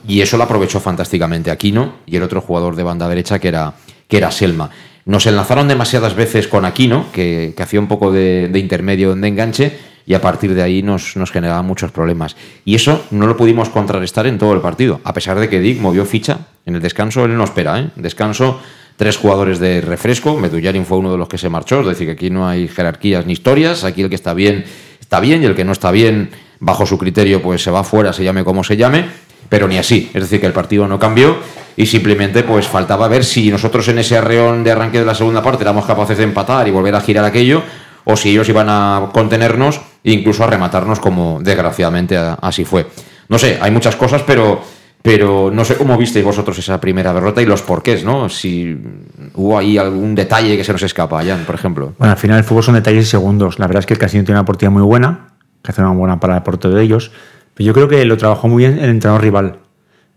Y 0.06 0.20
eso 0.20 0.36
lo 0.36 0.44
aprovechó 0.44 0.80
fantásticamente 0.80 1.50
Aquino 1.50 1.94
y 2.06 2.16
el 2.16 2.22
otro 2.22 2.40
jugador 2.40 2.76
de 2.76 2.82
banda 2.82 3.08
derecha 3.08 3.38
que 3.38 3.48
era, 3.48 3.74
que 4.08 4.16
era 4.16 4.30
Selma. 4.30 4.70
Nos 5.06 5.26
enlazaron 5.26 5.66
demasiadas 5.66 6.14
veces 6.14 6.46
con 6.46 6.64
Aquino, 6.64 7.06
que, 7.12 7.52
que 7.56 7.62
hacía 7.62 7.80
un 7.80 7.88
poco 7.88 8.12
de, 8.12 8.48
de 8.48 8.58
intermedio, 8.58 9.14
de 9.14 9.28
enganche, 9.28 9.78
y 10.10 10.14
a 10.14 10.20
partir 10.20 10.56
de 10.56 10.62
ahí 10.64 10.82
nos, 10.82 11.16
nos 11.16 11.30
generaba 11.30 11.62
muchos 11.62 11.92
problemas. 11.92 12.34
Y 12.64 12.74
eso 12.74 13.04
no 13.12 13.28
lo 13.28 13.36
pudimos 13.36 13.68
contrarrestar 13.68 14.26
en 14.26 14.38
todo 14.38 14.52
el 14.54 14.60
partido, 14.60 15.00
a 15.04 15.14
pesar 15.14 15.38
de 15.38 15.48
que 15.48 15.60
Dick 15.60 15.80
movió 15.80 16.04
ficha. 16.04 16.48
En 16.66 16.74
el 16.74 16.82
descanso 16.82 17.26
él 17.26 17.36
no 17.36 17.44
espera, 17.44 17.78
¿eh? 17.78 17.90
Descanso, 17.94 18.58
tres 18.96 19.16
jugadores 19.16 19.60
de 19.60 19.80
refresco. 19.80 20.36
Medullarin 20.36 20.84
fue 20.84 20.98
uno 20.98 21.12
de 21.12 21.16
los 21.16 21.28
que 21.28 21.38
se 21.38 21.48
marchó, 21.48 21.82
es 21.82 21.86
decir, 21.86 22.08
que 22.08 22.14
aquí 22.14 22.28
no 22.28 22.48
hay 22.48 22.66
jerarquías 22.66 23.24
ni 23.24 23.34
historias. 23.34 23.84
Aquí 23.84 24.02
el 24.02 24.08
que 24.08 24.16
está 24.16 24.34
bien, 24.34 24.64
está 24.98 25.20
bien, 25.20 25.44
y 25.44 25.46
el 25.46 25.54
que 25.54 25.64
no 25.64 25.70
está 25.70 25.92
bien, 25.92 26.30
bajo 26.58 26.86
su 26.86 26.98
criterio, 26.98 27.40
pues 27.40 27.62
se 27.62 27.70
va 27.70 27.84
fuera, 27.84 28.12
se 28.12 28.24
llame 28.24 28.42
como 28.42 28.64
se 28.64 28.76
llame 28.76 29.04
pero 29.48 29.68
ni 29.68 29.78
así. 29.78 30.10
Es 30.14 30.22
decir, 30.22 30.40
que 30.40 30.46
el 30.46 30.52
partido 30.52 30.88
no 30.88 30.98
cambió 30.98 31.36
y 31.76 31.86
simplemente 31.86 32.42
pues 32.42 32.66
faltaba 32.66 33.08
ver 33.08 33.24
si 33.24 33.50
nosotros 33.50 33.86
en 33.88 33.98
ese 33.98 34.16
arreón 34.16 34.64
de 34.64 34.70
arranque 34.70 34.98
de 34.98 35.04
la 35.04 35.14
segunda 35.14 35.42
parte 35.42 35.62
éramos 35.64 35.84
capaces 35.84 36.18
de 36.18 36.24
empatar 36.24 36.66
y 36.68 36.70
volver 36.70 36.94
a 36.94 37.00
girar 37.00 37.24
aquello 37.24 37.62
o 38.04 38.16
si 38.16 38.30
ellos 38.30 38.48
iban 38.48 38.68
a 38.68 39.10
contenernos 39.12 39.80
e 40.02 40.12
incluso 40.12 40.44
a 40.44 40.46
rematarnos 40.46 41.00
como 41.00 41.40
desgraciadamente 41.42 42.16
así 42.16 42.64
fue. 42.64 42.86
No 43.28 43.38
sé, 43.38 43.58
hay 43.60 43.70
muchas 43.70 43.96
cosas, 43.96 44.22
pero, 44.26 44.60
pero 45.02 45.50
no 45.52 45.64
sé 45.64 45.76
cómo 45.76 45.96
visteis 45.96 46.24
vosotros 46.24 46.58
esa 46.58 46.80
primera 46.80 47.12
derrota 47.12 47.40
y 47.40 47.46
los 47.46 47.62
porqués, 47.62 48.04
¿no? 48.04 48.28
Si 48.28 48.76
hubo 49.34 49.56
ahí 49.58 49.78
algún 49.78 50.14
detalle 50.14 50.56
que 50.56 50.64
se 50.64 50.72
nos 50.72 50.82
escapa, 50.82 51.24
Jan, 51.24 51.44
por 51.44 51.54
ejemplo. 51.54 51.94
Bueno, 51.98 52.12
al 52.12 52.18
final 52.18 52.38
el 52.38 52.44
fútbol 52.44 52.64
son 52.64 52.74
detalles 52.74 53.04
y 53.04 53.08
segundos. 53.08 53.58
La 53.58 53.66
verdad 53.66 53.80
es 53.80 53.86
que 53.86 53.94
el 53.94 54.00
Castillo 54.00 54.24
tiene 54.24 54.40
una 54.40 54.46
partida 54.46 54.70
muy 54.70 54.82
buena, 54.82 55.28
que 55.62 55.70
hace 55.70 55.80
una 55.80 55.92
buena 55.92 56.18
parada 56.18 56.42
por 56.42 56.58
todo 56.58 56.74
de 56.74 56.82
ellos, 56.82 57.12
pero 57.54 57.66
yo 57.66 57.72
creo 57.72 57.88
que 57.88 58.04
lo 58.04 58.16
trabajó 58.16 58.48
muy 58.48 58.64
bien 58.64 58.78
el 58.78 58.90
entrenador 58.90 59.22
rival. 59.22 59.58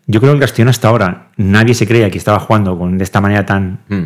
Yo 0.08 0.19
creo 0.19 0.34
que 0.34 0.38
el 0.38 0.41
Castellón 0.41 0.69
hasta 0.69 0.88
ahora 0.88 1.28
nadie 1.38 1.74
se 1.74 1.88
creía 1.88 2.10
que 2.10 2.17
estaba 2.17 2.39
jugando 2.39 2.78
con, 2.78 2.98
de 2.98 3.04
esta 3.04 3.22
manera 3.22 3.46
tan, 3.46 3.80
mm. 3.88 4.04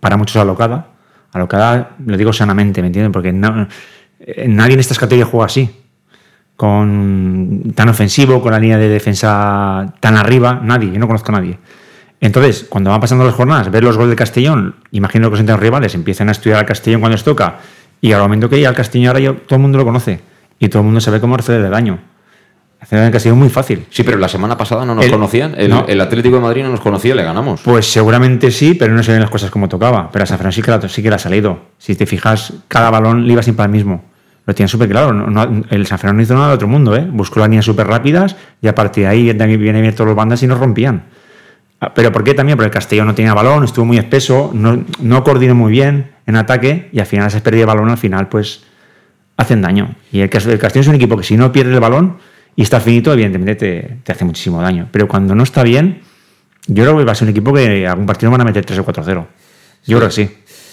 para 0.00 0.16
muchos, 0.16 0.36
alocada. 0.36 0.95
Alocada, 1.36 1.96
lo 2.04 2.16
digo 2.16 2.32
sanamente, 2.32 2.80
¿me 2.80 2.88
entienden? 2.88 3.12
Porque 3.12 3.28
eh, 3.28 4.48
nadie 4.48 4.74
en 4.74 4.80
estas 4.80 4.98
categorías 4.98 5.28
juega 5.28 5.46
así. 5.46 5.70
Con, 6.56 7.72
tan 7.74 7.88
ofensivo, 7.90 8.40
con 8.40 8.52
la 8.52 8.58
línea 8.58 8.78
de 8.78 8.88
defensa 8.88 9.94
tan 10.00 10.16
arriba, 10.16 10.60
nadie, 10.62 10.90
yo 10.90 10.98
no 10.98 11.06
conozco 11.06 11.30
a 11.30 11.40
nadie. 11.40 11.58
Entonces, 12.20 12.66
cuando 12.68 12.90
van 12.90 13.00
pasando 13.00 13.24
las 13.24 13.34
jornadas, 13.34 13.70
ver 13.70 13.84
los 13.84 13.96
goles 13.96 14.10
de 14.10 14.16
Castellón, 14.16 14.76
imagino 14.90 15.30
que 15.30 15.42
los 15.42 15.60
rivales 15.60 15.94
empiezan 15.94 16.28
a 16.28 16.32
estudiar 16.32 16.60
al 16.60 16.66
Castellón 16.66 17.00
cuando 17.00 17.14
les 17.14 17.24
toca, 17.24 17.58
y 18.00 18.12
al 18.12 18.20
momento 18.22 18.48
que 18.48 18.58
ya 18.60 18.70
al 18.70 18.74
Castellón 18.74 19.14
ahora 19.14 19.36
todo 19.46 19.56
el 19.56 19.62
mundo 19.62 19.76
lo 19.78 19.84
conoce, 19.84 20.20
y 20.58 20.68
todo 20.68 20.80
el 20.80 20.86
mundo 20.86 21.00
sabe 21.00 21.20
cómo 21.20 21.36
hacer 21.36 21.60
el 21.60 21.70
daño. 21.70 21.98
Hacer 22.86 23.12
el 23.12 23.20
sido 23.20 23.34
muy 23.34 23.48
fácil. 23.48 23.84
Sí, 23.90 24.04
pero 24.04 24.16
la 24.16 24.28
semana 24.28 24.56
pasada 24.56 24.84
no 24.84 24.94
nos 24.94 25.06
conocían. 25.06 25.56
El, 25.58 26.00
Atlético 26.00 26.36
de 26.36 26.42
Madrid 26.42 26.62
no 26.62 26.70
nos 26.70 26.78
conocía, 26.78 27.16
le 27.16 27.24
ganamos. 27.24 27.62
Pues 27.62 27.90
seguramente 27.90 28.52
sí, 28.52 28.74
pero 28.74 28.94
no 28.94 29.02
se 29.02 29.10
ven 29.10 29.20
las 29.20 29.30
cosas 29.30 29.50
como 29.50 29.68
tocaba. 29.68 30.08
Pero 30.12 30.22
a 30.22 30.26
San 30.26 30.38
Francisco 30.38 30.70
sí 30.88 31.02
que, 31.02 31.08
le 31.08 31.16
ha 31.16 31.18
salido. 31.18 31.58
Si 31.78 31.96
te 31.96 32.06
fijas, 32.06 32.52
cada 32.68 32.88
balón 32.90 33.26
le 33.26 33.32
iba 33.32 33.42
siempre 33.42 33.64
al 33.64 33.72
mismo. 33.72 34.04
Lo 34.46 34.54
tiene 34.54 34.68
súper 34.68 34.88
claro. 34.88 35.10
el 35.68 35.86
San 35.88 35.98
Fernando 35.98 36.18
no 36.18 36.22
hizo 36.22 36.34
nada 36.34 36.48
de 36.50 36.54
otro 36.54 36.68
mundo, 36.68 36.94
¿eh? 36.94 37.04
Buscó 37.10 37.40
las 37.40 37.48
líneas 37.48 37.64
súper 37.64 37.88
rápidas 37.88 38.36
y 38.62 38.68
a 38.68 38.74
partir 38.76 39.02
de 39.02 39.08
ahí 39.08 39.32
viene 39.56 39.80
bien 39.80 39.92
todos 39.92 40.06
los 40.06 40.16
bandas 40.16 40.40
y 40.44 40.46
nos 40.46 40.60
rompían. 40.60 41.06
Ah, 41.80 41.92
¿Pero 41.92 42.12
por 42.12 42.22
qué 42.22 42.34
también? 42.34 42.56
Porque 42.56 42.66
el 42.66 42.72
Castellón 42.72 43.08
no 43.08 43.16
tenía 43.16 43.34
balón, 43.34 43.64
estuvo 43.64 43.84
muy 43.84 43.98
espeso, 43.98 44.52
no, 44.54 44.84
no 45.00 45.24
coordinó 45.24 45.56
muy 45.56 45.72
bien 45.72 46.12
en 46.24 46.36
ataque 46.36 46.88
y 46.92 47.00
al 47.00 47.06
final 47.06 47.32
se 47.32 47.40
pérdida 47.40 47.62
de 47.62 47.66
balón 47.66 47.90
al 47.90 47.98
final 47.98 48.28
pues 48.28 48.62
hacen 49.36 49.60
daño. 49.60 49.96
Y 50.12 50.20
el, 50.20 50.30
el 50.30 50.58
Castellón 50.60 50.82
es 50.82 50.88
un 50.88 50.94
equipo 50.94 51.16
que 51.16 51.24
si 51.24 51.36
no 51.36 51.50
pierde 51.50 51.74
el 51.74 51.80
balón 51.80 52.18
y 52.56 52.62
está 52.62 52.80
finito, 52.80 53.12
evidentemente 53.12 54.00
te, 54.02 54.12
hace 54.12 54.24
muchísimo 54.24 54.62
daño. 54.62 54.88
Pero 54.90 55.06
cuando 55.06 55.34
no 55.34 55.42
está 55.42 55.62
bien, 55.62 56.00
yo 56.66 56.84
creo 56.84 56.96
que 56.96 57.04
va 57.04 57.12
a 57.12 57.14
ser 57.14 57.26
un 57.26 57.32
equipo 57.32 57.52
que 57.52 57.86
algún 57.86 58.06
partido 58.06 58.32
van 58.32 58.40
a 58.40 58.44
meter 58.44 58.64
3 58.64 58.78
o 58.78 58.86
4-0. 58.86 59.26
Yo 59.86 59.98
creo 59.98 60.08
que 60.08 60.14
sí. 60.14 60.30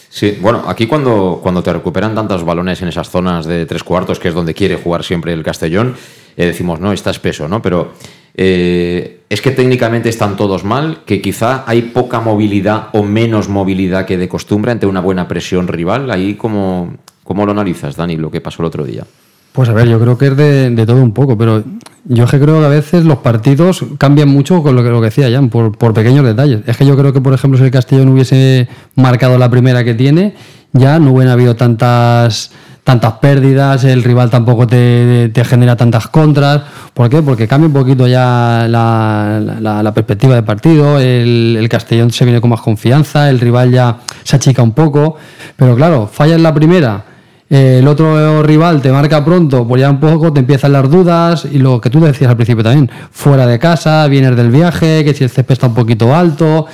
Sí, 0.09 0.37
bueno, 0.39 0.63
aquí 0.67 0.87
cuando, 0.87 1.39
cuando 1.41 1.61
te 1.61 1.73
recuperan 1.73 2.15
tantos 2.15 2.45
balones 2.45 2.81
en 2.81 2.87
esas 2.87 3.09
zonas 3.09 3.47
de 3.47 3.65
tres 3.65 3.83
cuartos, 3.83 4.19
que 4.19 4.27
es 4.27 4.33
donde 4.33 4.53
quiere 4.53 4.75
jugar 4.75 5.03
siempre 5.03 5.33
el 5.33 5.43
Castellón, 5.43 5.95
eh, 6.37 6.45
decimos, 6.45 6.79
no, 6.79 6.93
está 6.93 7.09
espeso, 7.09 7.47
¿no? 7.47 7.63
Pero 7.63 7.93
eh, 8.35 9.21
es 9.27 9.41
que 9.41 9.51
técnicamente 9.51 10.09
están 10.09 10.37
todos 10.37 10.63
mal, 10.63 11.03
que 11.05 11.19
quizá 11.19 11.63
hay 11.67 11.81
poca 11.81 12.19
movilidad 12.19 12.89
o 12.93 13.03
menos 13.03 13.49
movilidad 13.49 14.05
que 14.05 14.17
de 14.17 14.29
costumbre 14.29 14.71
ante 14.71 14.85
una 14.85 15.01
buena 15.01 15.27
presión 15.27 15.67
rival. 15.67 16.09
Ahí, 16.11 16.35
¿cómo, 16.35 16.95
cómo 17.23 17.45
lo 17.45 17.51
analizas, 17.51 17.95
Dani, 17.95 18.15
lo 18.15 18.29
que 18.29 18.39
pasó 18.39 18.61
el 18.61 18.67
otro 18.67 18.85
día? 18.85 19.05
Pues 19.53 19.69
a 19.69 19.73
ver, 19.73 19.87
yo 19.87 19.99
creo 19.99 20.17
que 20.17 20.27
es 20.27 20.37
de, 20.37 20.85
todo 20.85 21.01
un 21.01 21.13
poco, 21.13 21.37
pero 21.37 21.63
yo 22.05 22.25
que 22.25 22.39
creo 22.39 22.59
que 22.59 22.65
a 22.65 22.69
veces 22.69 23.05
los 23.05 23.19
partidos 23.19 23.85
cambian 23.99 24.27
mucho 24.27 24.63
con 24.63 24.75
lo 24.75 24.83
que, 24.83 24.89
lo 24.89 24.99
que 24.99 25.05
decía 25.05 25.31
Jan, 25.31 25.49
por, 25.49 25.77
por 25.77 25.93
pequeños 25.93 26.25
detalles. 26.25 26.61
Es 26.65 26.75
que 26.75 26.87
yo 26.87 26.97
creo 26.97 27.13
que, 27.13 27.21
por 27.21 27.33
ejemplo, 27.33 27.59
si 27.59 27.63
el 27.63 27.71
Castillo 27.71 28.03
no 28.03 28.13
hubiese 28.13 28.67
marcado 28.95 29.37
la 29.37 29.49
primera 29.49 29.83
que 29.83 29.93
tiene, 29.93 30.35
ya 30.71 30.97
no 30.97 31.13
hubieran 31.13 31.33
habido 31.33 31.55
tantas 31.55 32.51
tantas 32.83 33.13
pérdidas, 33.13 33.85
el 33.85 34.03
rival 34.03 34.29
tampoco 34.29 34.67
te, 34.67 35.31
genera 35.45 35.77
tantas 35.77 36.07
contras. 36.07 36.63
¿Por 36.93 37.09
qué? 37.09 37.21
Porque 37.21 37.47
cambia 37.47 37.67
un 37.67 37.73
poquito 37.73 38.07
ya 38.07 38.65
la, 38.67 39.91
perspectiva 39.95 40.35
de 40.35 40.43
partido, 40.43 40.99
el, 40.99 41.55
el, 41.57 41.69
Castellón 41.69 42.11
se 42.11 42.25
viene 42.25 42.41
con 42.41 42.49
más 42.49 42.59
confianza, 42.59 43.29
el 43.29 43.39
rival 43.39 43.71
ya 43.71 43.99
se 44.23 44.35
achica 44.35 44.61
un 44.61 44.73
poco, 44.73 45.15
pero 45.55 45.75
claro, 45.75 46.09
falla 46.11 46.35
en 46.35 46.43
la 46.43 46.53
primera 46.53 47.12
el 47.53 47.87
otro 47.87 48.41
rival 48.41 48.81
te 48.81 48.91
marca 48.91 49.23
pronto, 49.23 49.67
pues 49.67 49.79
ya 49.79 49.91
un 49.91 49.99
poco 49.99 50.33
te 50.33 50.39
empiezan 50.39 50.73
las 50.73 50.89
dudas 50.89 51.45
y 51.45 51.59
lo 51.59 51.79
que 51.79 51.91
tú 51.91 51.99
decías 51.99 52.31
al 52.31 52.35
principio 52.35 52.63
también, 52.63 52.89
fuera 53.11 53.45
de 53.45 53.59
casa, 53.59 54.07
vienes 54.07 54.35
del 54.35 54.49
viaje, 54.49 55.03
que 55.05 55.13
si 55.13 55.23
el 55.23 55.29
césped 55.29 55.53
está 55.53 55.67
un 55.67 55.75
poquito 55.75 56.15
alto 56.15 56.65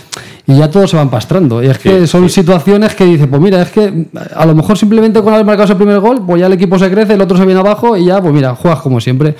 y 0.47 0.57
ya 0.57 0.71
todo 0.71 0.87
se 0.87 0.95
va 0.95 1.01
empastrando. 1.03 1.61
Y 1.61 1.67
es 1.67 1.79
que 1.79 2.07
son 2.07 2.29
situaciones 2.29 2.95
que 2.95 3.03
dices, 3.03 3.27
pues 3.27 3.41
mira, 3.41 3.61
es 3.61 3.71
que 3.71 4.05
a 4.33 4.45
lo 4.45 4.55
mejor 4.55 4.77
simplemente 4.77 5.21
con 5.21 5.33
haber 5.33 5.45
marcado 5.45 5.69
el 5.69 5.77
primer 5.77 5.99
gol, 5.99 6.23
pues 6.25 6.39
ya 6.39 6.47
el 6.47 6.53
equipo 6.53 6.79
se 6.79 6.89
crece, 6.89 7.15
el 7.15 7.21
otro 7.21 7.37
se 7.37 7.45
viene 7.45 7.59
abajo 7.59 7.97
y 7.97 8.05
ya, 8.05 8.21
pues 8.21 8.33
mira, 8.33 8.55
juegas 8.55 8.79
como 8.79 9.01
siempre. 9.01 9.35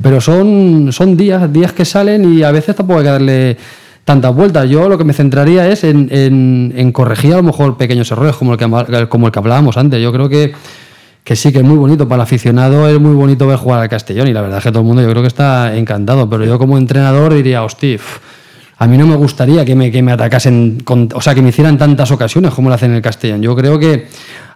Pero 0.00 0.20
son, 0.20 0.90
son 0.92 1.16
días, 1.16 1.52
días 1.52 1.72
que 1.72 1.84
salen 1.84 2.38
y 2.38 2.44
a 2.44 2.52
veces 2.52 2.76
tampoco 2.76 3.00
hay 3.00 3.04
que 3.04 3.10
darle 3.10 3.56
tantas 4.04 4.32
vueltas. 4.32 4.70
Yo 4.70 4.88
lo 4.88 4.96
que 4.96 5.02
me 5.02 5.12
centraría 5.12 5.68
es 5.68 5.82
en, 5.82 6.08
en, 6.10 6.92
corregir 6.92 7.32
a 7.32 7.38
lo 7.38 7.42
mejor 7.42 7.76
pequeños 7.76 8.10
errores 8.12 8.36
como 8.36 8.52
el 8.52 8.58
que, 8.58 9.08
como 9.08 9.26
el 9.26 9.32
que 9.32 9.38
hablábamos 9.40 9.76
antes. 9.76 10.00
Yo 10.00 10.12
creo 10.12 10.28
que 10.28 10.54
que 11.24 11.36
sí 11.36 11.50
que 11.52 11.58
es 11.58 11.64
muy 11.64 11.76
bonito 11.76 12.06
para 12.06 12.22
el 12.22 12.26
aficionado, 12.26 12.86
es 12.86 13.00
muy 13.00 13.14
bonito 13.14 13.46
ver 13.46 13.56
jugar 13.56 13.80
al 13.80 13.88
Castellón 13.88 14.28
y 14.28 14.32
la 14.34 14.42
verdad 14.42 14.58
es 14.58 14.64
que 14.64 14.70
todo 14.70 14.80
el 14.80 14.86
mundo 14.86 15.02
yo 15.02 15.08
creo 15.08 15.22
que 15.22 15.28
está 15.28 15.74
encantado, 15.74 16.28
pero 16.28 16.44
yo 16.44 16.58
como 16.58 16.76
entrenador 16.76 17.32
diría, 17.32 17.64
hostia, 17.64 17.98
a 18.76 18.86
mí 18.86 18.98
no 18.98 19.06
me 19.06 19.16
gustaría 19.16 19.64
que 19.64 19.74
me, 19.74 19.90
que 19.90 20.02
me 20.02 20.12
atacasen, 20.12 20.84
o 21.14 21.20
sea, 21.22 21.34
que 21.34 21.40
me 21.40 21.48
hicieran 21.48 21.78
tantas 21.78 22.10
ocasiones 22.10 22.52
como 22.52 22.68
lo 22.68 22.74
hacen 22.74 22.90
en 22.90 22.96
el 22.96 23.02
Castellón. 23.02 23.40
Yo 23.40 23.56
creo 23.56 23.78
que 23.78 24.08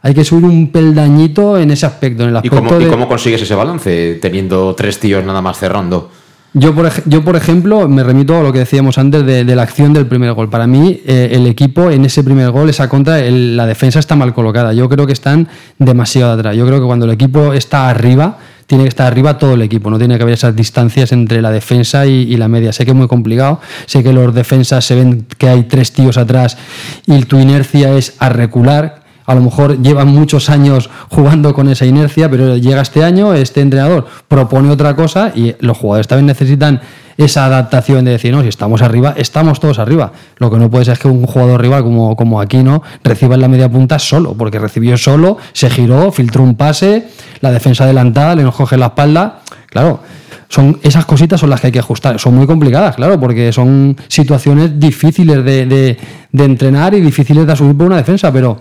hay 0.03 0.13
que 0.13 0.25
subir 0.25 0.45
un 0.45 0.71
peldañito 0.71 1.57
en 1.57 1.71
ese 1.71 1.87
aspecto. 1.87 2.25
En 2.25 2.31
el 2.31 2.37
aspecto 2.37 2.59
¿Y, 2.59 2.69
cómo, 2.69 2.81
¿Y 2.81 2.87
cómo 2.87 3.09
consigues 3.09 3.41
ese 3.41 3.55
balance 3.55 4.19
teniendo 4.21 4.75
tres 4.75 5.01
tíos 5.01 5.25
nada 5.25 5.41
más 5.41 5.59
cerrando? 5.59 6.11
Yo 6.55 6.75
por, 6.75 6.91
yo, 7.05 7.23
por 7.23 7.37
ejemplo, 7.37 7.89
me 7.89 8.03
remito 8.03 8.39
a 8.39 8.43
lo 8.43 8.53
que 8.53 8.61
decíamos 8.61 8.97
antes 8.97 9.25
de, 9.25 9.45
la 9.45 9.63
acción 9.63 9.93
del 9.93 10.07
primer 10.07 10.33
gol. 10.33 10.49
Para 10.49 10.67
mí, 10.67 11.01
eh, 11.07 11.29
el 11.33 11.47
equipo 11.47 11.91
en 11.91 12.05
ese 12.07 12.25
primer 12.25 12.51
gol, 12.51 12.71
esa 12.71 12.89
contra, 12.89 13.21
la 13.21 13.67
defensa 13.67 13.99
está 13.99 14.17
mal 14.17 14.33
colocada. 14.33 14.73
Yo 14.73 14.89
creo 14.89 15.07
que 15.07 15.13
están 15.13 15.49
demasiado 15.79 16.33
atrás. 16.33 16.57
Yo 16.57 16.67
creo 16.67 16.81
que 16.81 16.87
cuando 16.87 17.05
el 17.05 17.13
equipo 17.13 17.53
está 17.53 17.91
arriba, 17.91 18.39
tiene 18.69 18.85
que 18.85 18.89
estar 18.91 19.07
arriba 19.07 19.39
todo 19.39 19.55
el 19.55 19.63
equipo. 19.63 19.91
No 19.91 19.99
tiene 19.99 20.17
que 20.17 20.23
haber 20.23 20.35
esas 20.35 20.55
distancias 20.55 21.13
entre 21.13 21.41
la 21.41 21.51
defensa 21.51 22.07
y, 22.07 22.37
la 22.37 22.49
media. 22.49 22.73
Sé 22.73 22.85
que 22.85 22.91
es 22.91 22.97
muy 22.97 23.09
complicado. 23.09 23.61
Sé 23.87 24.03
que 24.03 24.13
los 24.13 24.35
defensas 24.35 24.85
se 24.85 24.95
ven 24.95 25.27
que 25.39 25.49
hay 25.49 25.65
tres 25.65 25.93
tíos 25.93 26.19
atrás 26.19 26.59
y 27.07 27.23
tu 27.23 27.39
inercia 27.39 27.97
es 27.97 28.15
a 28.19 28.29
recular 28.29 28.98
a 29.29 29.35
lo 29.35 29.43
mejor 29.43 29.83
llevan 29.83 30.09
muchos 30.09 30.49
años 30.49 30.89
jugando 31.11 31.53
con 31.53 31.69
esa 31.69 31.85
inercia, 31.85 32.31
pero 32.31 32.57
llega 32.57 32.81
este 32.81 33.05
año, 33.05 33.35
este 33.35 33.61
entrenador 33.61 34.07
propone 34.27 34.71
otra 34.71 34.97
cosa 34.97 35.33
y 35.35 35.55
los 35.61 35.77
jugadores 35.77 36.09
también 36.09 36.25
necesitan 36.25 36.81
esa 37.19 37.45
adaptación 37.45 38.07
de 38.07 38.13
decir, 38.13 38.33
no, 38.33 38.41
si 38.41 38.49
estamos 38.49 38.81
arriba, 38.81 39.13
estamos 39.19 39.61
todos 39.61 39.79
arriba. 39.81 40.13
Lo 40.39 40.51
que 40.51 40.57
no 40.57 40.71
puede 40.71 40.87
ser 40.87 40.95
es 40.95 41.01
que 41.01 41.09
un 41.09 41.27
jugador 41.27 41.61
rival 41.61 41.83
como, 41.83 42.17
como 42.17 42.41
Aquino 42.41 42.83
reciba 43.05 43.35
en 43.35 43.43
la 43.43 43.49
media 43.49 43.71
punta 43.71 43.99
solo, 43.99 44.33
porque 44.33 44.59
recibió 44.59 44.97
solo, 44.97 45.37
se 45.53 45.69
giró, 45.69 46.11
filtró 46.11 46.43
un 46.43 46.55
pase, 46.55 47.09
la 47.41 47.51
defensa 47.51 47.85
adelantada, 47.85 48.35
le 48.35 48.45
nos 48.45 48.55
coge 48.55 48.79
la 48.79 48.87
espalda. 48.87 49.41
Claro, 49.67 50.01
son 50.49 50.79
esas 50.83 51.05
cositas 51.05 51.39
son 51.39 51.51
las 51.51 51.61
que 51.61 51.67
hay 51.67 51.73
que 51.75 51.81
ajustar. 51.81 52.19
Son 52.19 52.35
muy 52.35 52.47
complicadas, 52.47 52.97
claro, 52.97 53.21
porque 53.21 53.53
son 53.53 53.95
situaciones 54.09 54.81
difíciles 54.81 55.45
de, 55.45 55.67
de, 55.67 55.99
de 56.33 56.45
entrenar 56.45 56.95
y 56.95 57.03
difíciles 57.03 57.47
de 57.47 57.53
asumir 57.53 57.77
por 57.77 57.89
una 57.89 57.97
defensa, 57.97 58.33
pero 58.33 58.59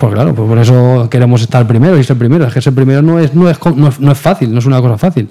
pues 0.00 0.14
claro, 0.14 0.34
pues 0.34 0.48
por 0.48 0.58
eso 0.58 1.08
queremos 1.10 1.42
estar 1.42 1.66
primero 1.66 1.98
y 1.98 2.02
ser 2.02 2.16
primero. 2.16 2.46
Es 2.46 2.54
que 2.54 2.62
ser 2.62 2.74
primero 2.74 3.02
no 3.02 3.18
es, 3.18 3.34
no 3.34 3.50
es, 3.50 3.58
no 4.00 4.12
es, 4.12 4.18
fácil, 4.18 4.50
no 4.50 4.58
es 4.58 4.64
una 4.64 4.80
cosa 4.80 4.96
fácil. 4.96 5.28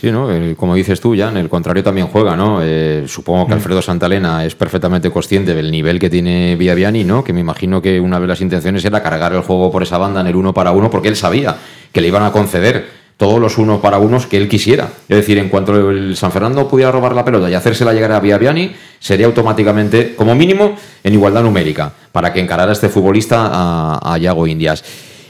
Sí, 0.00 0.12
¿no? 0.12 0.28
como 0.56 0.76
dices 0.76 1.00
tú, 1.00 1.14
Jan, 1.16 1.36
el 1.36 1.48
contrario 1.48 1.82
también 1.82 2.06
juega, 2.06 2.36
¿no? 2.36 2.60
Eh, 2.62 3.04
supongo 3.08 3.46
que 3.46 3.52
mm. 3.52 3.56
Alfredo 3.56 3.82
Santalena 3.82 4.44
es 4.44 4.54
perfectamente 4.54 5.10
consciente 5.10 5.54
del 5.54 5.72
nivel 5.72 5.98
que 5.98 6.08
tiene 6.08 6.54
Viaviani, 6.54 7.02
¿no? 7.02 7.24
Que 7.24 7.32
me 7.32 7.40
imagino 7.40 7.82
que 7.82 8.00
una 8.00 8.20
de 8.20 8.26
las 8.28 8.40
intenciones 8.40 8.84
era 8.84 9.02
cargar 9.02 9.32
el 9.32 9.40
juego 9.40 9.72
por 9.72 9.82
esa 9.82 9.98
banda 9.98 10.20
en 10.20 10.28
el 10.28 10.36
uno 10.36 10.54
para 10.54 10.70
uno, 10.70 10.88
porque 10.88 11.08
él 11.08 11.16
sabía 11.16 11.56
que 11.92 12.00
le 12.00 12.06
iban 12.06 12.22
a 12.22 12.30
conceder 12.30 13.02
todos 13.16 13.40
los 13.40 13.58
unos 13.58 13.80
para 13.80 13.98
unos 13.98 14.26
que 14.26 14.36
él 14.36 14.48
quisiera. 14.48 14.88
Es 15.08 15.16
decir, 15.16 15.38
en 15.38 15.48
cuanto 15.48 15.90
el 15.90 16.16
San 16.16 16.30
Fernando 16.30 16.68
pudiera 16.68 16.90
robar 16.92 17.14
la 17.14 17.24
pelota 17.24 17.50
y 17.50 17.54
hacérsela 17.54 17.92
llegar 17.92 18.12
a 18.12 18.20
Viaviani, 18.20 18.72
sería 18.98 19.26
automáticamente, 19.26 20.14
como 20.14 20.34
mínimo, 20.34 20.76
en 21.02 21.12
igualdad 21.12 21.42
numérica, 21.42 21.92
para 22.12 22.32
que 22.32 22.40
encarara 22.40 22.72
este 22.72 22.88
futbolista 22.88 23.98
a, 24.00 24.18
Yago 24.18 24.46
Indias. 24.46 24.84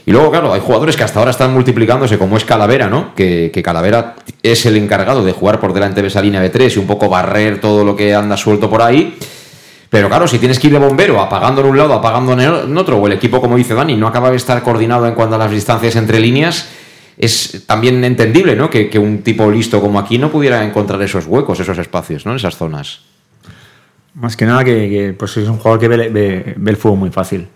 Y 0.05 0.11
luego, 0.11 0.29
claro, 0.31 0.53
hay 0.53 0.59
jugadores 0.59 0.97
que 0.97 1.03
hasta 1.03 1.19
ahora 1.19 1.31
están 1.31 1.53
multiplicándose, 1.53 2.17
como 2.17 2.35
es 2.35 2.43
Calavera, 2.43 2.89
¿no? 2.89 3.15
Que, 3.15 3.51
Calavera 3.63 4.15
es 4.43 4.65
el 4.65 4.75
encargado 4.75 5.23
de 5.23 5.31
jugar 5.31 5.61
por 5.61 5.73
delante 5.73 6.01
de 6.01 6.09
esa 6.09 6.21
línea 6.21 6.41
de 6.41 6.49
tres 6.49 6.75
y 6.75 6.79
un 6.79 6.87
poco 6.87 7.07
barrer 7.07 7.61
todo 7.61 7.85
lo 7.85 7.95
que 7.95 8.13
anda 8.13 8.35
suelto 8.35 8.69
por 8.69 8.81
ahí. 8.81 9.17
Pero 9.89 10.09
claro, 10.09 10.27
si 10.27 10.39
tienes 10.39 10.59
que 10.59 10.67
ir 10.67 10.73
de 10.73 10.79
bombero, 10.79 11.21
apagando 11.21 11.61
en 11.61 11.67
un 11.67 11.77
lado, 11.77 11.93
apagando 11.93 12.33
en 12.33 12.77
otro, 12.77 12.97
o 12.97 13.07
el 13.07 13.13
equipo, 13.13 13.39
como 13.39 13.55
dice 13.55 13.75
Dani, 13.75 13.95
no 13.95 14.07
acaba 14.07 14.29
de 14.31 14.37
estar 14.37 14.61
coordinado 14.61 15.07
en 15.07 15.13
cuanto 15.13 15.35
a 15.35 15.37
las 15.37 15.51
distancias 15.51 15.95
entre 15.95 16.19
líneas, 16.19 16.67
es 17.17 17.63
también 17.65 18.03
entendible 18.03 18.55
¿no? 18.55 18.69
que, 18.69 18.89
un 18.99 19.21
tipo 19.21 19.49
listo 19.49 19.79
como 19.79 19.99
aquí 19.99 20.17
no 20.17 20.31
pudiera 20.31 20.63
encontrar 20.63 21.01
esos 21.01 21.27
huecos, 21.27 21.59
esos 21.59 21.77
espacios, 21.77 22.25
¿no? 22.25 22.35
esas 22.35 22.57
zonas. 22.57 23.01
Más 24.15 24.37
que 24.37 24.45
nada 24.45 24.63
que, 24.63 25.15
pues 25.17 25.37
es 25.37 25.49
un 25.49 25.57
jugador 25.57 25.79
que 25.79 25.87
ve, 25.87 26.55
el 26.65 26.77
fútbol 26.77 26.99
muy 26.99 27.09
fácil. 27.09 27.47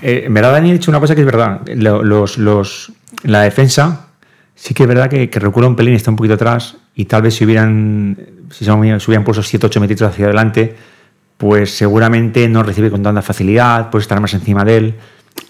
Eh, 0.00 0.24
en 0.26 0.34
verdad, 0.34 0.52
Dani 0.52 0.70
ha 0.70 0.72
dicho 0.74 0.90
una 0.90 1.00
cosa 1.00 1.14
que 1.14 1.22
es 1.22 1.26
verdad. 1.26 1.62
Los, 1.74 2.38
los, 2.38 2.92
la 3.24 3.42
defensa 3.42 4.06
sí 4.54 4.74
que 4.74 4.84
es 4.84 4.88
verdad 4.88 5.10
que, 5.10 5.28
que 5.28 5.40
recula 5.40 5.66
un 5.66 5.74
pelín, 5.74 5.94
está 5.94 6.10
un 6.10 6.16
poquito 6.16 6.34
atrás 6.34 6.76
y 6.94 7.06
tal 7.06 7.22
vez 7.22 7.34
si 7.34 7.44
hubieran, 7.44 8.16
si 8.50 8.64
se 8.64 8.70
hubieran 8.72 9.24
puesto 9.24 9.42
7-8 9.42 9.80
metros 9.80 10.02
hacia 10.02 10.26
adelante, 10.26 10.76
pues 11.36 11.76
seguramente 11.76 12.48
no 12.48 12.62
recibe 12.62 12.90
con 12.90 13.02
tanta 13.02 13.22
facilidad, 13.22 13.90
puede 13.90 14.02
estar 14.02 14.20
más 14.20 14.34
encima 14.34 14.64
de 14.64 14.76
él. 14.76 14.94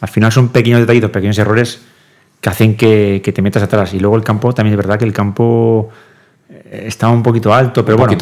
Al 0.00 0.08
final 0.08 0.32
son 0.32 0.48
pequeños 0.48 0.80
detallitos, 0.80 1.10
pequeños 1.10 1.38
errores 1.38 1.82
que 2.40 2.48
hacen 2.48 2.76
que 2.76 3.20
te 3.34 3.42
metas 3.42 3.62
atrás. 3.62 3.92
Y 3.92 4.00
luego 4.00 4.16
el 4.16 4.24
campo, 4.24 4.54
también 4.54 4.72
es 4.72 4.78
verdad 4.78 4.98
que 4.98 5.04
el 5.04 5.12
campo 5.12 5.90
estaba 6.72 7.12
un 7.12 7.22
poquito 7.22 7.52
alto, 7.52 7.84
pero 7.84 7.98
bueno, 7.98 8.16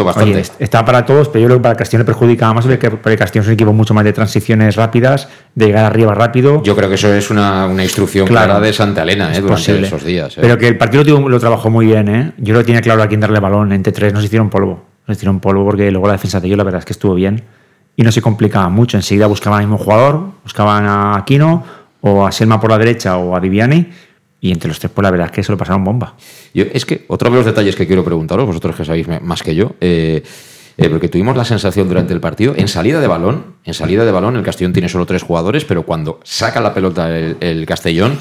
está 0.58 0.84
para 0.84 1.06
todos, 1.06 1.28
pero 1.28 1.42
yo 1.42 1.46
creo 1.46 1.58
que 1.58 1.62
para 1.62 1.76
Castellón 1.76 2.00
le 2.00 2.04
perjudica 2.06 2.52
más 2.52 2.66
porque, 2.66 3.16
Castellón 3.16 3.44
es 3.44 3.46
un 3.48 3.54
equipo 3.54 3.72
mucho 3.72 3.94
más 3.94 4.04
de 4.04 4.12
transiciones 4.12 4.74
rápidas, 4.74 5.28
de 5.54 5.66
llegar 5.66 5.84
arriba 5.84 6.14
rápido. 6.14 6.60
Yo 6.64 6.74
creo 6.74 6.88
que 6.88 6.96
eso 6.96 7.12
es 7.14 7.30
una, 7.30 7.68
instrucción 7.80 8.26
clara 8.26 8.58
de 8.58 8.72
Santa 8.72 9.04
Elena 9.04 9.32
eh, 9.32 9.40
durante 9.40 9.80
esos 9.80 10.04
días. 10.04 10.36
Eh. 10.36 10.40
Pero 10.40 10.58
que 10.58 10.66
el 10.66 10.76
partido 10.76 11.04
lo, 11.28 11.40
trabajó 11.40 11.70
muy 11.70 11.86
bien, 11.86 12.08
¿eh? 12.08 12.32
Yo 12.38 12.54
lo 12.54 12.64
tenía 12.64 12.80
claro 12.80 13.02
a 13.02 13.06
quién 13.06 13.20
darle 13.20 13.38
balón, 13.38 13.72
entre 13.72 13.92
tres 13.92 14.12
nos 14.12 14.24
hicieron 14.24 14.50
polvo, 14.50 14.82
nos 15.06 15.16
hicieron 15.16 15.38
polvo 15.38 15.64
porque 15.64 15.90
luego 15.92 16.08
la 16.08 16.14
defensa 16.14 16.40
de 16.40 16.48
ellos 16.48 16.58
la 16.58 16.64
verdad 16.64 16.80
es 16.80 16.84
que 16.84 16.92
estuvo 16.92 17.14
bien 17.14 17.42
y 17.94 18.02
no 18.02 18.10
se 18.10 18.20
complicaba 18.20 18.68
mucho, 18.68 18.96
enseguida 18.96 19.26
buscaban 19.28 19.60
al 19.60 19.66
mismo 19.66 19.78
jugador, 19.78 20.32
buscaban 20.42 20.86
a 20.86 21.16
Aquino 21.16 21.62
o 22.00 22.26
a 22.26 22.32
Selma 22.32 22.60
por 22.60 22.70
la 22.70 22.78
derecha 22.78 23.16
o 23.16 23.36
a 23.36 23.40
Viviani 23.40 23.90
y 24.40 24.52
entre 24.52 24.68
los 24.68 24.78
tres, 24.78 24.90
pues 24.94 25.02
la 25.02 25.10
verdad 25.10 25.26
es 25.26 25.32
que 25.32 25.42
se 25.42 25.52
lo 25.52 25.58
pasaron 25.58 25.84
bomba. 25.84 26.14
Yo, 26.54 26.64
es 26.72 26.86
que 26.86 27.04
otro 27.08 27.30
de 27.30 27.36
los 27.36 27.44
detalles 27.44 27.76
que 27.76 27.86
quiero 27.86 28.04
preguntaros, 28.04 28.46
vosotros 28.46 28.74
que 28.74 28.84
sabéis 28.84 29.06
más 29.20 29.42
que 29.42 29.54
yo, 29.54 29.74
eh, 29.80 30.22
eh, 30.76 30.88
porque 30.88 31.08
tuvimos 31.08 31.36
la 31.36 31.44
sensación 31.44 31.88
durante 31.88 32.14
el 32.14 32.20
partido, 32.20 32.54
en 32.56 32.66
salida 32.66 33.00
de 33.00 33.06
balón, 33.06 33.56
en 33.64 33.74
salida 33.74 34.04
de 34.06 34.12
balón, 34.12 34.36
el 34.36 34.42
Castellón 34.42 34.72
tiene 34.72 34.88
solo 34.88 35.04
tres 35.04 35.22
jugadores, 35.22 35.66
pero 35.66 35.84
cuando 35.84 36.20
saca 36.24 36.60
la 36.60 36.72
pelota 36.72 37.14
el, 37.18 37.66
Castellón, 37.66 38.18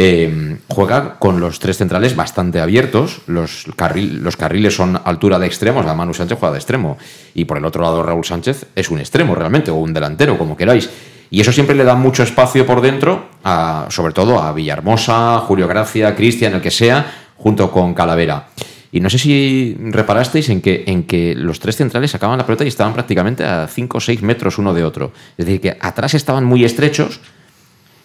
eh, 0.00 0.58
juega 0.68 1.18
con 1.18 1.40
los 1.40 1.58
tres 1.58 1.76
centrales 1.76 2.14
bastante 2.14 2.60
abiertos. 2.60 3.22
Los, 3.26 3.66
carriles 3.76 4.76
son 4.76 5.00
altura 5.04 5.40
de 5.40 5.46
extremos. 5.46 5.84
La 5.84 5.94
Manu 5.94 6.14
Sánchez 6.14 6.38
juega 6.38 6.52
de 6.52 6.58
extremo. 6.58 6.96
Y 7.34 7.46
por 7.46 7.58
el 7.58 7.64
otro 7.64 7.82
lado, 7.82 8.00
Raúl 8.04 8.24
Sánchez 8.24 8.66
es 8.76 8.90
un 8.90 9.00
extremo 9.00 9.34
realmente, 9.34 9.72
o 9.72 9.74
un 9.74 9.92
delantero, 9.92 10.38
como 10.38 10.56
queráis. 10.56 10.88
Y 11.30 11.40
eso 11.40 11.50
siempre 11.50 11.74
le 11.74 11.82
da 11.82 11.96
mucho 11.96 12.22
espacio 12.22 12.64
por 12.64 12.80
dentro, 12.80 13.26
a, 13.42 13.86
sobre 13.90 14.12
todo 14.12 14.40
a 14.40 14.52
Villahermosa, 14.52 15.40
Julio 15.40 15.66
Gracia, 15.66 16.14
Cristian, 16.14 16.54
el 16.54 16.62
que 16.62 16.70
sea, 16.70 17.04
junto 17.36 17.72
con 17.72 17.92
Calavera. 17.92 18.50
Y 18.92 19.00
no 19.00 19.10
sé 19.10 19.18
si 19.18 19.76
reparasteis 19.80 20.48
en 20.48 20.62
que, 20.62 20.84
en 20.86 21.02
que 21.02 21.34
los 21.34 21.58
tres 21.58 21.76
centrales 21.76 22.12
sacaban 22.12 22.38
la 22.38 22.46
pelota 22.46 22.64
y 22.64 22.68
estaban 22.68 22.94
prácticamente 22.94 23.44
a 23.44 23.66
5 23.66 23.98
o 23.98 24.00
6 24.00 24.22
metros 24.22 24.58
uno 24.58 24.72
de 24.72 24.84
otro. 24.84 25.12
Es 25.36 25.44
decir, 25.44 25.60
que 25.60 25.76
atrás 25.80 26.14
estaban 26.14 26.44
muy 26.44 26.64
estrechos, 26.64 27.20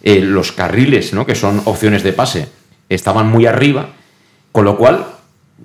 eh, 0.04 0.20
los 0.20 0.52
carriles, 0.52 1.14
¿no? 1.14 1.26
que 1.26 1.36
son 1.36 1.62
opciones 1.66 2.04
de 2.04 2.14
pase, 2.14 2.50
estaban 2.90 3.28
muy 3.28 3.46
arriba, 3.46 3.90
con 4.52 4.66
lo 4.66 4.78
cual 4.78 5.06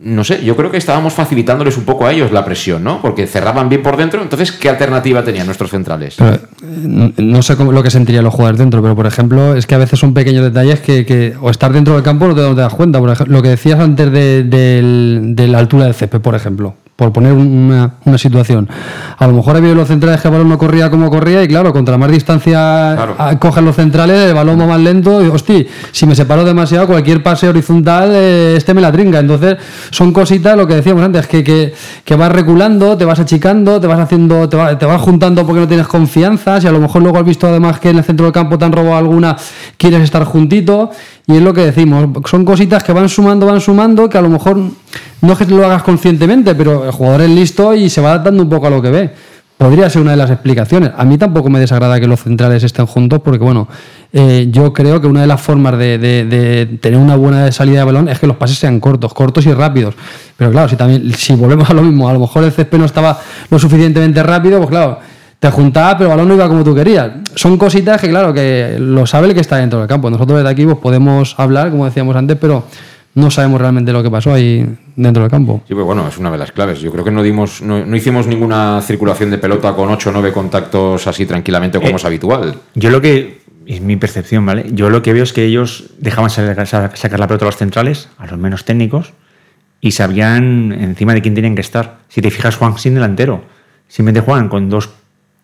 no 0.01 0.22
sé, 0.22 0.44
yo 0.44 0.57
creo 0.57 0.70
que 0.70 0.77
estábamos 0.77 1.12
facilitándoles 1.12 1.77
un 1.77 1.85
poco 1.85 2.07
a 2.07 2.12
ellos 2.12 2.31
la 2.31 2.44
presión, 2.44 2.85
¿no? 2.85 3.03
Porque 3.03 3.27
cerraban 3.27 3.68
bien 3.68 3.83
por 3.83 3.96
dentro. 3.96 4.22
Entonces, 4.22 4.53
¿qué 4.53 4.68
alternativa 4.68 5.24
tenían 5.24 5.46
nuestros 5.46 5.70
centrales? 5.70 6.16
no 6.61 7.42
sé 7.42 7.57
lo 7.57 7.83
que 7.83 7.90
sentirían 7.90 8.22
los 8.22 8.33
jugadores 8.33 8.59
dentro, 8.59 8.81
pero 8.81 8.94
por 8.94 9.07
ejemplo, 9.07 9.57
es 9.57 9.66
que 9.66 9.74
a 9.74 9.79
veces 9.79 9.98
son 9.98 10.14
pequeños 10.14 10.44
detalles 10.44 10.81
que, 10.81 11.35
o 11.40 11.51
estar 11.51 11.72
dentro 11.72 11.94
del 11.94 12.05
campo 12.05 12.29
no 12.29 12.35
te, 12.35 12.61
das 12.61 12.74
cuenta. 12.74 13.01
Por 13.01 13.11
ejemplo, 13.11 13.35
lo 13.35 13.42
que 13.42 13.48
decías 13.48 13.81
antes 13.81 14.12
de, 14.12 14.44
de 14.44 15.48
la 15.48 15.59
altura 15.59 15.87
del 15.87 15.94
césped, 15.94 16.20
por 16.20 16.37
ejemplo 16.37 16.77
por 16.99 17.13
poner 17.13 17.33
una, 17.33 17.95
una, 18.07 18.19
situación. 18.19 18.69
A 19.19 19.29
lo 19.29 19.33
mejor 19.33 19.55
había 19.55 19.73
los 19.73 19.87
centrales 19.87 20.21
que 20.21 20.27
el 20.27 20.33
balón 20.33 20.49
no 20.49 20.59
corría 20.59 20.91
como 20.91 21.09
corría 21.09 21.45
y 21.45 21.47
claro, 21.47 21.73
contra 21.73 21.97
más 21.97 22.11
distancia 22.11 22.97
cogen 23.39 23.65
los 23.65 23.77
centrales, 23.77 24.31
el 24.31 24.35
balón 24.35 24.59
va 24.59 24.67
más 24.67 24.81
lento 24.81 25.25
y 25.25 25.29
hostia, 25.29 25.65
si 25.93 26.07
me 26.07 26.17
separo 26.17 26.45
demasiado, 26.45 26.89
cualquier 26.89 27.23
pase 27.23 27.49
horizontal, 27.49 28.11
eh, 28.13 28.55
este 28.57 28.75
me 28.75 28.81
la 28.81 28.91
trinca. 28.91 29.21
Entonces, 29.21 29.59
son 29.91 30.13
cositas, 30.13 30.57
lo 30.57 30.67
que 30.67 30.75
decíamos 30.75 31.05
antes, 31.05 31.29
que, 31.29 31.45
que, 31.45 31.73
que 32.05 32.17
vas 32.17 32.33
reculando, 32.33 32.97
te 32.97 33.05
vas 33.05 33.21
achicando, 33.21 33.81
te 33.81 33.87
vas 33.87 34.01
haciendo, 34.01 34.49
te, 34.49 34.57
te, 34.75 34.85
vas 34.85 35.01
juntando 35.01 35.47
porque 35.47 35.61
no 35.61 35.69
tienes 35.69 35.87
confianza, 35.87 36.61
si 36.61 36.67
a 36.67 36.73
lo 36.73 36.81
mejor 36.81 37.03
luego 37.03 37.19
has 37.19 37.25
visto 37.25 37.47
además 37.47 37.79
que 37.79 37.91
en 37.91 37.99
el 37.99 38.03
centro 38.03 38.27
del 38.27 38.33
campo 38.33 38.59
te 38.59 38.65
han 38.65 38.73
robado 38.73 38.97
alguna, 38.97 39.37
quieres 39.77 40.03
estar 40.03 40.25
juntito 40.25 40.91
y 41.29 41.37
es 41.37 41.43
lo 41.43 41.53
que 41.53 41.61
decimos, 41.61 42.09
son 42.25 42.43
cositas 42.47 42.83
que 42.83 42.91
van 42.95 43.07
sumando, 43.11 43.45
van 43.45 43.61
sumando, 43.61 44.09
que 44.09 44.17
a 44.17 44.23
lo 44.23 44.31
mejor 44.31 44.57
no 44.57 45.33
es 45.33 45.38
que 45.38 45.45
lo 45.45 45.62
hagas 45.62 45.83
conscientemente, 45.83 46.55
pero 46.55 46.87
el 46.87 46.91
jugador 46.91 47.21
es 47.21 47.29
listo 47.29 47.75
y 47.75 47.91
se 47.91 48.01
va 48.01 48.12
adaptando 48.12 48.43
un 48.43 48.49
poco 48.49 48.67
a 48.69 48.71
lo 48.71 48.81
que 48.81 48.91
ve. 48.91 49.11
Podría 49.59 49.91
ser 49.91 50.01
una 50.01 50.12
de 50.12 50.17
las 50.17 50.31
explicaciones. 50.31 50.93
A 50.97 51.05
mí 51.05 51.19
tampoco 51.19 51.51
me 51.51 51.61
desagrada 51.61 52.01
que 52.01 52.07
los 52.07 52.23
centrales 52.23 52.64
estén 52.64 52.87
juntos 52.87 53.21
porque, 53.23 53.45
bueno, 53.45 53.69
eh, 54.11 54.49
yo 54.51 54.73
creo 54.73 55.03
que 55.03 55.07
una 55.07 55.21
de 55.21 55.27
las 55.27 55.43
formas 55.43 55.77
de, 55.77 56.79
tener 56.81 56.99
una 56.99 57.17
buena 57.17 57.53
salida 57.53 57.81
de 57.81 57.85
balón 57.85 58.09
es 58.09 58.19
que 58.19 58.27
los 58.27 58.37
pases 58.37 58.57
sean 58.57 58.81
cortos, 58.81 59.12
cortos 59.12 59.45
y 59.45 59.53
rápidos. 59.53 59.97
Pero 60.35 60.51
claro, 60.51 60.71
si 60.71 60.77
también 60.77 61.12
si 61.12 61.35
volvemos 61.35 61.69
a 61.69 61.75
lo 61.75 61.83
mismo, 61.83 62.09
a 62.09 62.14
lo 62.14 62.21
mejor 62.21 62.45
el 62.45 62.53
césped 62.53 62.79
no 62.79 62.87
estaba 62.87 63.21
lo 63.51 63.59
suficientemente 63.59 64.23
rápido, 64.23 64.57
pues 64.59 64.71
claro, 64.71 65.01
te 65.38 65.51
juntaba, 65.51 65.96
pero 65.96 66.11
el 66.11 66.16
balón 66.16 66.29
no 66.29 66.35
iba 66.35 66.48
como 66.48 66.64
tú 66.64 66.74
querías. 66.74 67.11
Son 67.35 67.57
cositas 67.57 68.01
que, 68.01 68.09
claro, 68.09 68.33
que 68.35 68.77
lo 68.79 69.07
sabe 69.07 69.29
el 69.29 69.35
que 69.35 69.40
está 69.40 69.57
dentro 69.57 69.79
del 69.79 69.88
campo. 69.88 70.11
Nosotros 70.11 70.38
desde 70.38 70.51
aquí 70.51 70.64
pues, 70.64 70.79
podemos 70.79 71.35
hablar, 71.38 71.70
como 71.70 71.85
decíamos 71.85 72.16
antes, 72.16 72.37
pero 72.40 72.64
no 73.14 73.31
sabemos 73.31 73.61
realmente 73.61 73.92
lo 73.92 74.03
que 74.03 74.11
pasó 74.11 74.33
ahí 74.33 74.66
dentro 74.96 75.22
del 75.22 75.31
campo. 75.31 75.62
Sí, 75.66 75.74
pues 75.74 75.87
bueno, 75.87 76.07
es 76.09 76.18
una 76.18 76.31
de 76.31 76.38
las 76.38 76.53
claves. 76.53 76.81
Yo 76.81 76.90
creo 76.90 77.05
que 77.05 77.11
no 77.11 77.22
dimos, 77.22 77.62
no, 77.62 77.96
hicimos 77.96 78.27
ninguna 78.27 78.81
circulación 78.83 79.31
de 79.31 79.38
pelota 79.38 79.74
con 79.74 79.90
8 79.90 80.11
o 80.11 80.12
9 80.12 80.33
contactos 80.33 81.07
así 81.07 81.24
tranquilamente 81.24 81.79
como 81.79 81.92
eh, 81.92 81.96
es 81.96 82.05
habitual. 82.05 82.57
Yo 82.74 82.90
lo 82.90 83.01
que, 83.01 83.40
es 83.66 83.81
mi 83.81 83.96
percepción, 83.96 84.44
¿vale? 84.44 84.66
Yo 84.72 84.90
lo 84.90 85.03
que 85.03 85.12
veo 85.12 85.22
es 85.22 85.33
que 85.33 85.44
ellos 85.44 85.90
dejaban 85.98 86.31
sacar, 86.31 86.66
sacar 86.66 87.20
la 87.20 87.27
pelota 87.29 87.44
a 87.44 87.48
los 87.48 87.57
centrales, 87.57 88.09
a 88.18 88.27
los 88.27 88.38
menos 88.38 88.64
técnicos, 88.64 89.12
y 89.81 89.92
sabían 89.92 90.72
encima 90.72 91.14
de 91.14 91.22
quién 91.22 91.35
tenían 91.35 91.55
que 91.55 91.61
estar. 91.61 91.98
Si 92.09 92.20
te 92.20 92.31
fijas, 92.31 92.57
Juan 92.57 92.77
sin 92.79 92.94
delantero. 92.94 93.42
Simplemente 93.87 94.20
juegan 94.20 94.48
con 94.48 94.68
dos 94.68 94.90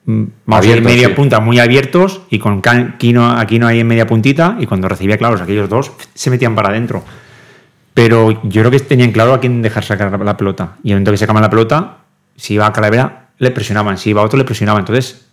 más 0.06 0.66
en 0.66 0.84
media 0.84 1.14
punta 1.14 1.40
muy 1.40 1.58
abiertos 1.58 2.22
y 2.30 2.38
con 2.38 2.60
Aquino, 2.64 3.32
aquí 3.32 3.58
no 3.58 3.66
hay 3.66 3.80
en 3.80 3.86
media 3.86 4.06
puntita 4.06 4.56
y 4.60 4.66
cuando 4.66 4.88
recibía 4.88 5.16
claros 5.16 5.40
aquellos 5.40 5.68
dos 5.68 5.92
se 6.14 6.30
metían 6.30 6.54
para 6.54 6.68
adentro. 6.68 7.02
Pero 7.94 8.42
yo 8.42 8.62
creo 8.62 8.70
que 8.70 8.80
tenían 8.80 9.12
claro 9.12 9.34
a 9.34 9.40
quién 9.40 9.62
dejar 9.62 9.84
sacar 9.84 10.20
la 10.20 10.36
pelota. 10.36 10.76
Y 10.82 10.88
en 10.88 10.92
el 10.92 10.96
momento 10.96 11.12
que 11.12 11.18
sacaban 11.18 11.42
la 11.42 11.50
pelota, 11.50 11.98
si 12.36 12.54
iba 12.54 12.66
a 12.66 12.72
Calavera, 12.72 13.28
le 13.38 13.50
presionaban. 13.52 13.98
Si 13.98 14.10
iba 14.10 14.20
a 14.20 14.24
otro, 14.24 14.36
le 14.36 14.44
presionaban. 14.44 14.80
Entonces, 14.80 15.26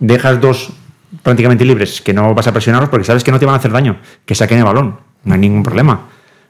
dejas 0.00 0.40
dos 0.40 0.72
prácticamente 1.22 1.64
libres 1.64 2.00
que 2.00 2.12
no 2.12 2.34
vas 2.34 2.46
a 2.48 2.52
presionarlos 2.52 2.90
porque 2.90 3.04
sabes 3.04 3.22
que 3.22 3.30
no 3.30 3.38
te 3.38 3.46
van 3.46 3.54
a 3.54 3.58
hacer 3.58 3.70
daño. 3.70 3.98
Que 4.26 4.34
saquen 4.34 4.58
el 4.58 4.64
balón. 4.64 4.98
No 5.22 5.34
hay 5.34 5.40
ningún 5.40 5.62
problema. 5.62 6.08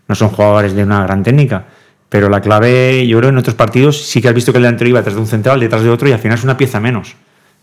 No 0.09 0.15
son 0.15 0.31
jugadores 0.31 0.73
de 0.73 0.85
una 0.85 1.03
gran 1.03 1.23
técnica. 1.23 1.67
Pero 2.09 2.31
la 2.31 2.41
clave, 2.41 3.07
yo 3.07 3.19
creo, 3.19 3.31
en 3.31 3.37
otros 3.37 3.55
partidos 3.55 4.03
sí 4.07 4.23
que 4.23 4.29
has 4.29 4.35
visto 4.35 4.53
que 4.53 4.59
el 4.59 4.63
delantero 4.63 4.89
iba 4.89 5.01
detrás 5.01 5.15
de 5.15 5.21
un 5.21 5.27
central, 5.27 5.61
detrás 5.61 5.83
de 5.83 5.91
otro 5.91 6.09
y 6.09 6.13
al 6.13 6.19
final 6.19 6.39
es 6.39 6.45
una 6.45 6.57
pieza 6.57 6.81
menos. 6.81 7.15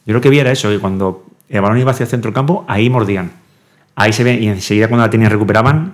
Yo 0.10 0.16
lo 0.16 0.22
que 0.22 0.32
vi 0.32 0.40
era 0.40 0.52
eso, 0.52 0.70
que 0.70 0.80
cuando 0.80 1.24
el 1.48 1.62
balón 1.62 1.78
iba 1.78 1.92
hacia 1.92 2.06
el 2.06 2.10
centro 2.10 2.30
del 2.30 2.34
campo, 2.34 2.66
ahí 2.68 2.90
mordían. 2.90 3.30
Ahí 3.96 4.12
se 4.12 4.24
ve, 4.24 4.40
y 4.40 4.48
enseguida 4.48 4.88
cuando 4.88 5.06
la 5.06 5.10
tenían 5.12 5.30
recuperaban, 5.30 5.94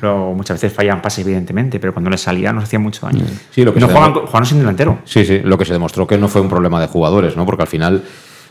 pero 0.00 0.32
muchas 0.34 0.60
veces 0.60 0.72
fallaban 0.72 1.00
pases, 1.00 1.24
evidentemente, 1.24 1.78
pero 1.78 1.92
cuando 1.92 2.10
les 2.10 2.20
salía 2.20 2.52
nos 2.52 2.64
hacía 2.64 2.80
mucho 2.80 3.06
daño. 3.06 3.24
Sí, 3.52 3.64
lo 3.64 3.72
que 3.72 3.78
no 3.78 3.86
jugaban, 3.86 4.46
sin 4.46 4.58
delantero. 4.58 4.98
Sí, 5.04 5.24
sí, 5.24 5.38
lo 5.44 5.56
que 5.56 5.64
se 5.64 5.74
demostró 5.74 6.08
que 6.08 6.18
no 6.18 6.26
fue 6.26 6.40
un 6.40 6.48
problema 6.48 6.80
de 6.80 6.88
jugadores, 6.88 7.36
¿no? 7.36 7.46
Porque 7.46 7.62
al 7.62 7.68
final, 7.68 8.02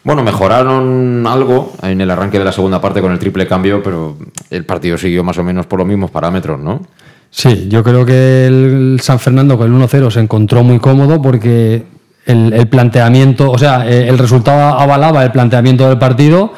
bueno, 0.05 0.23
mejoraron 0.23 1.27
algo 1.27 1.73
en 1.83 1.99
el 1.99 2.09
arranque 2.09 2.39
de 2.39 2.45
la 2.45 2.53
segunda 2.53 2.79
parte 2.79 3.01
con 3.01 3.11
el 3.11 3.19
triple 3.19 3.45
cambio, 3.45 3.83
pero 3.83 4.15
el 4.49 4.63
partido 4.63 4.97
siguió 4.97 5.25
más 5.25 5.37
o 5.37 5.43
menos 5.43 5.65
por 5.65 5.79
los 5.79 5.87
mismos 5.89 6.09
parámetros, 6.09 6.57
¿no? 6.57 6.83
Sí, 7.29 7.67
yo 7.67 7.83
creo 7.83 8.05
que 8.05 8.45
el 8.45 8.99
San 9.01 9.19
Fernando 9.19 9.57
con 9.57 9.67
el 9.67 9.77
1-0 9.77 10.09
se 10.09 10.21
encontró 10.21 10.63
muy 10.63 10.79
cómodo 10.79 11.21
porque 11.21 11.83
el, 12.25 12.67
planteamiento, 12.67 13.51
o 13.51 13.57
sea, 13.57 13.87
eh, 13.87 14.07
el 14.07 14.17
resultado 14.17 14.79
avalaba 14.79 15.23
el 15.23 15.31
planteamiento 15.31 15.87
del 15.87 15.97
partido. 15.97 16.53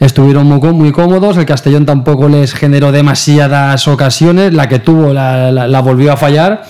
Estuvieron 0.00 0.46
muy, 0.46 0.92
cómodos, 0.92 1.36
el 1.36 1.46
Castellón 1.46 1.86
tampoco 1.86 2.28
les 2.28 2.52
generó 2.52 2.92
demasiadas 2.92 3.86
ocasiones, 3.86 4.52
la 4.52 4.68
que 4.68 4.80
tuvo 4.80 5.12
la, 5.12 5.80
volvió 5.82 6.12
a 6.12 6.16
fallar. 6.16 6.64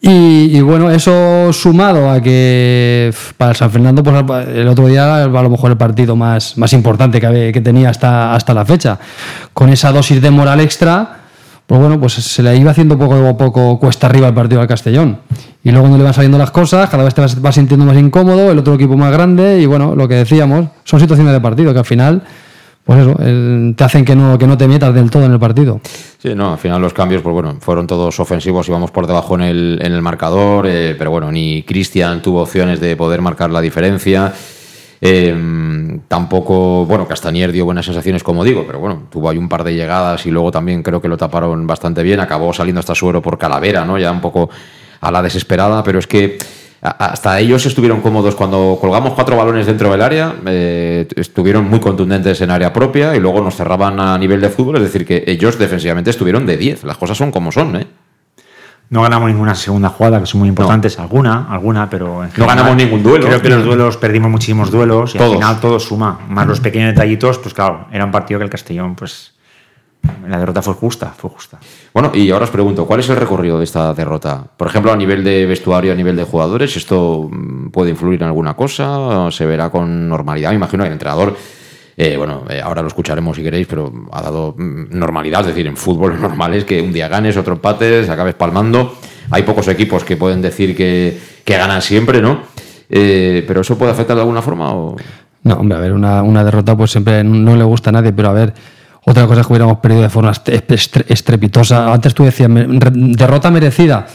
Y, 0.00 0.60
bueno, 0.60 0.90
eso 0.90 1.52
sumado 1.52 2.08
a 2.08 2.22
que 2.22 3.12
para 3.36 3.52
San 3.54 3.70
Fernando, 3.70 4.02
pues 4.02 4.46
el 4.48 4.68
otro 4.68 4.86
día 4.86 5.24
a 5.24 5.26
lo 5.26 5.50
mejor 5.50 5.72
el 5.72 5.76
partido 5.76 6.16
más, 6.16 6.56
más 6.56 6.72
importante 6.72 7.20
que, 7.20 7.50
que 7.52 7.60
tenía 7.60 7.90
hasta, 7.90 8.34
hasta 8.34 8.54
la 8.54 8.64
fecha. 8.64 8.98
Con 9.52 9.68
esa 9.68 9.92
dosis 9.92 10.22
de 10.22 10.30
moral 10.30 10.60
extra, 10.60 11.17
pues 11.68 11.82
bueno, 11.82 12.00
pues 12.00 12.14
se 12.14 12.42
le 12.42 12.56
iba 12.56 12.70
haciendo 12.70 12.96
poco 12.96 13.14
a 13.14 13.36
poco 13.36 13.78
cuesta 13.78 14.06
arriba 14.06 14.26
el 14.26 14.32
partido 14.32 14.62
al 14.62 14.66
Castellón. 14.66 15.18
Y 15.62 15.68
luego 15.68 15.82
cuando 15.82 15.98
le 15.98 16.04
van 16.04 16.14
saliendo 16.14 16.38
las 16.38 16.50
cosas, 16.50 16.88
cada 16.88 17.04
vez 17.04 17.12
te 17.12 17.20
vas, 17.20 17.54
sintiendo 17.54 17.84
más 17.84 17.98
incómodo, 17.98 18.50
el 18.50 18.58
otro 18.58 18.72
equipo 18.72 18.96
más 18.96 19.12
grande, 19.12 19.60
y 19.60 19.66
bueno, 19.66 19.94
lo 19.94 20.08
que 20.08 20.14
decíamos, 20.14 20.68
son 20.84 20.98
situaciones 20.98 21.30
de 21.30 21.40
partido 21.42 21.74
que 21.74 21.80
al 21.80 21.84
final, 21.84 22.22
pues 22.84 23.00
eso, 23.00 23.14
te 23.76 23.84
hacen 23.84 24.02
que 24.06 24.16
no, 24.16 24.38
que 24.38 24.46
no 24.46 24.56
te 24.56 24.66
metas 24.66 24.94
del 24.94 25.10
todo 25.10 25.26
en 25.26 25.32
el 25.32 25.38
partido. 25.38 25.78
Sí, 26.16 26.34
no, 26.34 26.52
al 26.52 26.58
final 26.58 26.80
los 26.80 26.94
cambios, 26.94 27.20
pues 27.20 27.34
bueno, 27.34 27.58
fueron 27.60 27.86
todos 27.86 28.18
ofensivos, 28.18 28.66
íbamos 28.66 28.90
por 28.90 29.06
debajo 29.06 29.34
en 29.34 29.42
el, 29.42 29.78
en 29.82 29.92
el 29.92 30.00
marcador, 30.00 30.66
eh, 30.66 30.94
pero 30.96 31.10
bueno, 31.10 31.30
ni 31.30 31.64
Cristian 31.64 32.22
tuvo 32.22 32.40
opciones 32.40 32.80
de 32.80 32.96
poder 32.96 33.20
marcar 33.20 33.50
la 33.50 33.60
diferencia. 33.60 34.32
Eh, 35.00 36.00
tampoco, 36.08 36.84
bueno, 36.86 37.06
Castañer 37.06 37.52
dio 37.52 37.64
buenas 37.64 37.86
sensaciones, 37.86 38.22
como 38.22 38.44
digo, 38.44 38.64
pero 38.66 38.80
bueno, 38.80 39.04
tuvo 39.10 39.28
ahí 39.28 39.38
un 39.38 39.48
par 39.48 39.64
de 39.64 39.74
llegadas 39.74 40.26
y 40.26 40.30
luego 40.30 40.50
también 40.50 40.82
creo 40.82 41.00
que 41.00 41.08
lo 41.08 41.16
taparon 41.16 41.66
bastante 41.66 42.02
bien. 42.02 42.20
Acabó 42.20 42.52
saliendo 42.52 42.80
hasta 42.80 42.94
suero 42.94 43.22
por 43.22 43.38
Calavera, 43.38 43.84
¿no? 43.84 43.98
Ya 43.98 44.10
un 44.10 44.20
poco 44.20 44.50
a 45.00 45.10
la 45.10 45.22
desesperada, 45.22 45.82
pero 45.82 45.98
es 45.98 46.06
que 46.06 46.38
hasta 46.80 47.40
ellos 47.40 47.66
estuvieron 47.66 48.00
cómodos 48.00 48.36
cuando 48.36 48.78
colgamos 48.80 49.14
cuatro 49.14 49.36
balones 49.36 49.66
dentro 49.66 49.90
del 49.90 50.00
área, 50.00 50.36
eh, 50.46 51.08
estuvieron 51.16 51.68
muy 51.68 51.80
contundentes 51.80 52.40
en 52.40 52.50
área 52.50 52.72
propia 52.72 53.16
y 53.16 53.20
luego 53.20 53.40
nos 53.40 53.56
cerraban 53.56 53.98
a 53.98 54.16
nivel 54.16 54.40
de 54.40 54.48
fútbol, 54.48 54.76
es 54.76 54.82
decir, 54.82 55.04
que 55.04 55.24
ellos 55.26 55.58
defensivamente 55.58 56.10
estuvieron 56.10 56.46
de 56.46 56.56
10. 56.56 56.84
Las 56.84 56.96
cosas 56.96 57.18
son 57.18 57.32
como 57.32 57.50
son, 57.50 57.76
¿eh? 57.76 57.86
No 58.90 59.02
ganamos 59.02 59.28
ninguna 59.28 59.54
segunda 59.54 59.90
jugada, 59.90 60.18
que 60.20 60.26
son 60.26 60.40
muy 60.40 60.48
importantes, 60.48 60.98
alguna, 60.98 61.46
alguna, 61.50 61.90
pero 61.90 62.24
no 62.36 62.46
ganamos 62.46 62.74
ningún 62.74 63.02
duelo. 63.02 63.26
Creo 63.26 63.42
que 63.42 63.50
los 63.50 63.64
duelos 63.64 63.96
perdimos 63.98 64.30
muchísimos 64.30 64.70
duelos 64.70 65.14
y 65.14 65.18
al 65.18 65.30
final 65.30 65.60
todo 65.60 65.78
suma. 65.78 66.20
Más 66.28 66.46
los 66.46 66.60
pequeños 66.60 66.94
detallitos, 66.94 67.38
pues 67.38 67.52
claro, 67.52 67.86
era 67.92 68.04
un 68.06 68.10
partido 68.10 68.38
que 68.40 68.44
el 68.44 68.50
Castellón, 68.50 68.94
pues 68.94 69.34
la 70.26 70.38
derrota 70.38 70.62
fue 70.62 70.74
justa, 70.74 71.12
fue 71.16 71.30
justa. 71.30 71.58
Bueno, 71.92 72.12
y 72.14 72.30
ahora 72.30 72.44
os 72.44 72.50
pregunto, 72.50 72.86
¿cuál 72.86 73.00
es 73.00 73.08
el 73.08 73.16
recorrido 73.16 73.58
de 73.58 73.64
esta 73.64 73.92
derrota? 73.94 74.44
Por 74.56 74.68
ejemplo, 74.68 74.92
a 74.92 74.96
nivel 74.96 75.24
de 75.24 75.46
vestuario, 75.46 75.92
a 75.92 75.96
nivel 75.96 76.16
de 76.16 76.24
jugadores, 76.24 76.76
¿esto 76.76 77.28
mm, 77.30 77.68
puede 77.70 77.90
influir 77.90 78.22
en 78.22 78.28
alguna 78.28 78.54
cosa? 78.54 79.30
¿Se 79.30 79.46
verá 79.46 79.70
con 79.70 80.08
normalidad? 80.08 80.50
Me 80.50 80.56
imagino 80.56 80.82
que 80.84 80.88
el 80.88 80.92
entrenador, 80.94 81.36
eh, 82.00 82.16
bueno, 82.16 82.44
eh, 82.48 82.60
ahora 82.62 82.80
lo 82.80 82.86
escucharemos 82.86 83.36
si 83.36 83.42
queréis, 83.42 83.66
pero 83.66 83.92
ha 84.12 84.22
dado 84.22 84.54
mm, 84.56 84.96
normalidad, 84.96 85.40
es 85.40 85.48
decir, 85.48 85.66
en 85.66 85.76
fútbol 85.76 86.20
normal 86.22 86.54
es 86.54 86.64
que 86.64 86.80
un 86.80 86.92
día 86.92 87.08
ganes, 87.08 87.36
otro 87.36 87.54
empates, 87.54 88.08
acabes 88.08 88.36
palmando. 88.36 88.94
Hay 89.30 89.42
pocos 89.42 89.66
equipos 89.66 90.04
que 90.04 90.16
pueden 90.16 90.40
decir 90.40 90.76
que, 90.76 91.18
ganan 91.44 91.82
siempre, 91.82 92.22
¿no? 92.22 92.42
Eh, 92.88 93.44
¿Pero 93.48 93.62
eso 93.62 93.76
puede 93.76 93.90
afectar 93.90 94.14
de 94.14 94.22
alguna 94.22 94.42
forma? 94.42 94.72
O... 94.72 94.96
No, 95.42 95.54
hombre, 95.54 95.76
a 95.76 95.80
ver, 95.80 95.92
una, 95.92 96.22
una 96.22 96.44
derrota 96.44 96.76
pues 96.76 96.92
siempre 96.92 97.24
no 97.24 97.56
le 97.56 97.64
gusta 97.64 97.90
a 97.90 97.94
nadie, 97.94 98.12
pero 98.12 98.28
a 98.28 98.32
ver 98.32 98.54
otra 99.04 99.26
cosa 99.26 99.40
es 99.40 99.46
que 99.46 99.52
hubiéramos 99.54 99.78
perdido 99.78 100.02
de 100.02 100.10
forma 100.10 100.32
estrepitosa. 100.32 101.92
Antes 101.92 102.14
tú 102.14 102.24
decías, 102.24 102.50
derrota 102.50 103.50
merecida. 103.50 104.06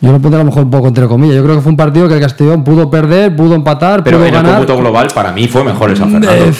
Yo 0.00 0.12
lo 0.12 0.20
pondré 0.20 0.40
a 0.40 0.44
lo 0.44 0.50
mejor 0.50 0.64
un 0.64 0.70
poco 0.70 0.88
entre 0.88 1.06
comillas. 1.06 1.36
Yo 1.36 1.44
creo 1.44 1.56
que 1.56 1.62
fue 1.62 1.70
un 1.70 1.76
partido 1.76 2.08
que 2.08 2.14
el 2.14 2.20
Castellón 2.20 2.64
pudo 2.64 2.90
perder, 2.90 3.34
pudo 3.36 3.54
empatar, 3.54 4.02
pero 4.02 4.18
pudo 4.18 4.26
en 4.26 4.34
ganar. 4.34 4.60
el 4.68 4.76
global 4.76 5.08
para 5.14 5.32
mí 5.32 5.46
fue 5.46 5.62
mejor 5.64 5.90
el 5.90 5.96
San 5.96 6.08
eh, 6.08 6.20
Fernando. 6.20 6.56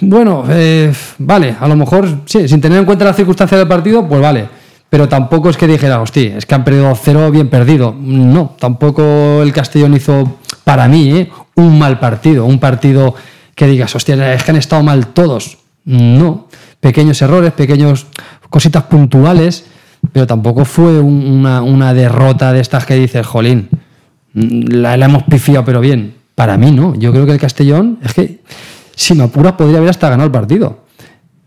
Bueno, 0.00 0.44
eh, 0.48 0.92
vale, 1.18 1.56
a 1.58 1.68
lo 1.68 1.76
mejor 1.76 2.22
sí, 2.26 2.48
sin 2.48 2.60
tener 2.60 2.78
en 2.78 2.84
cuenta 2.84 3.04
las 3.04 3.16
circunstancias 3.16 3.58
del 3.58 3.68
partido, 3.68 4.06
pues 4.08 4.20
vale. 4.20 4.48
Pero 4.88 5.08
tampoco 5.08 5.50
es 5.50 5.56
que 5.56 5.68
dijera, 5.68 6.00
hostia, 6.00 6.36
es 6.36 6.46
que 6.46 6.54
han 6.54 6.64
perdido 6.64 6.92
cero 6.96 7.30
bien 7.30 7.48
perdido. 7.48 7.94
No, 7.96 8.56
tampoco 8.58 9.40
el 9.42 9.52
Castellón 9.52 9.94
hizo, 9.94 10.38
para 10.64 10.88
mí, 10.88 11.12
eh, 11.12 11.30
un 11.54 11.78
mal 11.78 12.00
partido. 12.00 12.44
Un 12.44 12.58
partido 12.58 13.14
que 13.54 13.66
digas, 13.66 13.94
hostia, 13.94 14.34
es 14.34 14.42
que 14.42 14.50
han 14.50 14.56
estado 14.56 14.82
mal 14.82 15.08
todos. 15.08 15.58
No 15.84 16.48
pequeños 16.80 17.20
errores, 17.22 17.52
pequeños 17.52 18.06
cositas 18.48 18.84
puntuales, 18.84 19.66
pero 20.12 20.26
tampoco 20.26 20.64
fue 20.64 20.98
una, 20.98 21.94
derrota 21.94 22.52
de 22.52 22.60
estas 22.60 22.86
que 22.86 22.94
dices, 22.94 23.26
jolín, 23.26 23.68
la, 24.34 24.94
hemos 24.94 25.24
pifiado, 25.24 25.64
pero 25.64 25.80
bien. 25.80 26.14
Para 26.34 26.56
mí 26.56 26.70
no. 26.70 26.94
Yo 26.94 27.12
creo 27.12 27.26
que 27.26 27.32
el 27.32 27.38
Castellón, 27.38 27.98
es 28.02 28.14
que 28.14 28.40
si 29.00 29.14
me 29.14 29.24
apuras, 29.24 29.52
podría 29.52 29.78
haber 29.78 29.90
hasta 29.90 30.08
ganado 30.08 30.26
el 30.26 30.32
partido. 30.32 30.84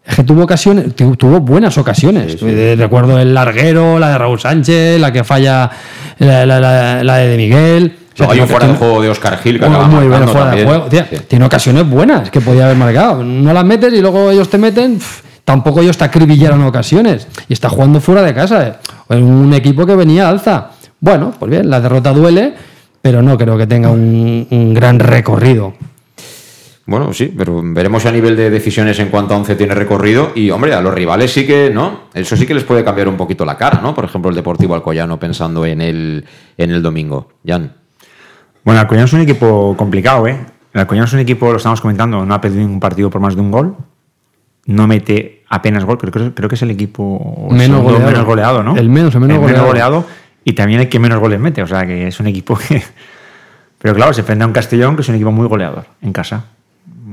Es 0.05 0.15
que 0.17 0.23
tuvo 0.23 0.43
ocasiones, 0.43 0.95
tuvo 0.95 1.39
buenas 1.39 1.77
ocasiones. 1.77 2.39
Recuerdo 2.41 3.19
el 3.19 3.33
larguero, 3.33 3.99
la 3.99 4.09
de 4.09 4.17
Raúl 4.17 4.39
Sánchez, 4.39 4.99
la 4.99 5.13
que 5.13 5.23
falla, 5.23 5.69
la, 6.19 7.17
de 7.17 7.37
Miguel. 7.37 7.97
hay 8.27 8.39
un 8.39 8.47
fuera 8.47 8.67
de 8.67 8.73
juego 8.73 9.01
de 9.01 9.09
Oscar 9.09 9.37
Gil 9.37 9.59
que 9.59 9.69
muy 9.69 10.07
bueno 10.07 10.27
fuera 10.27 10.51
de 10.51 10.65
juego. 10.65 10.87
Tiene 11.27 11.45
ocasiones 11.45 11.89
buenas 11.89 12.29
que 12.29 12.41
podía 12.41 12.65
haber 12.65 12.77
marcado. 12.77 13.23
No 13.23 13.53
las 13.53 13.63
metes 13.63 13.93
y 13.93 14.01
luego 14.01 14.29
ellos 14.29 14.49
te 14.49 14.57
meten 14.57 14.99
tampoco 15.45 15.81
ellos 15.81 15.97
te 15.97 16.05
acribillaron 16.05 16.63
ocasiones 16.63 17.27
y 17.47 17.53
está 17.53 17.69
jugando 17.69 17.99
fuera 17.99 18.21
de 18.21 18.33
casa. 18.33 18.79
en 19.09 19.17
eh. 19.17 19.23
Un 19.23 19.53
equipo 19.53 19.85
que 19.85 19.95
venía 19.95 20.29
alza. 20.29 20.71
Bueno, 20.99 21.33
pues 21.37 21.51
bien, 21.51 21.69
la 21.69 21.81
derrota 21.81 22.13
duele, 22.13 22.53
pero 23.01 23.21
no 23.21 23.37
creo 23.37 23.57
que 23.57 23.67
tenga 23.67 23.89
un, 23.89 24.73
gran 24.73 24.99
recorrido. 24.99 25.73
Bueno, 26.85 27.13
sí, 27.13 27.33
pero 27.37 27.61
veremos 27.63 28.05
a 28.05 28.11
nivel 28.11 28.35
de 28.35 28.49
decisiones 28.49 28.99
en 28.99 29.07
cuanto 29.09 29.33
a 29.33 29.37
11 29.37 29.55
tiene 29.55 29.73
recorrido. 29.73 30.31
Y, 30.35 30.49
hombre, 30.49 30.73
a 30.73 30.81
los 30.81 30.93
rivales 30.93 31.31
sí 31.31 31.47
que, 31.47 31.71
¿no? 31.73 32.01
Eso 32.13 32.35
sí 32.35 32.45
que 32.45 32.53
les 32.53 32.65
puede 32.65 32.83
cambiar 32.83 33.07
un 33.07 33.15
poquito 33.15 33.45
la 33.45 33.57
cara, 33.57 33.79
¿no? 33.81 33.95
Por 33.95 34.03
ejemplo, 34.05 34.29
el 34.29 34.35
Deportivo 34.35 34.75
Alcoyano 34.75 35.17
pensando 35.17 35.65
en 35.65 35.79
el, 35.79 36.25
en 36.57 36.71
el 36.71 36.81
domingo. 36.81 37.29
Jan. 37.45 37.71
Bueno, 38.65 38.81
Alcoyano 38.81 39.05
es 39.05 39.13
un 39.13 39.21
equipo 39.21 39.75
complicado, 39.77 40.27
¿eh? 40.27 40.37
El 40.73 40.81
Alcoyano 40.81 41.05
es 41.05 41.13
un 41.13 41.19
equipo, 41.19 41.51
lo 41.51 41.57
estamos 41.57 41.79
comentando, 41.79 42.25
no 42.25 42.33
ha 42.33 42.41
perdido 42.41 42.61
ningún 42.63 42.79
partido 42.79 43.09
por 43.09 43.21
más 43.21 43.35
de 43.35 43.41
un 43.41 43.51
gol 43.51 43.77
no 44.65 44.87
mete 44.87 45.43
apenas 45.49 45.83
gol, 45.83 45.97
creo, 45.97 46.33
creo 46.33 46.49
que 46.49 46.55
es 46.55 46.61
el 46.61 46.71
equipo 46.71 47.47
menos 47.51 47.83
goleado, 48.25 48.63
¿no? 48.63 48.75
El 48.75 48.89
menos, 48.89 49.13
el 49.15 49.21
menos, 49.21 49.39
goleado. 49.39 50.05
Y 50.45 50.53
también 50.53 50.81
el 50.81 50.89
que 50.89 50.99
menos 50.99 51.19
goles 51.19 51.39
mete, 51.39 51.61
o 51.61 51.67
sea 51.67 51.85
que 51.85 52.07
es 52.07 52.19
un 52.19 52.27
equipo 52.27 52.57
que... 52.57 52.83
Pero 53.79 53.95
claro, 53.95 54.13
se 54.13 54.21
enfrenta 54.21 54.45
a 54.45 54.47
un 54.47 54.53
Castellón 54.53 54.95
que 54.95 55.01
es 55.01 55.09
un 55.09 55.15
equipo 55.15 55.31
muy 55.31 55.47
goleador 55.47 55.85
en 56.01 56.13
casa. 56.13 56.45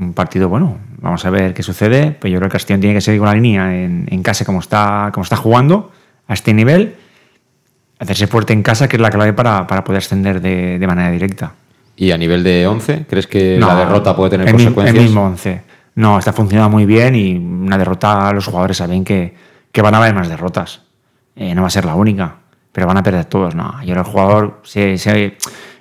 Un 0.00 0.14
partido 0.14 0.48
bueno, 0.48 0.78
vamos 0.98 1.24
a 1.24 1.30
ver 1.30 1.54
qué 1.54 1.62
sucede, 1.62 2.16
pero 2.18 2.32
yo 2.32 2.38
creo 2.38 2.48
que 2.48 2.54
Castellón 2.54 2.80
tiene 2.80 2.94
que 2.94 3.00
seguir 3.00 3.20
con 3.20 3.28
la 3.28 3.34
línea 3.34 3.72
en, 3.72 4.22
casa 4.22 4.44
como 4.44 4.60
está, 4.60 5.10
como 5.12 5.22
está 5.24 5.36
jugando, 5.36 5.92
a 6.26 6.34
este 6.34 6.54
nivel, 6.54 6.96
hacerse 7.98 8.26
fuerte 8.26 8.52
en 8.52 8.62
casa, 8.62 8.88
que 8.88 8.96
es 8.96 9.02
la 9.02 9.10
clave 9.10 9.34
para, 9.34 9.66
poder 9.66 9.98
ascender 9.98 10.40
de, 10.40 10.84
manera 10.86 11.10
directa. 11.10 11.52
¿Y 11.96 12.12
a 12.12 12.16
nivel 12.16 12.42
de 12.42 12.66
11? 12.66 13.04
¿Crees 13.08 13.26
que 13.26 13.58
la 13.58 13.74
derrota 13.74 14.16
puede 14.16 14.30
tener 14.30 14.50
consecuencias? 14.50 14.96
El 14.96 15.02
mismo 15.02 15.22
11 15.24 15.70
no, 16.00 16.18
está 16.18 16.32
funcionando 16.32 16.70
muy 16.70 16.86
bien 16.86 17.14
y 17.14 17.36
una 17.36 17.76
derrota, 17.76 18.32
los 18.32 18.46
jugadores 18.46 18.76
saben 18.76 19.04
que, 19.04 19.34
van 19.82 19.94
a 19.94 19.98
haber 19.98 20.14
más 20.14 20.28
derrotas. 20.28 20.82
Eh, 21.36 21.54
no 21.54 21.62
va 21.62 21.68
a 21.68 21.70
ser 21.70 21.84
la 21.84 21.94
única, 21.94 22.36
pero 22.72 22.86
van 22.86 22.96
a 22.96 23.02
perder 23.02 23.26
todos. 23.26 23.54
No, 23.54 23.74
y 23.82 23.90
ahora 23.90 24.02
el 24.02 24.06
jugador 24.06 24.60
se, 24.62 24.96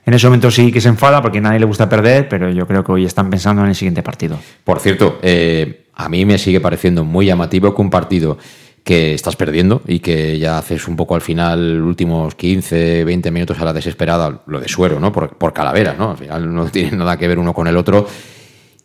en 0.09 0.15
ese 0.15 0.25
momento 0.25 0.49
sí 0.49 0.71
que 0.71 0.81
se 0.81 0.89
enfada 0.89 1.21
porque 1.21 1.37
a 1.37 1.41
nadie 1.41 1.59
le 1.59 1.65
gusta 1.65 1.87
perder, 1.87 2.27
pero 2.27 2.49
yo 2.49 2.65
creo 2.65 2.83
que 2.83 2.91
hoy 2.91 3.05
están 3.05 3.29
pensando 3.29 3.61
en 3.61 3.69
el 3.69 3.75
siguiente 3.75 4.01
partido. 4.01 4.39
Por 4.63 4.79
cierto, 4.79 5.19
eh, 5.21 5.85
a 5.93 6.09
mí 6.09 6.25
me 6.25 6.39
sigue 6.39 6.59
pareciendo 6.59 7.05
muy 7.05 7.27
llamativo 7.27 7.75
que 7.75 7.81
un 7.81 7.91
partido 7.91 8.39
que 8.83 9.13
estás 9.13 9.35
perdiendo 9.35 9.83
y 9.85 9.99
que 9.99 10.39
ya 10.39 10.57
haces 10.57 10.87
un 10.87 10.95
poco 10.95 11.13
al 11.13 11.21
final, 11.21 11.83
últimos 11.83 12.33
15, 12.33 13.03
20 13.03 13.29
minutos 13.29 13.59
a 13.59 13.65
la 13.65 13.71
desesperada, 13.71 14.41
lo 14.47 14.59
de 14.59 14.67
suero, 14.67 14.99
¿no? 14.99 15.11
Por, 15.11 15.37
por 15.37 15.53
calavera, 15.53 15.93
¿no? 15.95 16.09
Al 16.09 16.17
final 16.17 16.55
no 16.55 16.65
tiene 16.71 16.97
nada 16.97 17.15
que 17.15 17.27
ver 17.27 17.37
uno 17.37 17.53
con 17.53 17.67
el 17.67 17.77
otro 17.77 18.07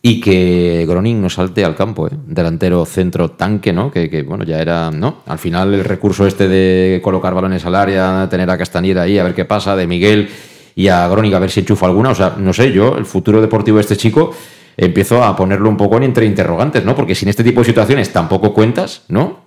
y 0.03 0.21
que 0.21 0.85
Groning 0.87 1.23
no 1.23 1.31
salte 1.31 1.65
al 1.65 1.75
campo, 1.75 2.07
¿eh? 2.07 2.11
delantero 2.27 2.85
centro 2.85 3.31
tanque, 3.31 3.73
¿no? 3.73 3.91
Que, 3.91 4.23
bueno, 4.29 4.45
ya 4.45 4.61
era, 4.61 4.91
¿no? 4.91 5.23
Al 5.25 5.39
final 5.39 5.73
el 5.73 5.85
recurso 5.85 6.27
este 6.27 6.49
de 6.49 7.01
colocar 7.03 7.33
balones 7.33 7.65
al 7.65 7.77
área, 7.77 8.29
tener 8.29 8.51
a 8.51 8.59
Castañeda 8.59 9.01
ahí, 9.01 9.19
a 9.19 9.25
ver 9.25 9.35
qué 9.35 9.47
pasa, 9.47 9.75
de 9.75 9.87
Miguel 9.87 10.29
y 10.75 10.89
a 10.89 11.07
Groning 11.09 11.35
a 11.35 11.39
ver 11.39 11.51
si 11.51 11.61
enchufa 11.61 11.87
alguna, 11.87 12.11
o 12.11 12.15
sea, 12.15 12.35
no 12.39 12.53
sé, 12.53 12.73
yo, 12.73 12.97
el 12.97 13.05
futuro 13.05 13.41
deportivo 13.41 13.77
de 13.77 13.83
este 13.83 13.97
chico 13.97 14.33
empiezo 14.77 15.23
a 15.23 15.37
ponerlo 15.37 15.69
un 15.69 15.77
poco 15.77 15.97
en 15.97 16.05
entre 16.05 16.27
interrogantes, 16.27 16.85
¿no? 16.85 16.97
Porque 16.97 17.15
sin 17.15 17.29
este 17.29 17.45
tipo 17.45 17.61
de 17.61 17.67
situaciones 17.67 18.13
tampoco 18.13 18.53
cuentas, 18.53 19.03
¿no? 19.09 19.45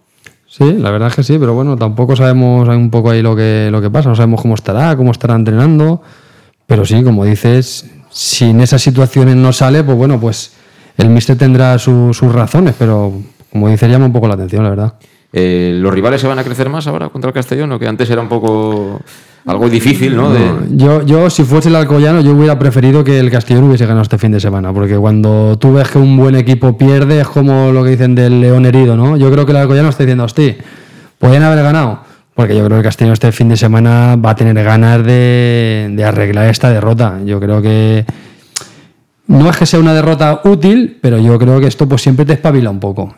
Sí, 0.47 0.73
la 0.73 0.91
verdad 0.91 1.09
es 1.09 1.15
que 1.15 1.23
sí, 1.23 1.37
pero 1.37 1.53
bueno, 1.53 1.75
tampoco 1.75 2.15
sabemos 2.15 2.67
un 2.69 2.89
poco 2.89 3.11
ahí 3.11 3.21
lo 3.21 3.35
que, 3.35 3.69
lo 3.71 3.81
que 3.81 3.89
pasa, 3.89 4.09
no 4.09 4.15
sabemos 4.15 4.41
cómo 4.41 4.55
estará, 4.55 4.95
cómo 4.95 5.11
estará 5.11 5.35
entrenando, 5.35 6.01
pero 6.65 6.85
sí, 6.85 7.03
como 7.03 7.25
dices, 7.25 7.89
si 8.09 8.49
en 8.49 8.61
esas 8.61 8.81
situaciones 8.81 9.35
no 9.35 9.51
sale, 9.51 9.83
pues 9.83 9.97
bueno, 9.97 10.19
pues 10.19 10.53
el 10.97 11.09
Mister 11.09 11.37
tendrá 11.37 11.77
sus 11.77 12.19
razones, 12.33 12.75
pero 12.79 13.13
como 13.51 13.69
dice, 13.69 13.89
llama 13.89 14.05
un 14.05 14.13
poco 14.13 14.27
la 14.27 14.35
atención, 14.35 14.63
la 14.63 14.69
verdad. 14.69 14.93
Eh, 15.33 15.73
¿Los 15.75 15.93
rivales 15.93 16.21
se 16.21 16.27
van 16.27 16.39
a 16.39 16.43
crecer 16.43 16.69
más 16.69 16.87
ahora 16.87 17.09
contra 17.09 17.29
el 17.29 17.33
Castellón? 17.33 17.77
Que 17.77 17.87
antes 17.87 18.09
era 18.09 18.21
un 18.21 18.29
poco 18.29 19.01
algo 19.47 19.69
difícil, 19.69 20.15
¿no? 20.15 20.29
Yo, 20.71 21.03
yo, 21.03 21.29
si 21.29 21.43
fuese 21.43 21.69
el 21.69 21.75
Alcoyano, 21.77 22.19
yo 22.19 22.33
hubiera 22.33 22.59
preferido 22.59 23.03
que 23.03 23.17
el 23.17 23.31
Castellón 23.31 23.63
hubiese 23.63 23.85
ganado 23.85 24.03
este 24.03 24.17
fin 24.17 24.33
de 24.33 24.41
semana, 24.41 24.73
porque 24.73 24.97
cuando 24.97 25.57
tú 25.57 25.73
ves 25.73 25.87
que 25.87 25.97
un 25.97 26.17
buen 26.17 26.35
equipo 26.35 26.77
pierde, 26.77 27.21
es 27.21 27.27
como 27.29 27.71
lo 27.71 27.81
que 27.83 27.91
dicen 27.91 28.13
del 28.13 28.41
león 28.41 28.65
herido, 28.65 28.97
¿no? 28.97 29.15
Yo 29.15 29.31
creo 29.31 29.45
que 29.45 29.53
el 29.53 29.57
Alcoyano 29.57 29.87
está 29.87 30.03
diciendo, 30.03 30.25
hostia, 30.25 30.57
podían 31.17 31.43
haber 31.43 31.63
ganado, 31.63 32.01
porque 32.35 32.57
yo 32.57 32.65
creo 32.65 32.75
que 32.75 32.79
el 32.79 32.83
Castellón 32.83 33.13
este 33.13 33.31
fin 33.31 33.47
de 33.47 33.55
semana 33.55 34.17
va 34.17 34.31
a 34.31 34.35
tener 34.35 34.61
ganas 34.61 35.01
de, 35.05 35.93
de 35.93 36.03
arreglar 36.03 36.49
esta 36.49 36.69
derrota. 36.69 37.19
Yo 37.25 37.39
creo 37.39 37.61
que 37.61 38.05
no 39.27 39.49
es 39.49 39.55
que 39.55 39.65
sea 39.65 39.79
una 39.79 39.93
derrota 39.93 40.41
útil, 40.43 40.97
pero 41.01 41.19
yo 41.19 41.39
creo 41.39 41.61
que 41.61 41.67
esto 41.67 41.87
pues 41.87 42.01
siempre 42.01 42.25
te 42.25 42.33
espabila 42.33 42.69
un 42.69 42.81
poco. 42.81 43.15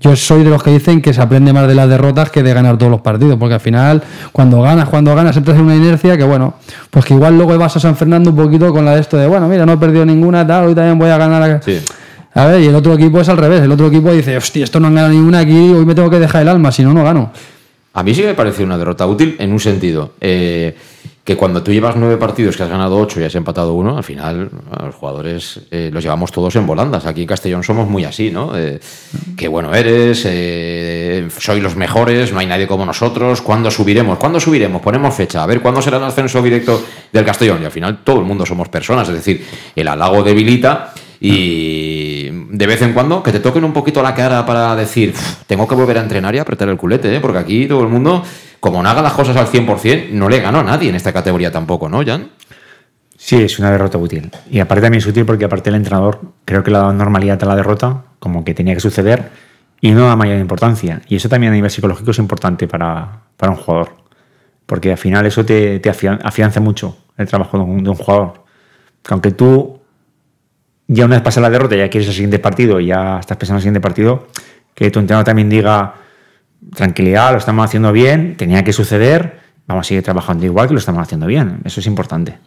Yo 0.00 0.16
soy 0.16 0.42
de 0.44 0.50
los 0.50 0.62
que 0.62 0.70
dicen 0.70 1.02
que 1.02 1.12
se 1.12 1.20
aprende 1.20 1.52
más 1.52 1.68
de 1.68 1.74
las 1.74 1.86
derrotas 1.86 2.30
que 2.30 2.42
de 2.42 2.54
ganar 2.54 2.78
todos 2.78 2.90
los 2.90 3.02
partidos, 3.02 3.36
porque 3.38 3.54
al 3.54 3.60
final, 3.60 4.02
cuando 4.32 4.62
ganas, 4.62 4.88
cuando 4.88 5.14
ganas, 5.14 5.36
entras 5.36 5.58
en 5.58 5.64
una 5.64 5.76
inercia 5.76 6.16
que, 6.16 6.24
bueno, 6.24 6.54
pues 6.88 7.04
que 7.04 7.12
igual 7.12 7.36
luego 7.36 7.58
vas 7.58 7.76
a 7.76 7.80
San 7.80 7.94
Fernando 7.94 8.30
un 8.30 8.36
poquito 8.36 8.72
con 8.72 8.86
la 8.86 8.94
de 8.94 9.02
esto 9.02 9.18
de, 9.18 9.26
bueno, 9.26 9.46
mira, 9.46 9.66
no 9.66 9.72
he 9.72 9.76
perdido 9.76 10.06
ninguna, 10.06 10.46
tal, 10.46 10.68
hoy 10.68 10.74
también 10.74 10.98
voy 10.98 11.10
a 11.10 11.18
ganar. 11.18 11.60
Sí. 11.62 11.80
A 12.32 12.46
ver, 12.46 12.62
y 12.62 12.66
el 12.66 12.74
otro 12.74 12.94
equipo 12.94 13.20
es 13.20 13.28
al 13.28 13.36
revés, 13.36 13.60
el 13.60 13.72
otro 13.72 13.88
equipo 13.88 14.10
dice, 14.10 14.36
hostia, 14.38 14.64
esto 14.64 14.80
no 14.80 14.86
han 14.86 14.94
ganado 14.94 15.12
ninguna 15.12 15.40
aquí, 15.40 15.52
hoy 15.52 15.84
me 15.84 15.94
tengo 15.94 16.08
que 16.08 16.18
dejar 16.18 16.42
el 16.42 16.48
alma, 16.48 16.72
si 16.72 16.82
no, 16.82 16.94
no 16.94 17.04
gano. 17.04 17.30
A 17.92 18.02
mí 18.02 18.14
sí 18.14 18.22
me 18.22 18.34
parece 18.34 18.64
una 18.64 18.78
derrota 18.78 19.06
útil 19.06 19.36
en 19.38 19.52
un 19.52 19.60
sentido. 19.60 20.14
Eh, 20.20 20.76
que 21.24 21.36
cuando 21.36 21.62
tú 21.62 21.70
llevas 21.70 21.96
nueve 21.96 22.16
partidos 22.16 22.56
que 22.56 22.62
has 22.62 22.68
ganado 22.68 22.96
ocho 22.98 23.20
y 23.20 23.24
has 23.24 23.34
empatado 23.34 23.74
uno, 23.74 23.96
al 23.96 24.04
final 24.04 24.50
los 24.82 24.94
jugadores 24.94 25.60
eh, 25.70 25.90
los 25.92 26.02
llevamos 26.02 26.32
todos 26.32 26.56
en 26.56 26.66
volandas. 26.66 27.04
Aquí 27.06 27.22
en 27.22 27.26
Castellón 27.26 27.62
somos 27.62 27.88
muy 27.88 28.04
así, 28.04 28.30
¿no? 28.30 28.56
Eh, 28.56 28.80
qué 29.36 29.46
bueno 29.46 29.74
eres, 29.74 30.22
eh, 30.26 31.28
soy 31.38 31.60
los 31.60 31.76
mejores, 31.76 32.32
no 32.32 32.38
hay 32.38 32.46
nadie 32.46 32.66
como 32.66 32.86
nosotros. 32.86 33.42
¿Cuándo 33.42 33.70
subiremos? 33.70 34.18
¿Cuándo 34.18 34.40
subiremos? 34.40 34.80
Ponemos 34.80 35.14
fecha. 35.14 35.42
A 35.42 35.46
ver, 35.46 35.60
¿cuándo 35.60 35.82
será 35.82 35.98
el 35.98 36.04
ascenso 36.04 36.42
directo 36.42 36.82
del 37.12 37.24
Castellón? 37.24 37.62
Y 37.62 37.66
al 37.66 37.72
final 37.72 37.98
todo 38.02 38.20
el 38.20 38.24
mundo 38.24 38.46
somos 38.46 38.68
personas, 38.68 39.08
es 39.08 39.14
decir, 39.14 39.46
el 39.76 39.88
halago 39.88 40.22
debilita 40.22 40.94
y 41.20 42.30
de 42.50 42.66
vez 42.66 42.80
en 42.80 42.94
cuando 42.94 43.22
que 43.22 43.30
te 43.30 43.40
toquen 43.40 43.62
un 43.64 43.74
poquito 43.74 44.02
la 44.02 44.14
cara 44.14 44.44
para 44.46 44.74
decir, 44.74 45.14
tengo 45.46 45.68
que 45.68 45.74
volver 45.74 45.98
a 45.98 46.00
entrenar 46.00 46.34
y 46.34 46.38
apretar 46.38 46.68
el 46.70 46.78
culete, 46.78 47.14
¿eh? 47.14 47.20
porque 47.20 47.38
aquí 47.38 47.66
todo 47.66 47.82
el 47.82 47.88
mundo, 47.88 48.24
como 48.58 48.82
no 48.82 48.88
haga 48.88 49.02
las 49.02 49.12
cosas 49.12 49.36
al 49.36 49.46
100%, 49.46 50.10
no 50.12 50.30
le 50.30 50.40
ganó 50.40 50.60
a 50.60 50.62
nadie 50.62 50.88
en 50.88 50.94
esta 50.94 51.12
categoría 51.12 51.52
tampoco, 51.52 51.90
¿no, 51.90 52.02
Jan? 52.04 52.30
Sí, 53.18 53.42
es 53.42 53.58
una 53.58 53.70
derrota 53.70 53.98
útil. 53.98 54.30
Y 54.50 54.60
aparte 54.60 54.80
también 54.80 55.00
es 55.00 55.06
útil 55.06 55.26
porque 55.26 55.44
aparte 55.44 55.68
el 55.68 55.76
entrenador 55.76 56.20
creo 56.46 56.64
que 56.64 56.70
le 56.70 56.78
ha 56.78 56.80
dado 56.80 56.94
normalidad 56.94 57.42
a 57.42 57.46
la 57.46 57.54
derrota, 57.54 58.04
como 58.18 58.42
que 58.42 58.54
tenía 58.54 58.72
que 58.72 58.80
suceder, 58.80 59.30
y 59.82 59.90
no 59.90 60.06
da 60.06 60.16
mayor 60.16 60.38
importancia. 60.38 61.02
Y 61.06 61.16
eso 61.16 61.28
también 61.28 61.52
a 61.52 61.56
nivel 61.56 61.70
psicológico 61.70 62.12
es 62.12 62.18
importante 62.18 62.66
para, 62.66 63.20
para 63.36 63.52
un 63.52 63.58
jugador. 63.58 63.96
Porque 64.64 64.92
al 64.92 64.98
final 64.98 65.26
eso 65.26 65.44
te, 65.44 65.80
te 65.80 65.90
afianza 65.90 66.60
mucho 66.60 66.96
el 67.18 67.28
trabajo 67.28 67.58
de 67.58 67.64
un, 67.64 67.84
de 67.84 67.90
un 67.90 67.96
jugador. 67.96 68.44
Que 69.02 69.12
aunque 69.12 69.32
tú 69.32 69.79
ya 70.92 71.04
una 71.04 71.14
vez 71.14 71.22
pasa 71.22 71.40
la 71.40 71.50
derrota, 71.50 71.76
ya 71.76 71.88
quieres 71.88 72.08
el 72.08 72.14
siguiente 72.14 72.40
partido, 72.40 72.80
ya 72.80 73.20
estás 73.20 73.36
pensando 73.36 73.54
en 73.54 73.58
el 73.58 73.62
siguiente 73.62 73.80
partido, 73.80 74.26
que 74.74 74.90
tu 74.90 74.98
entrenador 74.98 75.24
también 75.24 75.48
diga, 75.48 75.94
tranquilidad, 76.74 77.30
lo 77.30 77.38
estamos 77.38 77.64
haciendo 77.64 77.92
bien, 77.92 78.36
tenía 78.36 78.64
que 78.64 78.72
suceder, 78.72 79.38
vamos 79.68 79.86
a 79.86 79.88
seguir 79.88 80.02
trabajando 80.02 80.44
igual 80.44 80.66
que 80.66 80.74
lo 80.74 80.80
estamos 80.80 81.00
haciendo 81.00 81.28
bien. 81.28 81.60
Eso 81.64 81.78
es 81.78 81.86
importante. 81.86 82.38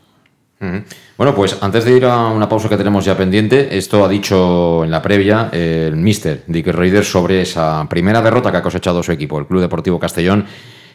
Bueno, 1.17 1.33
pues 1.35 1.57
antes 1.61 1.85
de 1.85 1.95
ir 1.95 2.05
a 2.05 2.27
una 2.27 2.47
pausa 2.49 2.67
que 2.67 2.77
tenemos 2.77 3.05
ya 3.05 3.15
pendiente, 3.15 3.77
esto 3.77 4.03
ha 4.03 4.09
dicho 4.09 4.83
en 4.83 4.91
la 4.91 5.01
previa 5.01 5.49
el 5.53 5.95
mister 5.95 6.43
Dick 6.47 6.67
Reiders 6.67 7.09
sobre 7.09 7.41
esa 7.41 7.87
primera 7.89 8.21
derrota 8.21 8.51
que 8.51 8.57
ha 8.57 8.61
cosechado 8.61 9.01
su 9.03 9.11
equipo, 9.13 9.39
el 9.39 9.45
Club 9.45 9.61
Deportivo 9.61 9.99
Castellón, 9.99 10.45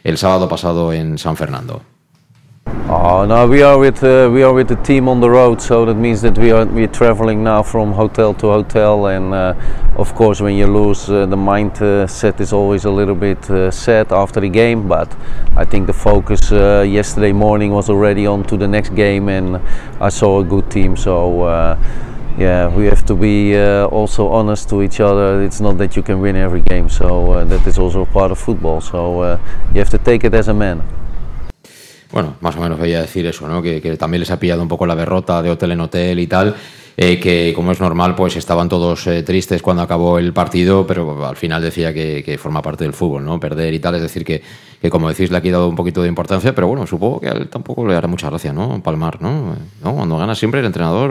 el 0.03 0.17
sábado 0.19 0.47
pasado 0.47 0.93
en 0.93 1.17
San 1.17 1.35
Fernando. 1.35 1.81
Oh 2.91 3.23
no, 3.23 3.47
we 3.47 3.61
are 3.61 3.77
with 3.77 4.03
uh, 4.03 4.31
we 4.33 4.41
are 4.41 4.51
with 4.51 4.67
the 4.67 4.75
team 4.77 5.07
on 5.07 5.19
the 5.19 5.29
road, 5.29 5.61
so 5.61 5.85
that 5.85 5.93
means 5.93 6.23
that 6.23 6.35
we 6.39 6.49
are 6.49 6.65
we 6.65 6.85
are 6.85 6.87
traveling 6.87 7.43
now 7.43 7.61
from 7.61 7.91
hotel 7.91 8.33
to 8.33 8.47
hotel, 8.47 9.05
and 9.05 9.31
uh, 9.31 9.53
of 9.95 10.15
course 10.15 10.41
when 10.41 10.55
you 10.55 10.65
lose, 10.65 11.07
uh, 11.07 11.27
the 11.27 11.35
mindset 11.35 12.39
is 12.39 12.51
always 12.51 12.85
a 12.85 12.89
little 12.89 13.13
bit 13.13 13.47
uh, 13.51 13.69
sad 13.69 14.11
after 14.11 14.39
the 14.39 14.49
game. 14.49 14.87
But 14.87 15.15
I 15.55 15.65
think 15.65 15.85
the 15.85 15.93
focus 15.93 16.51
uh, 16.51 16.83
yesterday 16.87 17.31
morning 17.31 17.73
was 17.73 17.91
already 17.91 18.25
on 18.25 18.43
to 18.45 18.57
the 18.57 18.67
next 18.67 18.95
game, 18.95 19.29
and 19.29 19.57
I 20.01 20.09
saw 20.09 20.39
a 20.39 20.43
good 20.43 20.71
team. 20.71 20.97
So. 20.97 21.43
Uh, 21.43 21.77
yeah, 22.37 22.73
we 22.73 22.85
have 22.85 23.05
to 23.07 23.15
be 23.15 23.53
also 23.91 24.29
honest 24.29 24.69
to 24.69 24.81
each 24.81 25.01
other. 25.01 25.41
It's 25.41 25.59
not 25.59 25.77
that 25.79 25.97
you 25.97 26.03
can 26.03 26.21
win 26.21 26.37
every 26.37 26.61
game, 26.61 26.87
so 26.87 27.43
that 27.43 27.67
is 27.67 27.77
also 27.77 28.05
part 28.05 28.31
of 28.31 28.39
football. 28.39 28.79
So 28.79 29.37
you 29.73 29.79
have 29.79 29.89
to 29.89 29.97
take 29.97 30.23
it 30.23 30.33
as 30.33 30.47
a 30.47 30.53
man. 30.53 30.81
Bueno, 32.11 32.35
más 32.41 32.55
o 32.55 32.61
menos 32.61 32.79
veía 32.79 33.01
decir 33.01 33.25
eso, 33.27 33.47
¿no? 33.47 33.61
Que, 33.61 33.79
también 33.97 34.19
les 34.21 34.31
ha 34.31 34.39
pillado 34.39 34.61
un 34.61 34.67
poco 34.67 34.85
la 34.85 34.95
derrota 34.95 35.41
de 35.41 35.51
hotel 35.51 35.71
en 35.73 35.81
hotel 35.81 36.19
y 36.19 36.27
tal. 36.27 36.55
Eh, 37.01 37.17
que 37.17 37.53
como 37.55 37.71
es 37.71 37.79
normal, 37.79 38.13
pues 38.13 38.35
estaban 38.35 38.67
todos 38.67 39.07
eh, 39.07 39.23
tristes 39.23 39.61
cuando 39.61 39.81
acabó 39.83 40.19
el 40.19 40.33
partido, 40.33 40.85
pero 40.85 41.25
al 41.25 41.37
final 41.37 41.61
decía 41.61 41.93
que, 41.93 42.37
forma 42.37 42.61
parte 42.61 42.83
del 42.83 42.91
fútbol, 42.91 43.23
¿no? 43.23 43.39
Perder 43.39 43.73
y 43.73 43.79
tal, 43.79 43.95
es 43.95 44.01
decir, 44.01 44.25
que, 44.25 44.41
como 44.89 45.07
decís, 45.07 45.31
le 45.31 45.37
ha 45.37 45.41
quitado 45.41 45.69
un 45.69 45.77
poquito 45.77 46.01
de 46.01 46.09
importancia, 46.09 46.53
pero 46.53 46.67
bueno, 46.67 46.85
supongo 46.85 47.21
que 47.21 47.29
a 47.29 47.31
él 47.31 47.47
tampoco 47.47 47.87
le 47.87 47.95
hará 47.95 48.09
mucha 48.09 48.29
gracia, 48.29 48.51
¿no? 48.51 48.83
Palmar, 48.83 49.21
¿no? 49.21 49.55
¿no? 49.81 49.95
Cuando 49.95 50.17
gana 50.17 50.35
siempre 50.35 50.59
el 50.59 50.65
entrenador, 50.65 51.09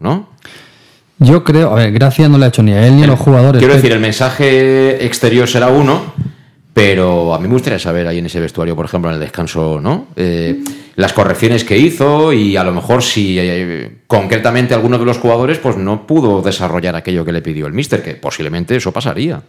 ¿no? 0.00 0.28
Yo 1.18 1.44
creo, 1.44 1.72
a 1.72 1.74
ver, 1.74 1.92
gracia 1.92 2.26
no 2.28 2.38
le 2.38 2.46
ha 2.46 2.48
hecho 2.48 2.62
ni 2.62 2.72
a 2.72 2.86
él 2.86 2.96
ni 2.96 3.02
a 3.02 3.08
los 3.08 3.18
jugadores. 3.18 3.58
Quiero 3.58 3.74
decir, 3.74 3.92
el 3.92 4.00
mensaje 4.00 5.04
exterior 5.04 5.46
será 5.46 5.68
uno, 5.68 6.14
pero 6.78 7.34
a 7.34 7.40
mí 7.40 7.48
me 7.48 7.54
gustaría 7.54 7.80
saber 7.80 8.06
ahí 8.06 8.18
en 8.18 8.26
ese 8.26 8.38
vestuario, 8.38 8.76
por 8.76 8.84
ejemplo, 8.84 9.10
en 9.10 9.14
el 9.14 9.20
descanso, 9.20 9.80
¿no? 9.82 10.06
Eh, 10.14 10.62
las 10.94 11.12
correcciones 11.12 11.64
que 11.64 11.76
hizo 11.76 12.32
y 12.32 12.56
a 12.56 12.62
lo 12.62 12.70
mejor 12.70 13.02
si 13.02 13.36
eh, 13.36 14.02
concretamente 14.06 14.74
alguno 14.74 14.96
de 14.96 15.04
los 15.04 15.18
jugadores 15.18 15.58
pues 15.58 15.76
no 15.76 16.06
pudo 16.06 16.40
desarrollar 16.40 16.94
aquello 16.94 17.24
que 17.24 17.32
le 17.32 17.42
pidió 17.42 17.66
el 17.66 17.72
míster, 17.72 18.00
que 18.00 18.14
posiblemente 18.14 18.76
eso 18.76 18.92
pasaría. 18.92 19.42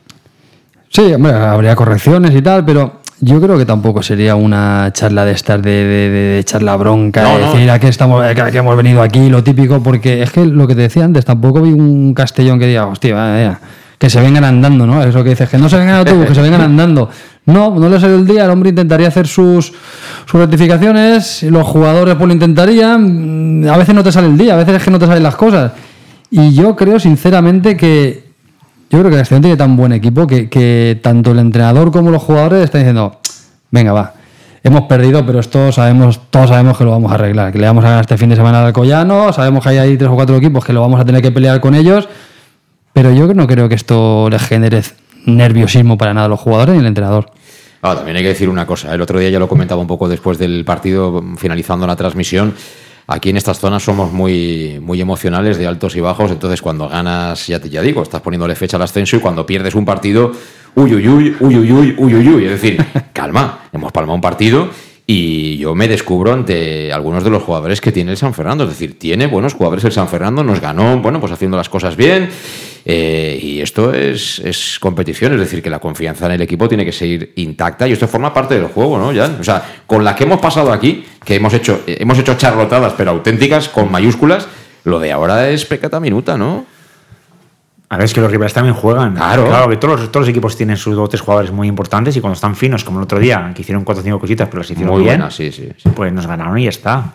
Sí, 0.90 1.14
hombre, 1.14 1.34
habría 1.34 1.76
correcciones 1.76 2.34
y 2.34 2.42
tal, 2.42 2.66
pero 2.66 3.02
yo 3.20 3.40
creo 3.40 3.60
que 3.60 3.66
tampoco 3.66 4.02
sería 4.02 4.34
una 4.34 4.92
charla 4.92 5.24
de 5.24 5.34
estar 5.34 5.62
de, 5.62 5.86
de, 5.86 6.40
echar 6.40 6.64
la 6.64 6.76
bronca, 6.78 7.38
de 7.38 7.46
decir 7.46 7.70
a 7.70 7.78
qué 7.78 7.90
estamos, 7.90 8.26
que 8.34 8.58
hemos 8.58 8.76
venido 8.76 9.04
aquí, 9.04 9.30
lo 9.30 9.44
típico, 9.44 9.84
porque 9.84 10.24
es 10.24 10.32
que 10.32 10.46
lo 10.46 10.68
que 10.68 10.74
te 10.74 10.82
decía 10.82 11.06
antes, 11.06 11.26
tampoco 11.26 11.62
vi 11.62 11.74
un 11.74 12.16
Castellón 12.16 12.58
que 12.58 12.66
diga, 12.66 12.88
hostia, 12.88 13.14
vaya, 13.14 13.60
que 14.00 14.10
se 14.10 14.22
vengan 14.22 14.45
andando, 14.45 14.88
¿no? 14.88 15.04
Eso 15.04 15.24
que 15.24 15.32
dices, 15.32 15.50
que 15.50 15.58
no 15.58 15.68
se 15.68 15.78
vengan 15.78 15.97
autobús, 15.97 16.26
que 16.26 16.34
se 16.34 16.41
vengan 16.41 16.62
andando. 16.72 17.10
No, 17.45 17.76
no 17.78 17.89
le 17.89 18.00
salió 18.00 18.16
el 18.16 18.26
día, 18.26 18.45
el 18.45 18.50
hombre 18.50 18.70
intentaría 18.70 19.10
hacer 19.10 19.28
sus, 19.28 19.74
sus 20.26 20.39
rectificaciones, 20.39 21.43
los 21.43 21.68
jugadores 21.68 22.16
pues 22.16 22.28
lo 22.28 22.34
intentarían, 22.34 23.68
a 23.70 23.78
veces 23.78 23.93
no 23.93 24.04
te 24.04 24.12
sale 24.12 24.28
el 24.28 24.38
día, 24.38 24.54
a 24.54 24.58
veces 24.58 24.76
es 24.76 24.84
que 24.84 24.91
no 24.91 25.00
te 25.00 25.06
salen 25.06 25.22
las 25.22 25.36
cosas. 25.36 25.74
Y 26.32 26.54
yo 26.54 26.76
creo 26.78 26.97
sinceramente 27.00 27.76
que, 27.76 28.30
yo 28.89 29.00
creo 29.00 29.10
que 29.10 29.16
el 29.16 29.22
Castellón 29.22 29.41
tiene 29.41 29.58
tan 29.58 29.76
buen 29.76 29.91
equipo 29.91 30.26
que, 30.26 30.47
que 30.50 30.97
tanto 31.04 31.32
el 31.32 31.39
entrenador 31.39 31.91
como 31.91 32.10
los 32.10 32.24
jugadores 32.24 32.64
están 32.64 32.82
diciendo, 32.82 33.20
venga, 33.70 33.91
va, 33.91 34.14
hemos 34.64 34.84
perdido, 34.84 35.26
pero 35.26 35.39
esto 35.39 35.74
sabemos, 35.74 36.22
todos 36.30 36.50
sabemos 36.50 36.78
que 36.78 36.86
lo 36.86 36.91
vamos 36.91 37.12
a 37.12 37.16
arreglar, 37.16 37.52
que 37.52 37.60
le 37.60 37.68
vamos 37.68 37.84
a 37.84 37.89
ganar 37.89 38.02
este 38.02 38.18
fin 38.18 38.30
de 38.30 38.38
semana 38.38 38.66
al 38.66 38.72
Collano, 38.72 39.34
sabemos 39.34 39.62
que 39.62 39.70
hay 39.70 39.78
ahí 39.80 39.97
tres 39.97 40.10
o 40.10 40.16
cuatro 40.16 40.38
equipos 40.38 40.64
que 40.64 40.72
lo 40.72 40.80
vamos 40.80 41.02
a 41.02 41.04
tener 41.04 41.22
que 41.22 41.32
pelear 41.32 41.60
con 41.60 41.76
ellos 41.76 42.08
pero 43.02 43.14
yo 43.14 43.34
no 43.34 43.47
creo 43.47 43.70
que 43.70 43.76
esto 43.76 44.30
le 44.30 44.38
genere 44.38 44.82
nerviosismo 45.26 45.97
para 45.97 46.14
nada 46.14 46.26
a 46.26 46.30
los 46.30 46.38
jugadores 46.41 46.76
ni 46.76 46.82
al 46.82 46.88
entrenador. 46.88 47.32
Ah, 47.82 47.95
también 47.95 48.18
hay 48.18 48.24
que 48.24 48.28
decir 48.28 48.50
una 48.50 48.66
cosa. 48.66 48.93
El 48.93 49.00
otro 49.00 49.18
día 49.20 49.30
ya 49.30 49.39
lo 49.39 49.47
comentaba 49.47 49.80
un 49.80 49.88
poco 49.88 50.10
después 50.10 50.38
del 50.38 50.66
partido, 50.66 51.24
finalizando 51.38 51.88
la 51.88 51.95
transmisión. 51.95 52.54
Aquí 53.08 53.30
en 53.30 53.38
estas 53.38 53.58
zonas 53.58 53.84
somos 53.84 54.12
muy, 54.12 54.82
muy 54.82 55.00
emocionales, 55.00 55.58
de 55.58 55.66
altos 55.66 55.95
y 55.95 56.02
bajos. 56.02 56.30
Entonces, 56.30 56.62
cuando 56.62 56.89
ganas, 56.89 57.47
ya 57.47 57.62
te 57.62 57.70
ya 57.70 57.82
digo, 57.82 58.04
estás 58.04 58.20
poniéndole 58.20 58.54
fecha 58.56 58.76
al 58.76 58.84
ascenso 58.84 59.16
y 59.16 59.20
cuando 59.22 59.45
pierdes 59.45 59.76
un 59.76 59.86
partido, 59.86 60.34
uy, 60.76 60.93
uy, 60.93 61.08
uy, 61.08 61.36
uy, 61.39 61.58
uy, 61.58 61.72
uy, 61.72 61.95
uy, 62.16 62.28
uy. 62.28 62.43
Es 62.43 62.52
decir, 62.52 62.86
calma, 63.14 63.60
hemos 63.72 63.93
palmado 63.93 64.16
un 64.16 64.22
partido 64.22 64.68
y 65.12 65.57
yo 65.57 65.74
me 65.74 65.88
descubro 65.88 66.32
ante 66.32 66.93
algunos 66.93 67.24
de 67.24 67.32
los 67.32 67.41
jugadores 67.41 67.82
que 67.82 67.91
tiene 67.91 68.12
el 68.12 68.18
San 68.18 68.36
Fernando. 68.36 68.66
Es 68.66 68.70
decir, 68.70 68.99
tiene 68.99 69.26
buenos 69.26 69.55
jugadores 69.55 69.84
el 69.86 69.91
San 69.91 70.07
Fernando, 70.07 70.43
nos 70.43 70.62
ganó, 70.62 70.99
bueno, 70.99 71.20
pues 71.20 71.32
haciendo 71.32 71.57
las 71.57 71.68
cosas 71.68 71.95
bien. 71.95 72.30
Eh, 72.86 73.39
y 73.41 73.60
esto 73.60 73.91
es, 73.91 74.38
es, 74.38 74.78
competición, 74.80 75.34
es 75.34 75.39
decir, 75.39 75.64
que 75.64 75.72
la 75.72 75.80
confianza 75.80 76.28
en 76.28 76.34
el 76.34 76.41
equipo 76.43 76.70
tiene 76.70 76.86
que 76.86 76.91
seguir 76.91 77.34
intacta 77.38 77.88
y 77.88 77.93
esto 77.93 78.07
forma 78.07 78.32
parte 78.32 78.53
del 78.53 78.66
juego, 78.66 78.99
¿no? 78.99 79.12
Ya, 79.12 79.36
o 79.39 79.43
sea, 79.43 79.82
con 79.88 80.03
la 80.03 80.16
que 80.16 80.26
hemos 80.26 80.39
pasado 80.41 80.72
aquí, 80.72 81.03
que 81.26 81.34
hemos 81.34 81.55
hecho, 81.55 81.82
hemos 81.88 82.20
hecho 82.20 82.38
charlotadas, 82.38 82.93
pero 82.95 83.10
auténticas, 83.10 83.68
con 83.68 83.91
mayúsculas, 83.91 84.47
lo 84.84 84.99
de 84.99 85.12
ahora 85.12 85.49
es 85.49 85.66
pecata 85.66 85.99
minuta, 85.99 86.38
¿no? 86.38 86.68
A 87.92 87.98
ver, 87.98 88.06
es 88.06 88.14
que 88.14 88.22
los 88.22 88.30
rivales 88.30 88.54
también 88.54 88.76
juegan. 88.76 89.16
Claro. 89.16 89.48
Claro, 89.48 89.68
que 89.68 89.78
todos 89.78 90.00
los, 90.00 90.12
todos 90.12 90.28
los 90.28 90.30
equipos 90.30 90.56
tienen 90.56 90.78
sus 90.78 90.96
dos 90.96 91.10
tres 91.10 91.22
jugadores 91.22 91.52
muy 91.52 91.68
importantes 91.68 92.16
y 92.16 92.22
cuando 92.22 92.36
están 92.36 92.56
finos, 92.56 92.84
como 92.84 93.00
el 93.00 93.04
otro 93.04 93.18
día, 93.18 93.52
que 93.56 93.64
hicieron 93.64 93.84
cuatro 93.84 94.02
o 94.02 94.04
cinco 94.04 94.20
cositas, 94.20 94.48
pero 94.48 94.60
las 94.60 94.70
hicieron 94.70 94.94
muy 94.94 95.04
bien. 95.04 95.18
Buenas, 95.18 95.36
sí, 95.36 95.52
sí, 95.52 95.72
Pues 95.96 96.14
nos 96.14 96.28
ganaron 96.28 96.58
y 96.60 96.64
ya 96.64 96.70
está. 96.70 97.14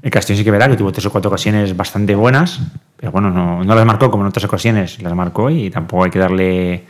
El 0.00 0.10
Castillo 0.10 0.38
sí 0.38 0.44
que 0.44 0.52
verá 0.52 0.68
que 0.68 0.76
tuvo 0.76 0.92
tres 0.92 1.06
o 1.06 1.10
cuatro 1.10 1.30
ocasiones 1.30 1.76
bastante 1.76 2.14
buenas, 2.14 2.60
pero 2.96 3.10
bueno, 3.10 3.30
no, 3.30 3.64
no 3.64 3.74
las 3.74 3.86
marcó 3.86 4.10
como 4.10 4.22
en 4.22 4.28
otras 4.28 4.44
ocasiones, 4.44 5.02
las 5.02 5.14
marcó 5.14 5.50
y 5.50 5.70
tampoco 5.70 6.04
hay 6.04 6.10
que 6.10 6.18
darle 6.18 6.84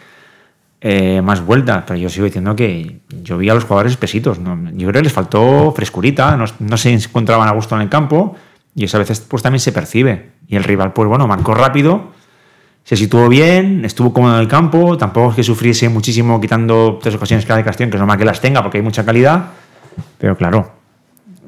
eh, 0.83 1.23
más 1.23 1.41
vueltas. 1.41 1.85
Pero 1.87 1.99
yo 1.99 2.11
sigo 2.11 2.27
diciendo 2.27 2.55
que 2.55 2.99
yo 3.23 3.39
vi 3.39 3.49
a 3.49 3.55
los 3.55 3.65
jugadores 3.65 3.97
pesitos. 3.97 4.39
¿no? 4.39 4.71
Yo 4.73 4.89
creo 4.89 5.01
que 5.01 5.05
les 5.05 5.13
faltó 5.13 5.73
frescurita, 5.75 6.37
no, 6.37 6.45
no 6.59 6.77
se 6.77 6.93
encontraban 6.93 7.49
a 7.49 7.53
gusto 7.53 7.75
en 7.75 7.83
el 7.83 7.89
campo 7.89 8.37
y 8.75 8.85
eso 8.85 8.99
a 8.99 9.01
veces 9.01 9.21
pues 9.21 9.43
también 9.43 9.61
se 9.61 9.73
percibe. 9.73 10.33
Y 10.47 10.57
el 10.57 10.65
rival, 10.65 10.93
pues 10.93 11.09
bueno, 11.09 11.27
marcó 11.27 11.55
rápido 11.55 12.13
se 12.85 12.97
situó 12.97 13.29
bien, 13.29 13.85
estuvo 13.85 14.13
cómodo 14.13 14.35
en 14.35 14.43
el 14.43 14.49
campo, 14.49 14.97
tampoco 14.99 15.31
es 15.31 15.37
que 15.37 15.43
sufriese 15.43 15.89
muchísimo 15.89 16.41
quitando 16.41 16.99
tres 17.03 17.15
ocasiones 17.15 17.47
cada 17.47 17.65
Castellón, 17.65 17.91
que 17.91 17.97
es 17.97 18.01
normal 18.01 18.19
que 18.19 18.27
las 18.27 18.41
tenga 18.41 18.63
porque 18.63 18.79
hay 18.79 18.85
mucha 18.85 19.05
calidad, 19.05 19.47
pero 20.19 20.37
claro, 20.37 20.71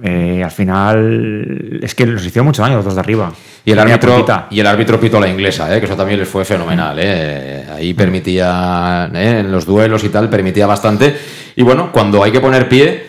eh, 0.02 0.42
al 0.42 0.50
final 0.50 1.80
es 1.82 1.94
que 1.94 2.06
los 2.06 2.24
hicieron 2.24 2.46
mucho 2.46 2.62
daño 2.62 2.76
los 2.76 2.84
dos 2.84 2.94
de 2.94 3.00
arriba. 3.00 3.32
Y 3.64 3.72
el, 3.72 3.78
árbitro, 3.78 4.24
y 4.50 4.60
el 4.60 4.66
árbitro 4.66 5.00
pito 5.00 5.18
la 5.18 5.28
inglesa, 5.28 5.74
eh, 5.74 5.80
que 5.80 5.86
eso 5.86 5.96
también 5.96 6.20
les 6.20 6.28
fue 6.28 6.44
fenomenal. 6.44 6.96
Eh. 7.00 7.66
Ahí 7.74 7.94
permitía, 7.94 9.10
en 9.12 9.50
los 9.50 9.66
duelos 9.66 10.04
y 10.04 10.08
tal, 10.08 10.30
permitía 10.30 10.66
bastante. 10.66 11.16
Y 11.56 11.62
bueno, 11.62 11.90
cuando 11.90 12.22
hay 12.22 12.30
que 12.30 12.40
poner 12.40 12.68
pie, 12.68 13.05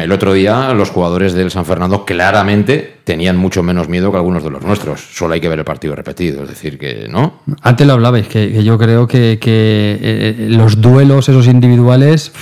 el 0.00 0.12
otro 0.12 0.32
día 0.32 0.72
los 0.74 0.90
jugadores 0.90 1.32
del 1.34 1.50
San 1.50 1.64
Fernando 1.64 2.04
claramente 2.04 2.98
tenían 3.04 3.36
mucho 3.36 3.62
menos 3.62 3.88
miedo 3.88 4.10
que 4.10 4.16
algunos 4.16 4.42
de 4.42 4.50
los 4.50 4.62
nuestros. 4.62 5.00
Solo 5.00 5.34
hay 5.34 5.40
que 5.40 5.48
ver 5.48 5.58
el 5.58 5.64
partido 5.64 5.94
repetido, 5.94 6.42
es 6.42 6.48
decir, 6.48 6.78
que 6.78 7.06
no. 7.08 7.40
Antes 7.62 7.86
lo 7.86 7.94
hablabais, 7.94 8.26
que, 8.28 8.62
yo 8.62 8.78
creo 8.78 9.06
que, 9.06 9.38
eh, 9.42 10.46
los 10.48 10.80
duelos, 10.80 11.28
esos 11.28 11.46
individuales, 11.46 12.32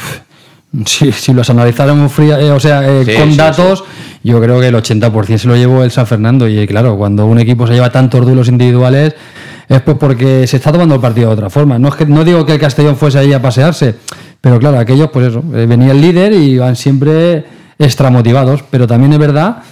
si 0.86 1.32
los 1.32 1.50
analizáramos 1.50 2.12
fría, 2.12 2.40
eh, 2.40 2.50
o 2.50 2.60
sea, 2.60 2.88
eh, 2.88 3.04
Sí, 3.04 3.14
con 3.14 3.30
sí, 3.30 3.36
datos, 3.36 3.84
yo 4.22 4.40
creo 4.40 4.60
que 4.60 4.68
el 4.68 4.74
80% 4.74 5.38
se 5.38 5.48
lo 5.48 5.56
llevó 5.56 5.82
el 5.82 5.90
San 5.90 6.06
Fernando. 6.06 6.48
Y 6.48 6.66
claro, 6.66 6.96
cuando 6.96 7.26
un 7.26 7.38
equipo 7.38 7.66
se 7.66 7.74
lleva 7.74 7.90
tantos 7.90 8.24
duelos 8.24 8.48
individuales, 8.48 9.14
es 9.76 9.82
pues 9.82 9.96
porque 9.98 10.46
se 10.46 10.56
está 10.56 10.72
tomando 10.72 10.94
el 10.96 11.00
partido 11.00 11.28
de 11.28 11.34
otra 11.34 11.48
forma. 11.48 11.78
No, 11.78 11.88
es 11.88 11.94
que, 11.94 12.04
no 12.06 12.24
digo 12.24 12.44
que 12.44 12.52
el 12.54 12.58
Castellón 12.58 12.96
fuese 12.96 13.18
ahí 13.20 13.32
a 13.32 13.40
pasearse, 13.40 13.94
pero 14.40 14.58
claro, 14.58 14.78
aquellos, 14.78 15.10
pues 15.10 15.28
eso, 15.28 15.42
eh, 15.54 15.64
venía 15.66 15.92
el 15.92 16.00
líder 16.00 16.32
y 16.32 16.50
iban 16.52 16.74
siempre 16.76 17.44
extramotivados. 17.78 18.62
Pero 18.70 18.86
también 18.86 19.12
es 19.12 19.18
verdad 19.18 19.62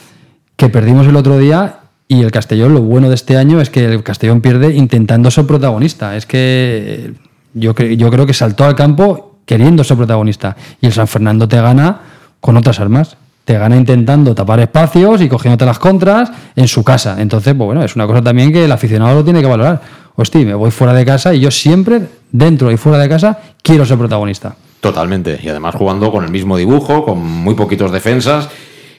que 0.56 0.68
perdimos 0.68 1.06
el 1.06 1.16
otro 1.16 1.36
día 1.38 1.80
y 2.06 2.22
el 2.22 2.30
Castellón, 2.30 2.74
lo 2.74 2.80
bueno 2.80 3.08
de 3.08 3.14
este 3.16 3.36
año 3.36 3.60
es 3.60 3.70
que 3.70 3.84
el 3.84 4.02
Castellón 4.02 4.40
pierde 4.40 4.74
intentando 4.74 5.30
ser 5.30 5.46
protagonista. 5.46 6.16
Es 6.16 6.26
que 6.26 7.12
yo, 7.54 7.74
cre- 7.74 7.96
yo 7.96 8.10
creo 8.10 8.24
que 8.24 8.34
saltó 8.34 8.64
al 8.64 8.74
campo 8.74 9.38
queriendo 9.44 9.82
ser 9.84 9.96
protagonista. 9.96 10.56
Y 10.80 10.86
el 10.86 10.92
San 10.92 11.08
Fernando 11.08 11.48
te 11.48 11.60
gana 11.60 12.00
con 12.40 12.56
otras 12.56 12.80
armas. 12.80 13.16
Te 13.48 13.56
gana 13.56 13.76
intentando 13.76 14.34
tapar 14.34 14.60
espacios 14.60 15.22
y 15.22 15.28
cogiéndote 15.30 15.64
las 15.64 15.78
contras 15.78 16.30
en 16.54 16.68
su 16.68 16.84
casa. 16.84 17.16
Entonces, 17.18 17.54
pues 17.54 17.64
bueno, 17.64 17.82
es 17.82 17.96
una 17.96 18.06
cosa 18.06 18.20
también 18.20 18.52
que 18.52 18.66
el 18.66 18.70
aficionado 18.70 19.14
lo 19.14 19.24
tiene 19.24 19.40
que 19.40 19.46
valorar. 19.46 19.80
Hostia, 20.16 20.44
me 20.44 20.52
voy 20.52 20.70
fuera 20.70 20.92
de 20.92 21.06
casa 21.06 21.32
y 21.32 21.40
yo 21.40 21.50
siempre, 21.50 22.02
dentro 22.30 22.70
y 22.70 22.76
fuera 22.76 22.98
de 22.98 23.08
casa, 23.08 23.38
quiero 23.62 23.86
ser 23.86 23.96
protagonista. 23.96 24.54
Totalmente. 24.82 25.40
Y 25.42 25.48
además 25.48 25.74
jugando 25.76 26.12
con 26.12 26.24
el 26.24 26.30
mismo 26.30 26.58
dibujo, 26.58 27.06
con 27.06 27.24
muy 27.24 27.54
poquitos 27.54 27.90
defensas 27.90 28.50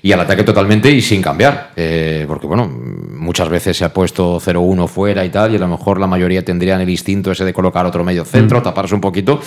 y 0.02 0.14
al 0.14 0.22
ataque 0.22 0.44
totalmente 0.44 0.90
y 0.90 1.04
sin 1.04 1.22
cambiar. 1.22 1.74
Eh, 1.76 2.26
porque, 2.28 2.48
bueno, 2.48 2.68
muchas 2.68 3.50
veces 3.50 3.78
se 3.78 3.86
ha 3.86 3.94
puesto 3.94 4.40
0-1 4.40 4.88
fuera 4.88 5.24
y 5.24 5.30
tal, 5.30 5.54
y 5.54 5.58
a 5.58 5.60
lo 5.60 5.68
mejor 5.68 6.00
la 6.00 6.08
mayoría 6.08 6.44
tendrían 6.44 6.82
el 6.82 6.90
instinto 6.90 7.32
ese 7.32 7.46
de 7.46 7.54
colocar 7.54 7.86
otro 7.86 8.04
medio 8.04 8.26
centro, 8.26 8.64
taparse 8.64 8.96
un 8.96 9.02
poquito. 9.02 9.40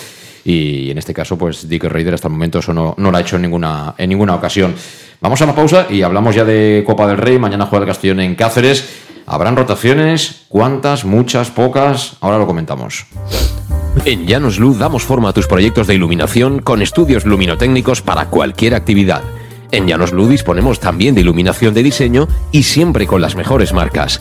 Y 0.45 0.90
en 0.90 0.99
este 0.99 1.14
caso, 1.14 1.38
pues 1.38 1.68
Dick 1.68 1.84
Raider 1.84 2.14
hasta 2.14 2.28
el 2.28 2.32
momento 2.32 2.59
eso 2.59 2.72
no, 2.72 2.95
no 2.99 3.11
lo 3.11 3.16
ha 3.16 3.20
hecho 3.20 3.36
en 3.36 3.43
ninguna, 3.43 3.95
en 3.97 4.09
ninguna 4.09 4.34
ocasión. 4.34 4.74
Vamos 5.20 5.40
a 5.40 5.47
la 5.47 5.55
pausa 5.55 5.86
y 5.88 6.03
hablamos 6.03 6.34
ya 6.34 6.45
de 6.45 6.82
Copa 6.86 7.07
del 7.07 7.16
Rey. 7.16 7.38
Mañana 7.38 7.66
juega 7.66 7.84
el 7.84 7.88
Castellón 7.88 8.20
en 8.20 8.34
Cáceres. 8.34 8.88
¿Habrán 9.26 9.57
rotaciones? 9.57 10.43
¿Cuántas? 10.49 11.05
¿Muchas? 11.05 11.51
¿Pocas? 11.51 12.16
Ahora 12.20 12.38
lo 12.38 12.47
comentamos. 12.47 13.07
En 14.05 14.26
Llanos 14.26 14.59
Luz 14.59 14.78
damos 14.78 15.05
forma 15.05 15.28
a 15.28 15.32
tus 15.32 15.47
proyectos 15.47 15.86
de 15.86 15.95
iluminación 15.95 16.61
con 16.61 16.82
estudios 16.82 17.24
luminotécnicos 17.24 18.03
para 18.03 18.26
cualquier 18.26 18.74
actividad. 18.74 19.22
En 19.70 19.86
Llanos 19.86 20.12
disponemos 20.28 20.80
también 20.80 21.14
de 21.14 21.20
iluminación 21.20 21.72
de 21.72 21.82
diseño 21.82 22.26
y 22.51 22.64
siempre 22.64 23.07
con 23.07 23.22
las 23.22 23.36
mejores 23.36 23.72
marcas. 23.72 24.20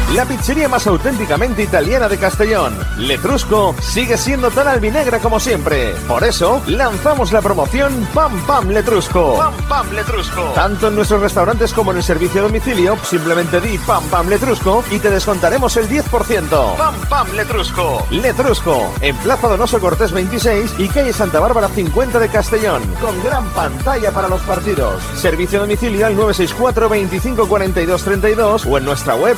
La 0.15 0.25
pizzería 0.25 0.67
más 0.67 0.87
auténticamente 0.87 1.63
italiana 1.63 2.09
de 2.09 2.17
Castellón, 2.17 2.77
Letrusco, 2.97 3.73
sigue 3.79 4.17
siendo 4.17 4.51
tan 4.51 4.67
albinegra 4.67 5.19
como 5.19 5.39
siempre. 5.39 5.93
Por 6.05 6.25
eso, 6.25 6.61
lanzamos 6.67 7.31
la 7.31 7.41
promoción 7.41 8.05
Pam 8.13 8.37
Pam 8.45 8.67
Letrusco. 8.67 9.37
Pam 9.37 9.53
Pam 9.69 9.89
Letrusco. 9.93 10.51
Tanto 10.53 10.89
en 10.89 10.95
nuestros 10.95 11.21
restaurantes 11.21 11.71
como 11.73 11.91
en 11.91 11.97
el 11.97 12.03
servicio 12.03 12.41
a 12.41 12.43
domicilio, 12.43 12.97
simplemente 13.03 13.61
di 13.61 13.77
Pam 13.77 14.03
Pam 14.09 14.27
Letrusco 14.27 14.83
y 14.91 14.99
te 14.99 15.09
descontaremos 15.09 15.77
el 15.77 15.87
10%. 15.87 16.75
Pam 16.75 16.95
Pam 17.07 17.31
Letrusco. 17.33 18.05
Letrusco, 18.09 18.93
en 18.99 19.15
Plaza 19.15 19.47
Donoso 19.47 19.79
Cortés 19.79 20.11
26 20.11 20.73
y 20.77 20.89
calle 20.89 21.13
Santa 21.13 21.39
Bárbara 21.39 21.69
50 21.69 22.19
de 22.19 22.27
Castellón, 22.27 22.83
con 22.99 23.23
gran 23.23 23.45
pantalla 23.51 24.11
para 24.11 24.27
los 24.27 24.41
partidos. 24.41 25.01
Servicio 25.15 25.59
a 25.59 25.61
domicilio 25.61 26.05
al 26.05 26.17
964 26.17 26.89
25 26.89 27.47
42 27.47 28.03
32 28.03 28.65
o 28.65 28.77
en 28.77 28.83
nuestra 28.83 29.15
web 29.15 29.37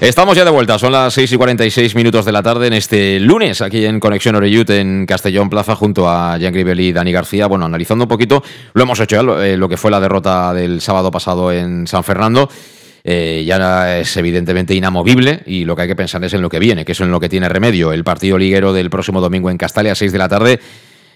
Estamos 0.00 0.34
ya 0.34 0.46
de 0.46 0.50
vuelta, 0.50 0.78
son 0.78 0.92
las 0.92 1.12
6 1.12 1.30
y 1.30 1.36
46 1.36 1.94
minutos 1.94 2.24
de 2.24 2.32
la 2.32 2.42
tarde 2.42 2.68
en 2.68 2.72
este 2.72 3.20
lunes 3.20 3.60
aquí 3.60 3.84
en 3.84 4.00
Conexión 4.00 4.34
Oreyut 4.34 4.70
en 4.70 5.04
Castellón 5.04 5.50
Plaza 5.50 5.76
junto 5.76 6.08
a 6.08 6.38
Jean 6.38 6.54
Gribel 6.54 6.80
y 6.80 6.90
Dani 6.90 7.12
García. 7.12 7.46
Bueno, 7.48 7.66
analizando 7.66 8.06
un 8.06 8.08
poquito, 8.08 8.42
lo 8.72 8.82
hemos 8.82 8.98
hecho 8.98 9.16
ya, 9.16 9.22
lo, 9.22 9.42
eh, 9.42 9.58
lo 9.58 9.68
que 9.68 9.76
fue 9.76 9.90
la 9.90 10.00
derrota 10.00 10.54
del 10.54 10.80
sábado 10.80 11.10
pasado 11.10 11.52
en 11.52 11.86
San 11.86 12.02
Fernando. 12.02 12.48
Eh, 13.04 13.44
ya 13.46 13.98
es 13.98 14.16
evidentemente 14.16 14.74
inamovible 14.74 15.42
y 15.44 15.66
lo 15.66 15.76
que 15.76 15.82
hay 15.82 15.88
que 15.88 15.96
pensar 15.96 16.24
es 16.24 16.32
en 16.32 16.40
lo 16.40 16.48
que 16.48 16.58
viene, 16.58 16.86
que 16.86 16.92
es 16.92 17.00
en 17.00 17.10
lo 17.10 17.20
que 17.20 17.28
tiene 17.28 17.50
remedio. 17.50 17.92
El 17.92 18.02
partido 18.02 18.38
liguero 18.38 18.72
del 18.72 18.88
próximo 18.88 19.20
domingo 19.20 19.50
en 19.50 19.58
Castalia 19.58 19.92
a 19.92 19.94
6 19.94 20.12
de 20.12 20.18
la 20.18 20.28
tarde. 20.30 20.60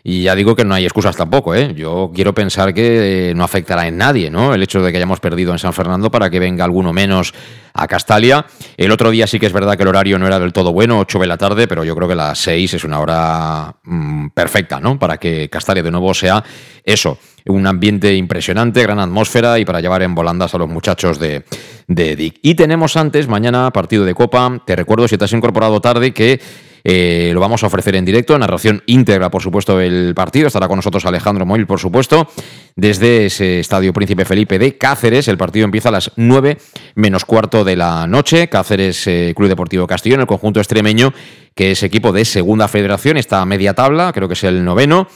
Y 0.07 0.25
ya 0.25 0.35
digo 0.35 0.55
que 0.55 0.67
no 0.67 0.75
hay 0.75 0.85
excusas 0.85 1.17
tampoco, 1.17 1.55
¿eh? 1.55 1.73
Yo 1.75 2.13
quiero 2.15 2.35
pensar 2.35 2.75
que 2.75 3.31
eh, 3.31 3.35
no 3.35 3.43
afectará 3.43 3.89
en 3.89 3.97
nadie, 3.97 4.31
¿no? 4.31 4.53
El 4.53 4.63
hecho 4.63 4.83
de 4.83 4.93
que 4.93 4.99
hayamos 4.99 5.19
perdido 5.19 5.51
en 5.53 5.59
San 5.59 5.73
Fernando 5.73 6.11
para 6.11 6.29
que 6.29 6.39
venga 6.39 6.63
alguno 6.63 6.93
menos 6.93 7.33
a 7.73 7.89
Castalia. 7.89 8.45
El 8.77 8.93
otro 8.93 9.11
día 9.11 9.27
sí 9.27 9.41
que 9.41 9.47
es 9.47 9.53
verdad 9.55 9.79
que 9.79 9.83
el 9.83 9.89
horario 9.89 10.19
no 10.19 10.27
era 10.27 10.39
del 10.39 10.53
todo 10.53 10.75
bueno, 10.75 10.99
8 10.99 11.21
de 11.21 11.27
la 11.27 11.39
tarde, 11.39 11.67
pero 11.67 11.85
yo 11.85 11.97
creo 11.97 12.07
que 12.07 12.15
las 12.15 12.39
6 12.39 12.75
es 12.75 12.85
una 12.85 13.01
hora 13.01 13.75
mm, 13.83 14.29
perfecta, 14.35 14.79
¿no? 14.79 14.99
Para 14.99 15.17
que 15.17 15.49
Castalia 15.49 15.83
de 15.83 15.91
nuevo 15.91 16.13
sea 16.13 16.45
eso, 16.85 17.17
un 17.47 17.67
ambiente 17.67 18.15
impresionante, 18.15 18.83
gran 18.83 18.99
atmósfera 18.99 19.59
y 19.59 19.65
para 19.65 19.81
llevar 19.81 20.03
en 20.03 20.15
volandas 20.15 20.55
a 20.55 20.59
los 20.59 20.69
muchachos 20.69 21.19
de, 21.19 21.45
de. 21.87 22.35
Y 22.43 22.55
tenemos 22.57 22.99
antes, 22.99 23.27
mañana, 23.27 23.71
partido 23.71 24.05
de 24.05 24.13
Copa. 24.13 24.61
Te 24.67 24.77
recuerdo, 24.77 25.09
si 25.09 25.17
te 25.17 25.25
has 25.25 25.33
incorporado 25.33 25.81
tarde, 25.81 26.13
que 26.13 26.43
eh, 26.85 27.31
lo 27.33 27.41
vamos 27.41 27.65
a 27.65 27.67
ofrecer 27.69 27.97
en 27.97 28.05
directo, 28.05 28.39
narración 28.39 28.83
íntegra, 28.87 29.31
por 29.31 29.43
supuesto, 29.43 29.81
el 29.81 30.13
partido. 30.15 30.47
Estará 30.47 30.69
con 30.69 30.77
nosotros 30.77 31.05
Alejandro 31.07 31.47
Moil, 31.47 31.67
por 31.67 31.81
supuesto, 31.81 32.29
desde 32.77 33.27
ese 33.27 33.61
estadio 33.61 33.93
Príncipe 33.95 34.27
Felipe 34.27 34.59
de 34.59 34.77
Cáceres. 34.77 35.27
El 35.29 35.39
partido 35.39 35.65
empieza 35.65 35.89
a 35.89 35.93
las 35.93 36.13
9 36.17 36.59
menos 36.95 37.25
cuarto 37.25 37.65
de 37.65 37.77
la 37.77 38.07
noche. 38.07 38.49
Cáceres, 38.49 39.07
eh, 39.07 39.33
Club 39.35 39.49
Deportivo 39.49 39.87
Castellón, 39.87 40.21
el 40.21 40.27
conjunto 40.27 40.61
extremeño, 40.61 41.13
que 41.55 41.71
es 41.71 41.83
equipo 41.83 42.13
de 42.13 42.25
segunda 42.27 42.69
federación, 42.69 43.17
está 43.17 43.41
a 43.41 43.47
media 43.47 43.73
tabla, 43.75 44.13
creo 44.13 44.29
que 44.29 44.35
es 44.35 44.45
el 44.45 44.63
noveno. 44.65 45.09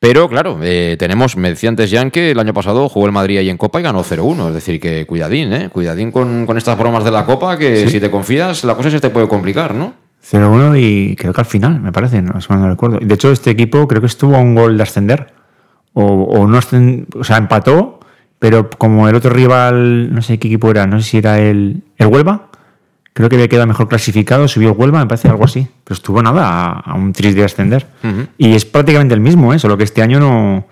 Pero 0.00 0.28
claro, 0.28 0.58
eh, 0.62 0.96
tenemos, 0.98 1.36
me 1.38 1.48
decía 1.48 1.70
antes 1.70 1.90
Jan 1.90 2.10
que 2.10 2.32
el 2.32 2.38
año 2.38 2.52
pasado 2.52 2.90
jugó 2.90 3.06
el 3.06 3.12
Madrid 3.12 3.38
ahí 3.38 3.48
en 3.48 3.56
Copa 3.56 3.80
y 3.80 3.82
ganó 3.84 4.04
0-1. 4.04 4.48
Es 4.48 4.54
decir, 4.54 4.78
que 4.78 5.06
cuidadín, 5.06 5.52
¿eh? 5.54 5.70
Cuidadín 5.72 6.12
con, 6.12 6.44
con 6.44 6.58
estas 6.58 6.76
bromas 6.76 7.04
de 7.04 7.10
la 7.10 7.24
Copa, 7.24 7.56
que 7.56 7.84
Sí. 7.86 7.92
si 7.92 8.00
te 8.00 8.10
confías, 8.10 8.64
la 8.64 8.74
cosa 8.74 8.90
se 8.90 9.00
te 9.00 9.08
puede 9.08 9.28
complicar, 9.28 9.74
¿no? 9.74 10.03
0-1 10.30 10.78
y 10.80 11.16
creo 11.16 11.32
que 11.32 11.40
al 11.40 11.46
final, 11.46 11.80
me 11.80 11.92
parece, 11.92 12.22
no, 12.22 12.40
si 12.40 12.52
no 12.52 12.68
recuerdo. 12.68 12.98
De 13.00 13.14
hecho, 13.14 13.30
este 13.30 13.50
equipo 13.50 13.86
creo 13.86 14.00
que 14.00 14.06
estuvo 14.06 14.34
a 14.36 14.38
un 14.40 14.54
gol 14.54 14.76
de 14.76 14.82
ascender. 14.82 15.32
O, 15.92 16.04
o 16.04 16.46
no 16.48 16.58
ascend- 16.58 17.06
o 17.14 17.22
sea, 17.22 17.36
empató, 17.36 18.00
pero 18.38 18.68
como 18.70 19.08
el 19.08 19.14
otro 19.14 19.30
rival, 19.30 20.12
no 20.12 20.22
sé 20.22 20.38
qué 20.38 20.48
equipo 20.48 20.70
era, 20.70 20.86
no 20.86 20.98
sé 21.00 21.08
si 21.08 21.18
era 21.18 21.38
el, 21.38 21.82
el 21.98 22.06
Huelva, 22.08 22.48
creo 23.12 23.28
que 23.28 23.36
había 23.36 23.46
quedado 23.48 23.66
mejor 23.68 23.86
clasificado, 23.88 24.48
subió 24.48 24.70
el 24.70 24.76
Huelva, 24.76 24.98
me 24.98 25.06
parece 25.06 25.28
algo 25.28 25.44
así. 25.44 25.68
Pero 25.84 25.94
estuvo 25.94 26.20
nada 26.22 26.48
a, 26.48 26.70
a 26.80 26.94
un 26.94 27.12
tris 27.12 27.34
de 27.36 27.44
ascender. 27.44 27.86
Y 28.38 28.54
es 28.54 28.64
prácticamente 28.64 29.14
el 29.14 29.20
mismo, 29.20 29.54
¿eh? 29.54 29.58
solo 29.60 29.76
que 29.76 29.84
este 29.84 30.02
año 30.02 30.18
no, 30.18 30.66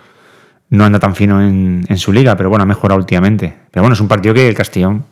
no 0.71 0.85
anda 0.85 0.99
tan 0.99 1.15
fino 1.15 1.41
en, 1.41 1.85
en 1.89 1.99
su 1.99 2.13
liga, 2.13 2.37
pero 2.37 2.49
bueno, 2.49 2.65
ha 2.65 2.67
mejorado 2.67 2.99
últimamente. 2.99 3.55
Pero 3.71 3.83
bueno, 3.83 3.95
es 3.95 4.01
un 4.01 4.09
partido 4.09 4.35
que 4.35 4.49
el 4.49 4.55
Castellón, 4.57 5.05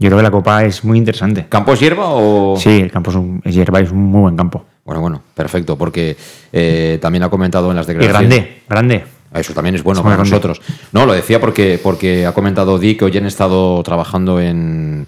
yo 0.00 0.08
creo 0.08 0.16
que 0.16 0.22
la 0.22 0.30
Copa 0.30 0.64
es 0.64 0.82
muy 0.82 0.98
interesante. 0.98 1.46
¿Campo 1.48 1.74
es 1.74 1.80
hierba 1.80 2.06
o...? 2.08 2.56
Sí, 2.58 2.80
el 2.80 2.90
campo 2.90 3.10
es, 3.10 3.16
un, 3.16 3.40
es 3.44 3.54
hierba, 3.54 3.80
es 3.80 3.90
un 3.90 3.98
muy 3.98 4.22
buen 4.22 4.36
campo. 4.36 4.64
Bueno, 4.84 5.00
bueno, 5.02 5.22
perfecto, 5.34 5.76
porque 5.76 6.16
eh, 6.52 6.98
también 7.00 7.22
ha 7.22 7.28
comentado 7.28 7.70
en 7.70 7.76
las 7.76 7.86
Y 7.86 7.92
declaraciones... 7.92 8.28
grande, 8.28 8.62
grande. 8.68 9.04
Eso 9.34 9.52
también 9.52 9.76
es 9.76 9.82
bueno 9.84 10.00
Es 10.00 10.04
para 10.04 10.16
grande. 10.16 10.30
nosotros. 10.30 10.60
No, 10.92 11.06
lo 11.06 11.12
decía 11.12 11.38
porque, 11.38 11.78
porque 11.80 12.26
ha 12.26 12.32
comentado 12.32 12.78
Di 12.78 12.96
que 12.96 13.04
hoy 13.04 13.16
han 13.16 13.26
estado 13.26 13.80
trabajando 13.84 14.40
en, 14.40 15.06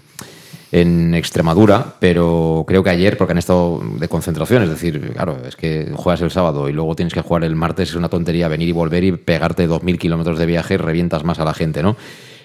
en 0.71 1.13
Extremadura, 1.15 1.95
pero 1.99 2.63
creo 2.67 2.83
que 2.83 2.91
ayer, 2.91 3.17
porque 3.17 3.31
han 3.31 3.39
estado 3.39 3.81
de 3.99 4.07
concentración, 4.07 4.63
es 4.63 4.69
decir, 4.69 5.11
claro, 5.13 5.37
es 5.45 5.55
que 5.55 5.91
juegas 5.95 6.21
el 6.21 6.31
sábado 6.31 6.69
y 6.69 6.71
luego 6.71 6.95
tienes 6.95 7.13
que 7.13 7.21
jugar 7.21 7.43
el 7.43 7.55
martes, 7.55 7.89
es 7.89 7.95
una 7.95 8.09
tontería 8.09 8.47
venir 8.47 8.69
y 8.69 8.71
volver 8.71 9.03
y 9.03 9.11
pegarte 9.13 9.67
2.000 9.67 9.97
kilómetros 9.97 10.39
de 10.39 10.45
viaje, 10.45 10.77
revientas 10.77 11.23
más 11.23 11.39
a 11.39 11.45
la 11.45 11.53
gente, 11.53 11.83
¿no? 11.83 11.97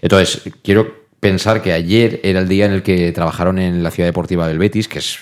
Entonces, 0.02 0.42
quiero 0.62 1.07
pensar 1.20 1.62
que 1.62 1.72
ayer 1.72 2.20
era 2.22 2.40
el 2.40 2.48
día 2.48 2.66
en 2.66 2.72
el 2.72 2.82
que 2.82 3.12
trabajaron 3.12 3.58
en 3.58 3.82
la 3.82 3.90
ciudad 3.90 4.08
deportiva 4.08 4.46
del 4.46 4.58
Betis, 4.58 4.88
que 4.88 4.98
es, 5.00 5.18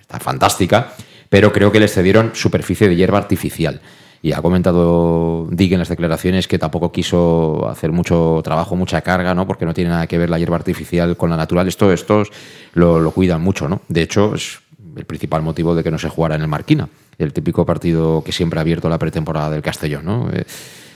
está 0.00 0.18
fantástica, 0.20 0.92
pero 1.28 1.52
creo 1.52 1.72
que 1.72 1.80
les 1.80 1.92
cedieron 1.92 2.30
superficie 2.34 2.88
de 2.88 2.96
hierba 2.96 3.18
artificial. 3.18 3.80
Y 4.22 4.32
ha 4.32 4.42
comentado 4.42 5.48
Dick 5.50 5.72
en 5.72 5.78
las 5.78 5.88
declaraciones 5.88 6.46
que 6.46 6.58
tampoco 6.58 6.92
quiso 6.92 7.66
hacer 7.70 7.90
mucho 7.90 8.40
trabajo, 8.44 8.76
mucha 8.76 9.00
carga, 9.00 9.34
¿no? 9.34 9.46
Porque 9.46 9.64
no 9.64 9.72
tiene 9.72 9.90
nada 9.90 10.06
que 10.06 10.18
ver 10.18 10.28
la 10.28 10.38
hierba 10.38 10.56
artificial 10.56 11.16
con 11.16 11.30
la 11.30 11.36
natural. 11.38 11.66
Esto, 11.68 11.90
estos 11.90 12.28
lo, 12.74 13.00
lo 13.00 13.10
cuidan 13.12 13.40
mucho, 13.40 13.66
¿no? 13.66 13.80
De 13.88 14.02
hecho, 14.02 14.34
es 14.34 14.60
el 14.94 15.06
principal 15.06 15.40
motivo 15.42 15.74
de 15.74 15.82
que 15.82 15.90
no 15.90 15.98
se 15.98 16.10
jugara 16.10 16.34
en 16.34 16.42
el 16.42 16.48
Marquina, 16.48 16.88
el 17.16 17.32
típico 17.32 17.64
partido 17.64 18.22
que 18.22 18.32
siempre 18.32 18.58
ha 18.58 18.62
abierto 18.62 18.90
la 18.90 18.98
pretemporada 18.98 19.48
del 19.50 19.62
Castellón, 19.62 20.04
¿no? 20.04 20.28
Eh, 20.30 20.44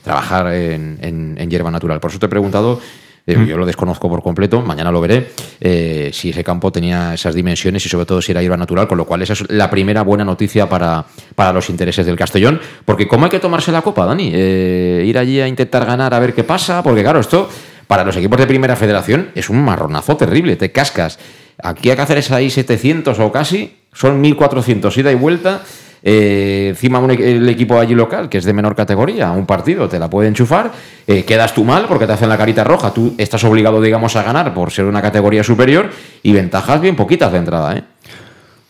trabajar 0.03 0.53
en, 0.53 0.99
en- 1.01 1.37
en 1.39 1.49
hierba 1.51 1.71
natural. 1.71 2.01
Por 2.01 2.11
eso 2.11 2.19
te 2.19 2.27
he 2.27 2.29
preguntado, 2.29 2.79
eh, 3.27 3.47
yo 3.47 3.57
lo 3.57 3.65
desconozco 3.65 4.09
por 4.09 4.23
completo, 4.23 4.61
mañana 4.61 4.93
lo 4.93 5.01
veré, 5.01 5.31
eh, 5.59 6.11
si 6.13 6.29
ese 6.29 6.45
campo 6.45 6.71
tenía 6.71 7.15
esas 7.15 7.35
dimensiones 7.35 7.85
y 7.87 7.89
sobre 7.89 8.05
todo 8.05 8.21
si 8.21 8.33
era 8.33 8.43
hierba 8.43 8.59
natural, 8.59 8.87
con 8.87 8.99
lo 8.99 9.07
cual 9.07 9.23
esa 9.23 9.33
es 9.33 9.51
la 9.51 9.71
primera 9.71 10.03
buena 10.03 10.25
noticia 10.25 10.69
para, 10.69 11.07
para 11.35 11.53
los 11.53 11.71
intereses 11.71 12.05
del 12.05 12.17
Castellón, 12.17 12.61
porque 12.85 13.09
¿cómo 13.09 13.25
hay 13.25 13.31
que 13.31 13.41
tomarse 13.41 13.73
la 13.73 13.81
copa, 13.81 14.05
Dani? 14.05 14.31
Eh, 14.35 15.05
ir 15.07 15.17
allí 15.17 15.41
a 15.41 15.49
intentar 15.49 15.87
ganar 15.87 16.13
a 16.13 16.19
ver 16.19 16.35
qué 16.35 16.45
pasa, 16.45 16.83
porque 16.83 17.03
claro, 17.03 17.21
esto 17.21 17.49
para 17.87 18.05
los 18.05 18.15
equipos 18.17 18.39
de 18.39 18.47
primera 18.47 18.77
federación 18.77 19.31
es 19.35 19.49
un 19.49 19.65
marronazo 19.65 20.17
terrible, 20.17 20.57
te 20.57 20.71
cascas. 20.71 21.19
Aquí 21.63 21.91
a 21.91 21.97
Cáceres 21.97 22.31
hay 22.31 22.51
700 22.51 23.19
o 23.21 23.33
casi, 23.33 23.77
son 23.93 24.21
1400 24.21 24.97
ida 24.99 25.13
y 25.13 25.15
vuelta. 25.15 25.63
Eh, 26.07 26.67
encima 26.69 26.99
un 26.99 27.11
el 27.11 27.49
equipo 27.49 27.81
allí 27.81 27.95
local, 27.95 28.29
que 28.29 28.37
es 28.37 28.45
de 28.45 28.53
menor 28.53 28.77
categoría, 28.77 29.31
un 29.31 29.47
partido 29.47 29.89
te 29.89 29.99
la 29.99 30.11
puede 30.11 30.29
enchufar, 30.29 30.71
eh, 31.07 31.25
quedas 31.25 31.55
tú 31.55 31.65
mal 31.65 31.87
porque 31.89 32.07
te 32.07 32.13
hacen 32.13 32.29
la 32.29 32.37
carita 32.37 32.63
roja, 32.63 32.93
tú 32.93 33.15
estás 33.17 33.43
obligado, 33.45 33.81
digamos, 33.81 34.15
a 34.15 34.23
ganar 34.23 34.53
por 34.53 34.71
ser 34.71 34.85
una 34.85 35.01
categoría 35.01 35.43
superior 35.43 35.89
y 36.23 36.33
ventajas 36.33 36.79
bien 36.83 36.95
poquitas 36.95 37.33
de 37.33 37.39
entrada, 37.39 37.77
¿eh? 37.79 37.85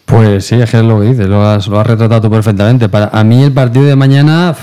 Pues 0.07 0.47
sí, 0.47 0.55
es 0.61 0.71
que 0.71 0.77
es 0.77 0.83
lo 0.85 1.01
que 1.01 1.07
dices, 1.09 1.27
lo 1.27 1.45
has, 1.45 1.67
lo 1.67 1.81
has 1.81 1.87
retratado 1.87 2.21
tú 2.21 2.31
perfectamente. 2.31 2.89
Para, 2.89 3.07
a 3.09 3.25
mí 3.25 3.43
el 3.43 3.53
partido 3.53 3.87
de 3.87 3.97
mañana, 3.97 4.55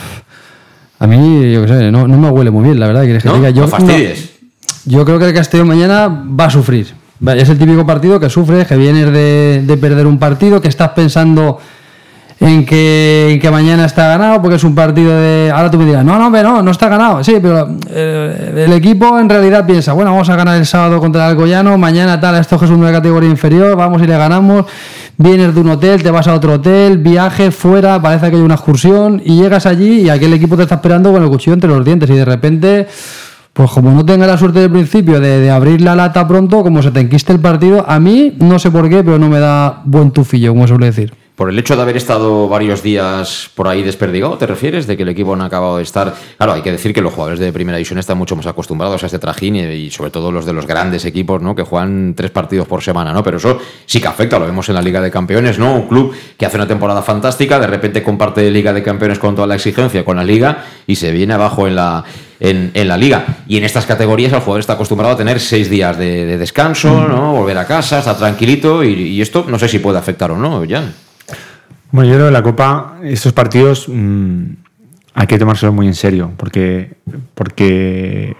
a 0.99 1.07
mí, 1.07 1.51
yo 1.51 1.63
qué 1.63 1.67
sé, 1.67 1.91
no, 1.91 2.07
no 2.07 2.17
me 2.17 2.29
huele 2.29 2.51
muy 2.51 2.63
bien, 2.63 2.79
la 2.79 2.87
verdad. 2.87 3.03
¿Quieres 3.03 3.23
que 3.23 3.29
¿No? 3.29 3.35
diga? 3.35 3.49
Yo, 3.49 3.61
No 3.63 3.67
fastidies. 3.67 4.29
yo 4.85 5.03
creo 5.03 5.17
que 5.19 5.25
el 5.25 5.33
Castellón 5.33 5.67
mañana 5.67 6.07
va 6.07 6.45
a 6.45 6.49
sufrir. 6.51 6.93
Es 7.35 7.49
el 7.49 7.57
típico 7.57 7.85
partido 7.85 8.19
que 8.19 8.29
sufres, 8.29 8.67
que 8.67 8.77
vienes 8.77 9.11
de, 9.11 9.63
de 9.65 9.77
perder 9.77 10.05
un 10.07 10.19
partido, 10.19 10.61
que 10.61 10.67
estás 10.67 10.89
pensando 10.89 11.59
en 12.41 12.65
que, 12.65 13.49
mañana 13.51 13.85
está 13.85 14.07
ganado, 14.07 14.41
porque 14.41 14.55
es 14.55 14.63
un 14.63 14.73
partido 14.73 15.11
de. 15.11 15.51
Ahora 15.53 15.69
tú 15.69 15.77
me 15.77 15.85
dirás, 15.85 16.03
no, 16.03 16.17
no, 16.17 16.29
no, 16.31 16.63
no 16.63 16.71
está 16.71 16.89
ganado. 16.89 17.23
Sí, 17.23 17.35
pero 17.39 17.69
eh, 17.87 18.63
el 18.65 18.73
equipo 18.73 19.19
en 19.19 19.29
realidad 19.29 19.63
piensa, 19.67 19.93
bueno, 19.93 20.11
vamos 20.11 20.27
a 20.29 20.35
ganar 20.35 20.57
el 20.57 20.65
sábado 20.65 20.99
contra 20.99 21.25
el 21.25 21.31
Alcoyano, 21.31 21.77
mañana 21.77 22.19
tal, 22.19 22.35
esto 22.35 22.55
es 22.55 22.71
una 22.71 22.91
categoría 22.91 23.29
inferior, 23.29 23.77
vamos 23.77 24.01
y 24.01 24.07
le 24.07 24.17
ganamos. 24.17 24.65
Vienes 25.17 25.53
de 25.53 25.61
un 25.61 25.69
hotel, 25.69 26.01
te 26.01 26.09
vas 26.09 26.27
a 26.27 26.33
otro 26.33 26.53
hotel, 26.53 26.97
viaje 26.97 27.51
fuera, 27.51 28.01
parece 28.01 28.31
que 28.31 28.37
hay 28.37 28.41
una 28.41 28.55
excursión 28.55 29.21
y 29.23 29.39
llegas 29.39 29.67
allí 29.67 30.01
y 30.01 30.09
aquel 30.09 30.33
equipo 30.33 30.57
te 30.57 30.63
está 30.63 30.75
esperando 30.75 31.11
con 31.11 31.21
el 31.21 31.29
cuchillo 31.29 31.53
entre 31.53 31.69
los 31.69 31.85
dientes 31.85 32.09
y 32.09 32.15
de 32.15 32.25
repente. 32.25 32.87
Pues 33.53 33.69
como 33.69 33.91
no 33.91 34.03
tenga 34.05 34.25
la 34.25 34.37
suerte 34.37 34.61
del 34.61 34.71
principio 34.71 35.19
de, 35.19 35.41
de 35.41 35.51
abrir 35.51 35.81
la 35.81 35.93
lata 35.93 36.27
pronto, 36.27 36.63
como 36.63 36.81
se 36.81 36.89
te 36.89 37.01
enquiste 37.01 37.33
el 37.33 37.39
partido, 37.39 37.85
a 37.87 37.99
mí 37.99 38.33
no 38.39 38.57
sé 38.57 38.71
por 38.71 38.89
qué, 38.89 39.03
pero 39.03 39.19
no 39.19 39.29
me 39.29 39.39
da 39.39 39.81
buen 39.83 40.09
tufillo, 40.09 40.53
como 40.53 40.65
suele 40.67 40.87
decir. 40.87 41.20
Por 41.41 41.49
el 41.49 41.57
hecho 41.57 41.75
de 41.75 41.81
haber 41.81 41.97
estado 41.97 42.47
varios 42.47 42.83
días 42.83 43.49
por 43.55 43.67
ahí 43.67 43.81
desperdigado, 43.81 44.37
¿te 44.37 44.45
refieres? 44.45 44.85
De 44.85 44.95
que 44.95 45.01
el 45.01 45.09
equipo 45.09 45.35
no 45.35 45.43
ha 45.43 45.47
acabado 45.47 45.77
de 45.77 45.81
estar. 45.81 46.13
Claro, 46.37 46.53
hay 46.53 46.61
que 46.61 46.71
decir 46.71 46.93
que 46.93 47.01
los 47.01 47.13
jugadores 47.13 47.39
de 47.39 47.51
primera 47.51 47.79
división 47.79 47.97
están 47.97 48.19
mucho 48.19 48.35
más 48.35 48.45
acostumbrados 48.45 49.01
a 49.01 49.07
este 49.07 49.17
trajín 49.17 49.55
y, 49.55 49.89
sobre 49.89 50.11
todo 50.11 50.31
los 50.31 50.45
de 50.45 50.53
los 50.53 50.67
grandes 50.67 51.03
equipos, 51.03 51.41
¿no? 51.41 51.55
Que 51.55 51.63
juegan 51.63 52.13
tres 52.15 52.29
partidos 52.29 52.67
por 52.67 52.83
semana, 52.83 53.11
¿no? 53.11 53.23
Pero 53.23 53.37
eso 53.37 53.57
sí 53.87 53.99
que 53.99 54.07
afecta, 54.07 54.37
lo 54.37 54.45
vemos 54.45 54.69
en 54.69 54.75
la 54.75 54.83
Liga 54.83 55.01
de 55.01 55.09
Campeones, 55.09 55.57
¿no? 55.57 55.73
Un 55.73 55.87
club 55.87 56.13
que 56.37 56.45
hace 56.45 56.57
una 56.57 56.67
temporada 56.67 57.01
fantástica, 57.01 57.59
de 57.59 57.65
repente 57.65 58.03
comparte 58.03 58.51
Liga 58.51 58.71
de 58.71 58.83
Campeones 58.83 59.17
con 59.17 59.33
toda 59.33 59.47
la 59.47 59.55
exigencia 59.55 60.05
con 60.05 60.17
la 60.17 60.23
Liga 60.23 60.63
y 60.85 60.95
se 60.95 61.11
viene 61.11 61.33
abajo 61.33 61.67
en 61.67 61.75
la. 61.75 62.03
En, 62.39 62.71
la 62.87 62.97
liga. 62.97 63.43
Y 63.47 63.57
en 63.57 63.63
estas 63.63 63.87
categorías 63.87 64.31
el 64.33 64.39
jugador 64.39 64.59
está 64.59 64.73
acostumbrado 64.73 65.13
a 65.13 65.17
tener 65.17 65.39
seis 65.39 65.71
días 65.71 65.97
de, 65.97 66.37
descanso, 66.37 67.07
¿no? 67.07 67.33
Volver 67.33 67.57
a 67.57 67.65
casa, 67.65 67.99
estar 67.99 68.17
tranquilito, 68.17 68.83
y, 68.83 68.93
y, 68.93 69.21
esto 69.21 69.45
no 69.47 69.57
sé 69.57 69.67
si 69.67 69.79
puede 69.79 69.97
afectar 69.97 70.29
o 70.31 70.37
no, 70.37 70.63
Jan. 70.67 70.91
Bueno, 71.91 72.09
yo 72.09 72.15
creo 72.15 72.27
que 72.27 72.33
la 72.33 72.43
Copa, 72.43 72.97
estos 73.03 73.33
partidos 73.33 73.87
mmm, 73.89 74.45
hay 75.13 75.27
que 75.27 75.37
tomárselo 75.37 75.73
muy 75.73 75.87
en 75.87 75.93
serio, 75.93 76.31
porque, 76.37 76.95
porque 77.35 78.35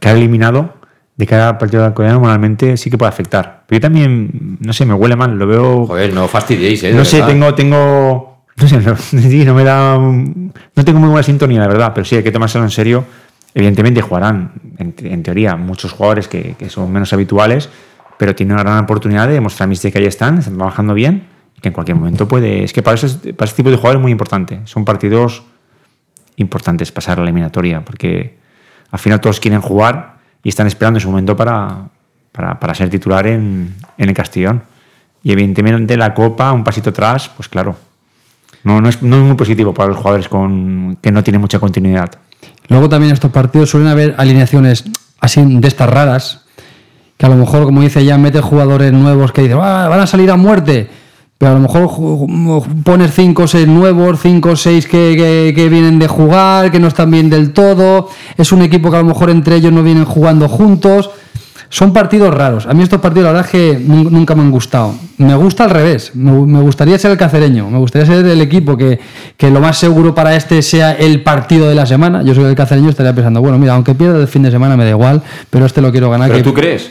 quedar 0.00 0.16
eliminado 0.16 0.74
de 1.16 1.26
cada 1.26 1.58
partido 1.58 1.82
de 1.82 1.88
Alcoyano 1.88 2.20
normalmente 2.20 2.76
sí 2.76 2.90
que 2.90 2.96
puede 2.96 3.10
afectar. 3.10 3.64
Pero 3.66 3.78
yo 3.78 3.82
también, 3.82 4.58
no 4.60 4.72
sé, 4.72 4.86
me 4.86 4.94
huele 4.94 5.16
mal, 5.16 5.36
lo 5.36 5.46
veo... 5.46 5.86
Joder, 5.86 6.12
no 6.14 6.26
fastidiéis, 6.26 6.84
¿eh? 6.84 6.92
No 6.92 7.04
sé, 7.04 7.22
tengo, 7.22 7.54
tengo... 7.54 8.38
No 8.58 8.66
sé, 8.66 8.80
no, 8.80 8.96
no 9.44 9.54
me 9.54 9.62
da... 9.62 9.98
No 9.98 10.84
tengo 10.84 10.98
muy 10.98 11.08
buena 11.10 11.22
sintonía, 11.22 11.60
la 11.60 11.68
verdad, 11.68 11.92
pero 11.94 12.04
sí 12.04 12.16
hay 12.16 12.24
que 12.24 12.32
tomárselo 12.32 12.64
en 12.64 12.70
serio. 12.70 13.04
Evidentemente 13.54 14.00
jugarán, 14.00 14.52
en, 14.78 14.94
en 14.98 15.22
teoría, 15.22 15.54
muchos 15.54 15.92
jugadores 15.92 16.26
que, 16.26 16.56
que, 16.58 16.68
son 16.68 16.90
menos 16.90 17.12
habituales, 17.12 17.68
pero 18.16 18.34
tienen 18.34 18.54
una 18.54 18.64
gran 18.64 18.82
oportunidad 18.82 19.28
de 19.28 19.34
demostrar 19.34 19.68
que 19.68 19.98
ahí 19.98 20.06
están, 20.06 20.38
están 20.38 20.56
trabajando 20.56 20.94
bien 20.94 21.37
que 21.60 21.68
en 21.68 21.74
cualquier 21.74 21.96
momento 21.96 22.28
puede. 22.28 22.64
Es 22.64 22.72
que 22.72 22.82
para 22.82 22.94
ese, 22.94 23.32
para 23.34 23.46
ese 23.46 23.56
tipo 23.56 23.70
de 23.70 23.76
jugadores 23.76 23.98
es 23.98 24.02
muy 24.02 24.12
importante. 24.12 24.60
Son 24.64 24.84
partidos 24.84 25.42
importantes 26.36 26.92
pasar 26.92 27.18
a 27.18 27.22
la 27.22 27.28
eliminatoria, 27.28 27.84
porque 27.84 28.38
al 28.90 28.98
final 28.98 29.20
todos 29.20 29.40
quieren 29.40 29.60
jugar 29.60 30.18
y 30.42 30.48
están 30.48 30.66
esperando 30.66 30.98
ese 30.98 31.08
momento 31.08 31.36
para, 31.36 31.88
para, 32.32 32.58
para 32.58 32.74
ser 32.74 32.88
titular 32.88 33.26
en, 33.26 33.74
en, 33.96 34.08
el 34.08 34.14
Castellón. 34.14 34.62
Y 35.22 35.32
evidentemente 35.32 35.96
la 35.96 36.14
Copa, 36.14 36.52
un 36.52 36.62
pasito 36.62 36.90
atrás, 36.90 37.28
pues 37.36 37.48
claro, 37.48 37.76
no, 38.62 38.80
no, 38.80 38.88
es, 38.88 39.02
no 39.02 39.16
es 39.16 39.22
muy 39.22 39.34
positivo 39.34 39.74
para 39.74 39.88
los 39.88 39.98
jugadores 39.98 40.28
con, 40.28 40.96
que 41.02 41.10
no 41.10 41.22
tienen 41.24 41.40
mucha 41.40 41.58
continuidad. 41.58 42.10
Luego 42.68 42.88
también 42.88 43.10
en 43.10 43.14
estos 43.14 43.32
partidos 43.32 43.70
suelen 43.70 43.88
haber 43.88 44.14
alineaciones 44.16 44.84
así 45.20 45.42
de 45.44 45.66
estas 45.66 45.90
raras, 45.90 46.44
que 47.16 47.26
a 47.26 47.28
lo 47.28 47.34
mejor, 47.34 47.64
como 47.64 47.82
dice 47.82 48.04
ya, 48.04 48.16
mete 48.16 48.40
jugadores 48.40 48.92
nuevos 48.92 49.32
que 49.32 49.42
dicen, 49.42 49.58
ah, 49.60 49.88
van 49.88 50.00
a 50.00 50.06
salir 50.06 50.30
a 50.30 50.36
muerte 50.36 50.88
pero 51.38 51.52
a 51.52 51.54
lo 51.54 51.60
mejor 51.60 51.88
pones 52.82 53.14
5 53.14 53.42
o 53.44 53.46
6 53.46 53.68
nuevos, 53.68 54.18
5 54.20 54.50
o 54.50 54.56
6 54.56 54.86
que, 54.86 55.14
que, 55.16 55.52
que, 55.54 55.68
vienen 55.68 56.00
de 56.00 56.08
jugar, 56.08 56.72
que 56.72 56.80
no 56.80 56.88
están 56.88 57.12
bien 57.12 57.30
del 57.30 57.52
todo. 57.52 58.08
Es 58.36 58.50
un 58.50 58.62
equipo 58.62 58.90
que 58.90 58.96
a 58.96 59.00
lo 59.00 59.06
mejor 59.06 59.30
entre 59.30 59.54
ellos 59.54 59.72
no 59.72 59.84
vienen 59.84 60.04
jugando 60.04 60.48
juntos. 60.48 61.10
Son 61.70 61.92
partidos 61.92 62.34
raros. 62.34 62.66
A 62.66 62.72
mí 62.72 62.82
estos 62.82 63.00
partidos 63.00 63.26
la 63.26 63.32
verdad 63.32 63.46
es 63.46 63.52
que 63.52 63.78
nunca 63.78 64.34
me 64.34 64.42
han 64.42 64.50
gustado. 64.50 64.94
Me 65.18 65.36
gusta 65.36 65.64
al 65.64 65.70
revés. 65.70 66.12
Me 66.16 66.60
gustaría 66.60 66.98
ser 66.98 67.12
el 67.12 67.18
cacereño. 67.18 67.70
Me 67.70 67.78
gustaría 67.78 68.06
ser 68.06 68.26
el 68.26 68.40
equipo 68.40 68.76
que, 68.76 68.98
que 69.36 69.50
lo 69.50 69.60
más 69.60 69.78
seguro 69.78 70.14
para 70.14 70.34
este 70.34 70.62
sea 70.62 70.92
el 70.92 71.22
partido 71.22 71.68
de 71.68 71.76
la 71.76 71.86
semana. 71.86 72.22
Yo 72.22 72.34
soy 72.34 72.44
el 72.44 72.56
cacereño 72.56 72.88
estaría 72.88 73.14
pensando, 73.14 73.40
bueno, 73.40 73.58
mira, 73.58 73.74
aunque 73.74 73.94
pierda 73.94 74.18
el 74.18 74.28
fin 74.28 74.42
de 74.42 74.50
semana 74.50 74.76
me 74.76 74.84
da 74.84 74.90
igual, 74.90 75.22
pero 75.50 75.66
este 75.66 75.82
lo 75.82 75.92
quiero 75.92 76.10
ganar. 76.10 76.28
¿Pero 76.28 76.38
que... 76.38 76.44
tú 76.44 76.54
crees? 76.54 76.90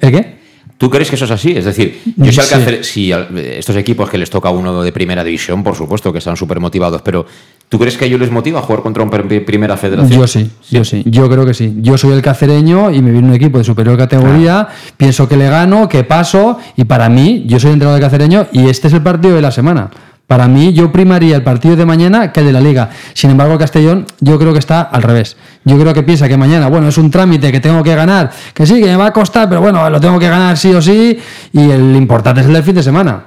¿El 0.00 0.10
qué? 0.10 0.43
¿Tú 0.76 0.90
crees 0.90 1.08
que 1.08 1.14
eso 1.14 1.24
es 1.24 1.30
así? 1.30 1.52
Es 1.52 1.64
decir, 1.64 2.00
yo 2.16 2.32
sé 2.32 2.82
sí. 2.82 2.82
si 2.82 3.12
estos 3.12 3.76
equipos 3.76 4.10
que 4.10 4.18
les 4.18 4.28
toca 4.28 4.50
uno 4.50 4.82
de 4.82 4.90
primera 4.90 5.22
división, 5.22 5.62
por 5.62 5.76
supuesto 5.76 6.12
que 6.12 6.18
están 6.18 6.36
súper 6.36 6.58
motivados, 6.58 7.00
pero 7.02 7.24
¿tú 7.68 7.78
crees 7.78 7.96
que 7.96 8.04
a 8.04 8.08
ellos 8.08 8.18
les 8.18 8.30
motiva 8.30 8.60
jugar 8.60 8.82
contra 8.82 9.02
un 9.04 9.10
primera 9.10 9.76
federación? 9.76 10.20
Yo 10.20 10.26
sí, 10.26 10.50
¿Sí? 10.60 10.76
yo 10.76 10.84
sí, 10.84 11.02
yo 11.06 11.28
creo 11.30 11.46
que 11.46 11.54
sí. 11.54 11.74
Yo 11.80 11.96
soy 11.96 12.12
el 12.14 12.22
cacereño 12.22 12.90
y 12.90 13.00
me 13.02 13.12
viene 13.12 13.28
un 13.28 13.34
equipo 13.34 13.58
de 13.58 13.64
superior 13.64 13.96
categoría, 13.96 14.66
pienso 14.96 15.28
que 15.28 15.36
le 15.36 15.48
gano, 15.48 15.88
que 15.88 16.02
paso, 16.02 16.58
y 16.76 16.84
para 16.84 17.08
mí, 17.08 17.44
yo 17.46 17.60
soy 17.60 17.72
entrenador 17.72 18.00
de 18.00 18.06
cacereño 18.06 18.46
y 18.52 18.68
este 18.68 18.88
es 18.88 18.94
el 18.94 19.02
partido 19.02 19.36
de 19.36 19.42
la 19.42 19.52
semana. 19.52 19.90
Para 20.26 20.48
mí, 20.48 20.72
yo 20.72 20.90
primaría 20.90 21.36
el 21.36 21.42
partido 21.42 21.76
de 21.76 21.84
mañana 21.84 22.32
que 22.32 22.40
el 22.40 22.46
de 22.46 22.52
la 22.52 22.60
Liga. 22.60 22.88
Sin 23.12 23.30
embargo, 23.30 23.52
el 23.52 23.58
Castellón, 23.58 24.06
yo 24.20 24.38
creo 24.38 24.54
que 24.54 24.58
está 24.58 24.80
al 24.80 25.02
revés. 25.02 25.36
Yo 25.64 25.78
creo 25.78 25.92
que 25.92 26.02
piensa 26.02 26.28
que 26.28 26.36
mañana, 26.36 26.68
bueno, 26.68 26.88
es 26.88 26.96
un 26.96 27.10
trámite 27.10 27.52
que 27.52 27.60
tengo 27.60 27.82
que 27.82 27.94
ganar, 27.94 28.30
que 28.54 28.66
sí, 28.66 28.80
que 28.80 28.86
me 28.86 28.96
va 28.96 29.06
a 29.06 29.12
costar, 29.12 29.48
pero 29.48 29.60
bueno, 29.60 29.88
lo 29.90 30.00
tengo 30.00 30.18
que 30.18 30.28
ganar 30.28 30.56
sí 30.56 30.72
o 30.72 30.80
sí, 30.80 31.18
y 31.52 31.70
el 31.70 31.94
importante 31.94 32.40
es 32.40 32.46
el 32.46 32.54
del 32.54 32.62
fin 32.62 32.74
de 32.74 32.82
semana. 32.82 33.22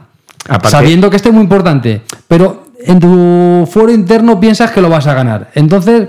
Aparte, 0.49 0.69
Sabiendo 0.69 1.09
que 1.09 1.17
este 1.17 1.29
es 1.29 1.35
muy 1.35 1.43
importante, 1.43 2.01
pero 2.27 2.67
en 2.79 2.99
tu 2.99 3.69
foro 3.71 3.91
interno 3.91 4.39
piensas 4.39 4.71
que 4.71 4.81
lo 4.81 4.89
vas 4.89 5.05
a 5.05 5.13
ganar. 5.13 5.51
Entonces, 5.53 6.07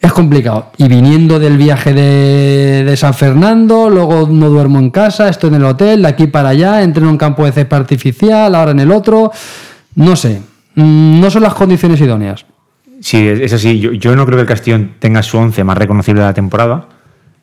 es 0.00 0.12
complicado. 0.12 0.70
Y 0.78 0.88
viniendo 0.88 1.38
del 1.38 1.58
viaje 1.58 1.92
de, 1.92 2.84
de, 2.84 2.96
San 2.96 3.12
Fernando, 3.12 3.90
luego 3.90 4.26
no 4.30 4.48
duermo 4.48 4.78
en 4.78 4.90
casa, 4.90 5.28
estoy 5.28 5.48
en 5.48 5.56
el 5.56 5.64
hotel, 5.64 6.02
de 6.02 6.08
aquí 6.08 6.26
para 6.26 6.50
allá, 6.50 6.82
entro 6.82 7.02
en 7.02 7.10
un 7.10 7.18
campo 7.18 7.44
de 7.44 7.52
césped 7.52 7.76
artificial, 7.76 8.54
ahora 8.54 8.70
en 8.70 8.80
el 8.80 8.90
otro. 8.92 9.30
No 9.94 10.16
sé, 10.16 10.42
no 10.74 11.30
son 11.30 11.42
las 11.42 11.54
condiciones 11.54 12.00
idóneas. 12.00 12.46
Sí, 13.00 13.26
es 13.26 13.52
así. 13.52 13.80
Yo, 13.80 14.14
no 14.14 14.26
creo 14.26 14.36
que 14.36 14.42
el 14.42 14.48
Castellón 14.48 14.94
tenga 14.98 15.22
su 15.22 15.38
once 15.38 15.64
más 15.64 15.76
reconocible 15.76 16.20
de 16.20 16.26
la 16.26 16.34
temporada. 16.34 16.88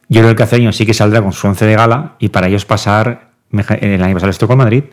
Yo 0.08 0.22
creo 0.22 0.26
que 0.26 0.32
el 0.32 0.36
Castellón 0.36 0.74
sí 0.74 0.86
que 0.86 0.94
saldrá 0.94 1.22
con 1.22 1.34
su 1.34 1.48
once 1.48 1.66
de 1.66 1.76
gala 1.76 2.16
y 2.20 2.30
para 2.30 2.48
ellos 2.48 2.66
pasar. 2.66 3.32
El 3.52 4.04
año 4.04 4.14
pasado 4.14 4.28
les 4.28 4.38
tocó 4.38 4.56
Madrid. 4.56 4.84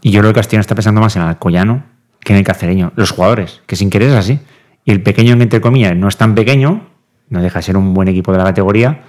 Y 0.00 0.10
yo 0.10 0.20
creo 0.20 0.32
que 0.32 0.38
el 0.38 0.42
Castellón 0.44 0.60
está 0.60 0.74
pensando 0.74 1.00
más 1.00 1.16
en 1.16 1.22
Alcoyano 1.22 1.84
que 2.20 2.32
en 2.32 2.38
el 2.38 2.44
Cacereño. 2.44 2.92
Los 2.94 3.10
jugadores, 3.10 3.62
que 3.66 3.76
sin 3.76 3.90
querer 3.90 4.10
es 4.10 4.14
así. 4.14 4.38
Y 4.84 4.92
el 4.92 5.02
pequeño, 5.02 5.32
entre 5.34 5.60
comillas, 5.60 5.96
no 5.96 6.08
es 6.08 6.16
tan 6.16 6.34
pequeño, 6.34 6.88
no 7.28 7.42
deja 7.42 7.58
de 7.58 7.62
ser 7.62 7.76
un 7.76 7.94
buen 7.94 8.08
equipo 8.08 8.32
de 8.32 8.38
la 8.38 8.44
categoría, 8.44 9.02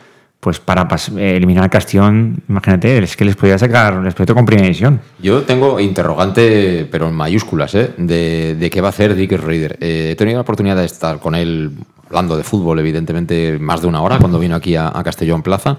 pues 0.44 0.60
para 0.60 0.86
eliminar 1.18 1.70
a 1.74 2.02
imagínate, 2.50 2.98
es 2.98 3.16
que 3.16 3.24
les 3.24 3.38
podría 3.38 3.58
sacar 3.58 4.04
respeto 4.04 4.36
con 4.36 4.46
primera 4.46 4.66
división. 4.66 5.00
Yo 5.22 5.44
tengo 5.44 5.80
interrogante, 5.80 6.86
pero 6.92 7.08
en 7.08 7.16
mayúsculas, 7.16 7.74
¿eh? 7.76 7.94
de, 7.98 8.56
de, 8.56 8.70
qué 8.70 8.82
va 8.82 8.90
a 8.90 8.90
hacer 8.90 9.16
Dick 9.16 9.32
Reader. 9.32 9.78
Eh, 9.80 10.10
he 10.12 10.16
tenido 10.16 10.38
la 10.38 10.42
oportunidad 10.42 10.76
de 10.76 10.84
estar 10.84 11.20
con 11.20 11.34
él 11.34 11.72
hablando 12.08 12.36
de 12.36 12.44
fútbol, 12.44 12.78
evidentemente, 12.80 13.58
más 13.58 13.82
de 13.82 13.88
una 13.88 14.02
hora 14.02 14.20
cuando 14.20 14.38
vino 14.38 14.56
aquí 14.56 14.76
a, 14.76 14.92
Castellón 15.02 15.44
Plaza. 15.44 15.78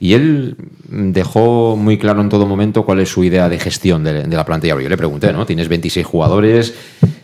Y 0.00 0.14
él 0.14 0.56
dejó 0.88 1.76
muy 1.76 1.98
claro 1.98 2.22
en 2.22 2.30
todo 2.30 2.46
momento 2.46 2.84
cuál 2.84 3.00
es 3.00 3.10
su 3.10 3.22
idea 3.22 3.50
de 3.50 3.58
gestión 3.58 4.02
de, 4.02 4.24
de 4.24 4.36
la 4.36 4.44
plantilla. 4.46 4.80
Yo 4.80 4.88
le 4.88 4.96
pregunté, 4.96 5.34
¿no? 5.34 5.44
Tienes 5.44 5.68
26 5.68 6.04
jugadores, 6.06 6.74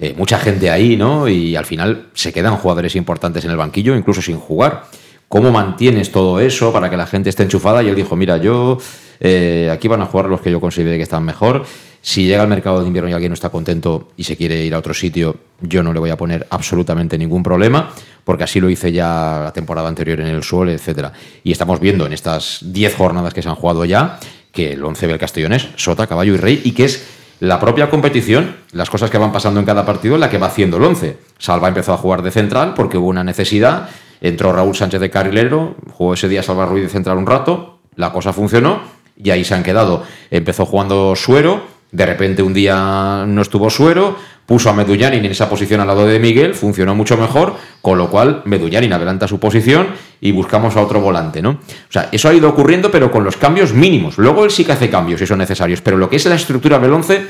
eh, 0.00 0.14
mucha 0.16 0.38
gente 0.38 0.70
ahí, 0.70 0.96
¿no? 0.96 1.28
Y 1.28 1.56
al 1.56 1.64
final 1.64 2.08
se 2.12 2.30
quedan 2.30 2.56
jugadores 2.56 2.94
importantes 2.94 3.44
en 3.46 3.52
el 3.52 3.56
banquillo, 3.56 3.96
incluso 3.96 4.20
sin 4.20 4.36
jugar. 4.36 4.84
¿Cómo 5.28 5.50
mantienes 5.50 6.10
todo 6.10 6.40
eso 6.40 6.72
para 6.72 6.88
que 6.88 6.96
la 6.96 7.06
gente 7.06 7.28
esté 7.28 7.42
enchufada? 7.42 7.82
Y 7.82 7.88
él 7.88 7.94
dijo, 7.94 8.16
mira, 8.16 8.38
yo 8.38 8.78
eh, 9.20 9.68
aquí 9.70 9.86
van 9.86 10.00
a 10.00 10.06
jugar 10.06 10.26
los 10.26 10.40
que 10.40 10.50
yo 10.50 10.60
considere 10.60 10.96
que 10.96 11.02
están 11.02 11.22
mejor. 11.22 11.64
Si 12.00 12.26
llega 12.26 12.42
al 12.42 12.48
mercado 12.48 12.80
de 12.80 12.86
invierno 12.86 13.10
y 13.10 13.12
alguien 13.12 13.30
no 13.30 13.34
está 13.34 13.50
contento 13.50 14.08
y 14.16 14.24
se 14.24 14.36
quiere 14.36 14.64
ir 14.64 14.74
a 14.74 14.78
otro 14.78 14.94
sitio, 14.94 15.36
yo 15.60 15.82
no 15.82 15.92
le 15.92 16.00
voy 16.00 16.10
a 16.10 16.16
poner 16.16 16.46
absolutamente 16.48 17.18
ningún 17.18 17.42
problema, 17.42 17.90
porque 18.24 18.44
así 18.44 18.60
lo 18.60 18.70
hice 18.70 18.90
ya 18.90 19.40
la 19.44 19.52
temporada 19.52 19.88
anterior 19.88 20.20
en 20.20 20.28
el 20.28 20.42
Sol, 20.42 20.70
etcétera. 20.70 21.12
Y 21.44 21.52
estamos 21.52 21.78
viendo 21.80 22.06
en 22.06 22.14
estas 22.14 22.60
10 22.62 22.94
jornadas 22.94 23.34
que 23.34 23.42
se 23.42 23.48
han 23.48 23.56
jugado 23.56 23.84
ya 23.84 24.18
que 24.52 24.72
el 24.72 24.82
11 24.82 25.08
del 25.08 25.18
Castellón 25.18 25.52
es 25.52 25.68
Sota, 25.76 26.06
Caballo 26.06 26.34
y 26.34 26.36
Rey 26.38 26.62
y 26.64 26.72
que 26.72 26.86
es 26.86 27.06
la 27.40 27.60
propia 27.60 27.90
competición, 27.90 28.56
las 28.72 28.90
cosas 28.90 29.10
que 29.10 29.18
van 29.18 29.30
pasando 29.30 29.60
en 29.60 29.66
cada 29.66 29.84
partido, 29.84 30.16
la 30.16 30.30
que 30.30 30.38
va 30.38 30.46
haciendo 30.46 30.78
el 30.78 30.84
11. 30.84 31.18
Salva 31.38 31.68
empezó 31.68 31.92
a 31.92 31.98
jugar 31.98 32.22
de 32.22 32.30
central 32.30 32.74
porque 32.74 32.96
hubo 32.96 33.08
una 33.08 33.22
necesidad 33.22 33.90
Entró 34.20 34.52
Raúl 34.52 34.74
Sánchez 34.74 35.00
de 35.00 35.10
carrilero, 35.10 35.76
jugó 35.92 36.14
ese 36.14 36.28
día 36.28 36.42
Salva 36.42 36.66
Ruiz 36.66 36.84
de 36.84 36.88
central 36.88 37.18
un 37.18 37.26
rato, 37.26 37.80
la 37.96 38.12
cosa 38.12 38.32
funcionó 38.32 38.80
y 39.16 39.30
ahí 39.30 39.44
se 39.44 39.54
han 39.54 39.62
quedado. 39.62 40.02
Empezó 40.30 40.66
jugando 40.66 41.14
Suero, 41.16 41.62
de 41.90 42.06
repente 42.06 42.42
un 42.42 42.54
día 42.54 43.24
no 43.26 43.42
estuvo 43.42 43.70
Suero, 43.70 44.16
puso 44.46 44.70
a 44.70 44.72
Medullanin 44.72 45.24
en 45.24 45.30
esa 45.30 45.48
posición 45.48 45.80
al 45.80 45.86
lado 45.86 46.06
de 46.06 46.18
Miguel, 46.18 46.54
funcionó 46.54 46.94
mucho 46.94 47.16
mejor, 47.16 47.54
con 47.82 47.98
lo 47.98 48.08
cual 48.08 48.42
Medullanin 48.44 48.92
adelanta 48.92 49.28
su 49.28 49.38
posición 49.38 49.88
y 50.20 50.32
buscamos 50.32 50.76
a 50.76 50.82
otro 50.82 51.00
volante, 51.00 51.42
¿no? 51.42 51.50
O 51.50 51.90
sea, 51.92 52.08
eso 52.12 52.28
ha 52.28 52.34
ido 52.34 52.48
ocurriendo, 52.48 52.90
pero 52.90 53.10
con 53.10 53.24
los 53.24 53.36
cambios 53.36 53.74
mínimos. 53.74 54.16
Luego 54.16 54.44
él 54.44 54.50
sí 54.50 54.64
que 54.64 54.72
hace 54.72 54.88
cambios 54.88 55.20
si 55.20 55.26
son 55.26 55.38
necesarios, 55.38 55.80
pero 55.80 55.96
lo 55.96 56.08
que 56.08 56.16
es 56.16 56.24
la 56.26 56.34
estructura 56.34 56.78
del 56.78 56.92
11 56.92 57.26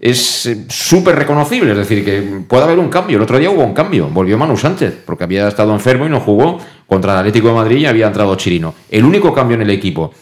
es 0.00 0.46
eh, 0.46 0.66
súper 0.68 1.16
reconocible, 1.16 1.72
es 1.72 1.78
decir, 1.78 2.04
que 2.04 2.22
puede 2.46 2.64
haber 2.64 2.78
un 2.78 2.88
cambio. 2.88 3.16
El 3.16 3.22
otro 3.22 3.38
día 3.38 3.50
hubo 3.50 3.64
un 3.64 3.74
cambio, 3.74 4.08
volvió 4.08 4.38
Manu 4.38 4.56
Sánchez, 4.56 5.02
porque 5.04 5.24
había 5.24 5.48
estado 5.48 5.72
enfermo 5.72 6.06
y 6.06 6.08
no 6.08 6.20
jugó 6.20 6.58
contra 6.86 7.12
el 7.12 7.18
Atlético 7.18 7.48
de 7.48 7.54
Madrid 7.54 7.78
y 7.78 7.86
había 7.86 8.06
entrado 8.06 8.34
Chirino. 8.36 8.74
El 8.90 9.04
único 9.04 9.34
cambio 9.34 9.56
en 9.56 9.62
el 9.62 9.70
equipo. 9.70 10.12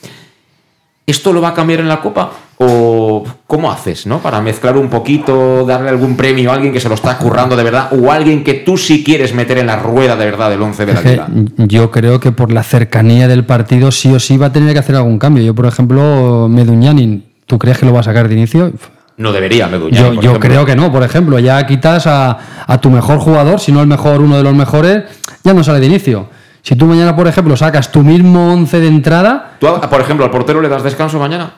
¿Esto 1.06 1.32
lo 1.32 1.40
va 1.40 1.50
a 1.50 1.54
cambiar 1.54 1.78
en 1.78 1.88
la 1.88 2.00
Copa? 2.00 2.32
¿O 2.58 3.22
cómo 3.46 3.70
haces, 3.70 4.06
no? 4.06 4.18
Para 4.18 4.40
mezclar 4.40 4.76
un 4.76 4.88
poquito, 4.88 5.64
darle 5.64 5.90
algún 5.90 6.16
premio 6.16 6.50
a 6.50 6.54
alguien 6.54 6.72
que 6.72 6.80
se 6.80 6.88
lo 6.88 6.96
está 6.96 7.16
currando 7.16 7.54
de 7.54 7.62
verdad 7.62 7.90
o 7.92 8.10
alguien 8.10 8.42
que 8.42 8.54
tú 8.54 8.76
sí 8.76 9.04
quieres 9.04 9.32
meter 9.32 9.58
en 9.58 9.66
la 9.66 9.76
rueda 9.76 10.16
de 10.16 10.24
verdad 10.24 10.50
del 10.50 10.62
11 10.62 10.86
de 10.86 10.94
la 10.94 11.02
Liga. 11.02 11.28
Yo 11.58 11.92
creo 11.92 12.18
que 12.18 12.32
por 12.32 12.50
la 12.50 12.64
cercanía 12.64 13.28
del 13.28 13.44
partido 13.44 13.92
sí 13.92 14.12
o 14.12 14.18
sí 14.18 14.36
va 14.36 14.46
a 14.46 14.52
tener 14.52 14.72
que 14.72 14.80
hacer 14.80 14.96
algún 14.96 15.20
cambio. 15.20 15.44
Yo, 15.44 15.54
por 15.54 15.66
ejemplo, 15.66 16.48
Meduñanin, 16.48 17.24
¿tú 17.44 17.56
crees 17.56 17.78
que 17.78 17.86
lo 17.86 17.92
va 17.92 18.00
a 18.00 18.04
sacar 18.04 18.26
de 18.26 18.34
inicio? 18.34 18.72
No 19.18 19.32
debería, 19.32 19.66
Meduñanin. 19.68 20.14
Yo, 20.20 20.20
yo 20.34 20.40
creo 20.40 20.64
que 20.66 20.76
no, 20.76 20.92
por 20.92 21.02
ejemplo, 21.02 21.38
ya 21.38 21.64
quitas 21.66 22.06
a, 22.06 22.36
a 22.66 22.78
tu 22.78 22.90
mejor 22.90 23.18
jugador, 23.18 23.58
si 23.60 23.72
no 23.72 23.80
el 23.80 23.86
mejor, 23.86 24.20
uno 24.20 24.36
de 24.36 24.42
los 24.42 24.54
mejores, 24.54 25.04
ya 25.42 25.54
no 25.54 25.64
sale 25.64 25.80
de 25.80 25.86
inicio. 25.86 26.28
Si 26.62 26.76
tú 26.76 26.84
mañana, 26.86 27.14
por 27.16 27.26
ejemplo, 27.26 27.56
sacas 27.56 27.90
tu 27.92 28.02
mismo 28.02 28.52
11 28.52 28.80
de 28.80 28.88
entrada. 28.88 29.52
¿Tú, 29.60 29.68
por 29.88 30.00
ejemplo, 30.00 30.24
al 30.24 30.30
portero 30.30 30.60
le 30.60 30.68
das 30.68 30.82
descanso 30.82 31.18
mañana? 31.18 31.52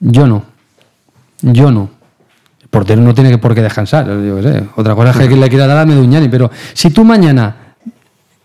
Yo 0.00 0.26
no. 0.26 0.42
Yo 1.42 1.70
no. 1.70 1.90
El 2.62 2.68
portero 2.68 3.02
no 3.02 3.14
tiene 3.14 3.36
por 3.38 3.54
qué 3.54 3.62
descansar. 3.62 4.06
Yo 4.06 4.36
qué 4.36 4.42
sé. 4.42 4.64
Otra 4.76 4.94
cosa 4.94 5.10
es 5.10 5.28
que 5.28 5.36
le 5.36 5.48
quiera 5.48 5.66
dar 5.66 5.78
a 5.78 5.86
Meduñani. 5.86 6.28
Pero 6.28 6.50
si 6.72 6.90
tú 6.90 7.04
mañana 7.04 7.54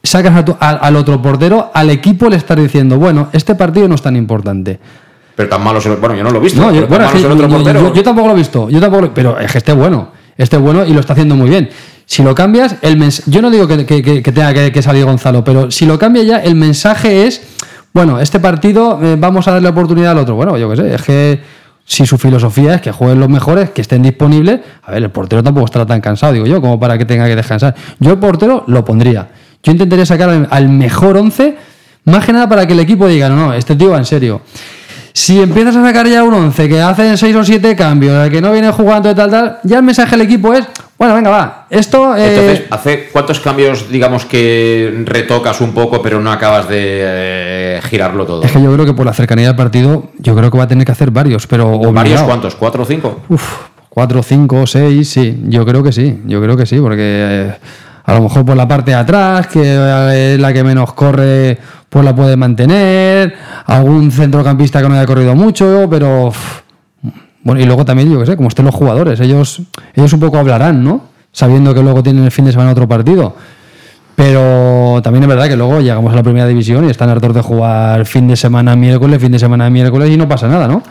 sacas 0.04 0.36
a 0.36 0.46
tu- 0.46 0.58
al 0.60 0.96
otro 0.98 1.22
portero, 1.22 1.72
al 1.74 1.90
equipo 1.90 2.30
le 2.30 2.36
estás 2.36 2.58
diciendo, 2.58 2.98
bueno, 3.00 3.30
este 3.32 3.56
partido 3.56 3.88
no 3.88 3.96
es 3.96 4.02
tan 4.02 4.16
importante. 4.16 4.80
Pero 5.36 5.50
tan 5.50 5.64
malo 5.64 5.80
el... 5.84 5.96
Bueno, 5.98 6.16
yo 6.16 6.24
no 6.24 6.32
lo 6.32 6.38
he 6.40 6.42
visto. 6.42 6.62
No, 6.62 6.72
yo, 6.72 6.88
bueno, 6.88 7.06
es 7.06 7.12
que 7.12 7.18
otro 7.28 7.94
yo- 7.94 8.04
tampoco 8.04 8.28
lo 8.28 8.34
he 8.34 8.38
visto, 8.38 8.70
yo 8.70 8.80
tampoco 8.80 9.12
pero 9.14 9.40
es 9.40 9.52
que 9.52 9.58
esté 9.58 9.74
bueno, 9.74 10.10
esté 10.38 10.58
bueno 10.58 10.86
y 10.86 10.94
lo 10.94 11.00
está 11.02 11.14
haciendo 11.14 11.36
muy 11.36 11.50
bien. 11.50 11.70
Si 12.06 12.24
lo 12.24 12.34
cambias, 12.36 12.76
el 12.82 12.98
mens- 13.00 13.24
yo 13.26 13.42
no 13.42 13.50
digo 13.52 13.68
que, 13.68 13.86
que- 13.86 14.22
tenga 14.22 14.54
que, 14.54 14.72
que 14.72 14.82
salir 14.82 15.04
Gonzalo, 15.06 15.44
pero 15.44 15.72
si 15.72 15.86
lo 15.86 15.98
cambia 16.00 16.24
ya, 16.24 16.38
el 16.40 16.56
mensaje 16.56 17.28
es, 17.28 17.42
bueno, 17.94 18.20
este 18.20 18.40
partido 18.40 19.00
eh, 19.04 19.16
vamos 19.20 19.48
a 19.48 19.52
darle 19.52 19.68
oportunidad 19.70 20.12
al 20.12 20.20
otro. 20.20 20.36
Bueno, 20.36 20.58
yo 20.58 20.70
qué 20.70 20.76
sé, 20.78 20.96
es 20.96 21.02
que 21.02 21.40
si 21.86 22.06
su 22.06 22.18
filosofía 22.18 22.76
es 22.76 22.82
que 22.82 22.92
jueguen 22.92 23.20
los 23.20 23.30
mejores, 23.30 23.70
que 23.72 23.82
estén 23.82 24.02
disponibles, 24.04 24.60
a 24.84 24.92
ver, 24.92 25.04
el 25.04 25.10
portero 25.12 25.44
tampoco 25.44 25.66
estará 25.66 25.86
tan 25.86 26.00
cansado, 26.02 26.34
digo 26.34 26.46
yo, 26.46 26.62
como 26.62 26.80
para 26.80 26.98
que 26.98 27.06
tenga 27.06 27.26
que 27.28 27.36
descansar. 27.36 27.76
Yo 28.00 28.12
el 28.12 28.18
portero 28.20 28.64
lo 28.68 28.84
pondría. 28.86 29.28
Yo 29.64 29.72
intentaría 29.72 30.06
sacar 30.06 30.30
al, 30.30 30.48
al 30.50 30.70
mejor 30.70 31.18
11, 31.18 31.56
más 32.06 32.24
que 32.26 32.34
nada 32.34 32.48
para 32.48 32.68
que 32.68 32.74
el 32.74 32.80
equipo 32.80 33.08
diga, 33.08 33.30
no, 33.30 33.36
no, 33.36 33.54
este 33.54 33.76
tío 33.76 33.92
va 33.92 33.98
en 33.98 34.06
serio. 34.06 34.42
Si 35.18 35.40
empiezas 35.42 35.78
a 35.78 35.82
sacar 35.82 36.06
ya 36.08 36.26
un 36.26 36.34
11 36.34 36.68
que 36.68 36.82
hacen 36.82 37.18
6 37.18 37.36
o 37.38 37.44
7 37.46 37.74
cambios, 37.78 38.30
que 38.30 38.42
no 38.42 38.52
viene 38.52 38.70
jugando 38.72 39.08
de 39.08 39.16
tal, 39.16 39.32
tal, 39.32 39.60
ya 39.64 39.78
el 39.78 39.84
mensaje 39.84 40.14
al 40.14 40.20
equipo 40.20 40.54
es, 40.54 40.66
bueno, 41.00 41.16
venga, 41.16 41.30
va, 41.30 41.68
esto... 41.70 42.18
eh, 42.18 42.36
Entonces, 42.36 42.64
¿hace 42.70 43.10
cuántos 43.14 43.40
cambios, 43.40 43.90
digamos, 43.90 44.26
que 44.26 45.04
retocas 45.06 45.62
un 45.62 45.72
poco, 45.74 46.02
pero 46.02 46.20
no 46.20 46.30
acabas 46.34 46.68
de 46.68 46.78
eh, 46.78 47.80
girarlo 47.90 48.26
todo? 48.26 48.44
es 48.44 48.52
que 48.52 48.62
yo 48.62 48.74
creo 48.74 48.86
que 48.86 48.94
por 48.94 49.06
la 49.06 49.14
cercanía 49.14 49.48
del 49.48 49.56
partido, 49.56 50.10
yo 50.20 50.36
creo 50.36 50.52
que 50.52 50.58
va 50.58 50.66
a 50.66 50.68
tener 50.68 50.86
que 50.86 50.92
hacer 50.92 51.12
varios, 51.12 51.48
pero... 51.48 51.80
¿Varios 51.94 52.22
cuántos? 52.24 52.56
¿Cuatro 52.56 52.84
o 52.84 52.86
cinco? 52.86 53.22
Uf, 53.30 53.54
cuatro, 53.88 54.22
cinco, 54.22 54.68
seis, 54.68 55.10
sí, 55.10 55.44
yo 55.48 55.66
creo 55.66 55.82
que 55.82 55.94
sí, 55.94 56.24
yo 56.26 56.42
creo 56.42 56.58
que 56.58 56.66
sí, 56.66 56.78
porque 56.82 57.00
eh, 57.02 57.54
a 58.04 58.14
lo 58.16 58.22
mejor 58.22 58.46
por 58.46 58.58
la 58.58 58.68
parte 58.68 58.92
de 58.92 58.98
atrás, 58.98 59.48
que 59.48 59.62
eh, 59.64 60.34
es 60.34 60.40
la 60.42 60.52
que 60.52 60.62
menos 60.62 60.92
corre, 60.94 61.58
pues 61.90 62.04
la 62.04 62.16
puede 62.16 62.36
mantener, 62.36 63.36
algún 63.66 64.12
centrocampista 64.12 64.82
que 64.82 64.90
no 64.90 64.96
haya 64.96 65.06
corrido 65.06 65.36
mucho, 65.36 65.88
pero... 65.90 66.32
bueno, 67.44 67.62
y 67.62 67.66
luego 67.66 67.86
también, 67.86 68.12
yo 68.12 68.20
qué 68.20 68.26
sé, 68.26 68.36
como 68.36 68.50
estén 68.50 68.66
los 68.66 68.76
jugadores, 68.76 69.20
ellos, 69.20 69.62
ellos 69.94 70.14
un 70.14 70.20
poco 70.20 70.38
hablarán, 70.38 70.84
¿no? 70.84 71.04
Sabiendo 71.32 71.74
que 71.74 71.82
luego 71.82 72.02
tienen 72.04 72.24
el 72.24 72.32
fin 72.32 72.46
de 72.46 72.52
semana 72.52 72.72
otro 72.72 72.88
partido. 72.88 73.36
Pero 74.16 75.02
también 75.04 75.24
es 75.24 75.30
verdad 75.30 75.48
que 75.48 75.58
luego 75.58 75.82
llegamos 75.82 76.14
a 76.14 76.16
la 76.16 76.24
primera 76.24 76.48
división 76.48 76.86
y 76.86 76.90
están 76.90 77.10
hartos 77.10 77.34
de 77.34 77.42
jugar 77.42 78.06
fin 78.06 78.28
de 78.28 78.38
semana 78.38 78.76
miércoles, 78.76 79.22
fin 79.22 79.32
de 79.32 79.40
semana 79.40 79.70
miércoles 79.70 80.10
y 80.10 80.16
no 80.16 80.28
pasa 80.28 80.48
nada, 80.48 80.68
¿no? 80.68 80.82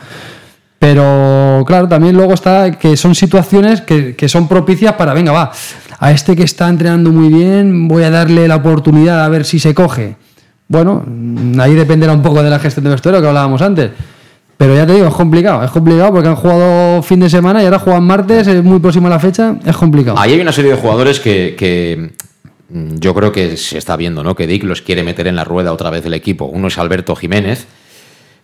Pero 0.78 1.64
claro, 1.66 1.88
también 1.88 2.14
luego 2.14 2.34
está 2.34 2.72
que 2.72 2.98
son 2.98 3.14
situaciones 3.14 3.80
que, 3.80 4.14
que 4.14 4.28
son 4.28 4.46
propicias 4.46 4.92
para, 4.92 5.14
venga, 5.14 5.32
va, 5.32 5.50
a 5.98 6.10
este 6.10 6.36
que 6.36 6.42
está 6.42 6.68
entrenando 6.68 7.10
muy 7.10 7.32
bien, 7.32 7.88
voy 7.88 8.02
a 8.02 8.10
darle 8.10 8.46
la 8.46 8.56
oportunidad 8.56 9.24
a 9.24 9.28
ver 9.30 9.46
si 9.46 9.58
se 9.58 9.72
coge. 9.72 10.16
Bueno, 10.68 11.04
ahí 11.58 11.74
dependerá 11.74 12.12
un 12.12 12.22
poco 12.22 12.42
de 12.42 12.50
la 12.50 12.58
gestión 12.58 12.84
de 12.84 12.90
vestuario 12.90 13.20
que 13.20 13.28
hablábamos 13.28 13.60
antes. 13.62 13.90
Pero 14.56 14.74
ya 14.74 14.86
te 14.86 14.94
digo, 14.94 15.08
es 15.08 15.14
complicado, 15.14 15.64
es 15.64 15.70
complicado 15.70 16.12
porque 16.12 16.28
han 16.28 16.36
jugado 16.36 17.02
fin 17.02 17.20
de 17.20 17.28
semana 17.28 17.60
y 17.60 17.64
ahora 17.64 17.78
juegan 17.78 18.04
martes, 18.04 18.46
es 18.46 18.62
muy 18.62 18.78
próximo 18.78 19.08
a 19.08 19.10
la 19.10 19.18
fecha, 19.18 19.56
es 19.64 19.76
complicado. 19.76 20.18
Ahí 20.18 20.32
hay 20.32 20.40
una 20.40 20.52
serie 20.52 20.70
de 20.70 20.76
jugadores 20.76 21.18
que, 21.18 22.12
mm, 22.68 22.94
yo 22.98 23.14
creo 23.14 23.32
que 23.32 23.56
se 23.56 23.78
está 23.78 23.96
viendo, 23.96 24.22
¿no? 24.22 24.36
Que 24.36 24.46
Dick 24.46 24.62
los 24.62 24.80
quiere 24.80 25.02
meter 25.02 25.26
en 25.26 25.36
la 25.36 25.44
rueda 25.44 25.72
otra 25.72 25.90
vez 25.90 26.04
del 26.04 26.14
equipo. 26.14 26.44
Uno 26.46 26.68
es 26.68 26.78
Alberto 26.78 27.16
Jiménez, 27.16 27.66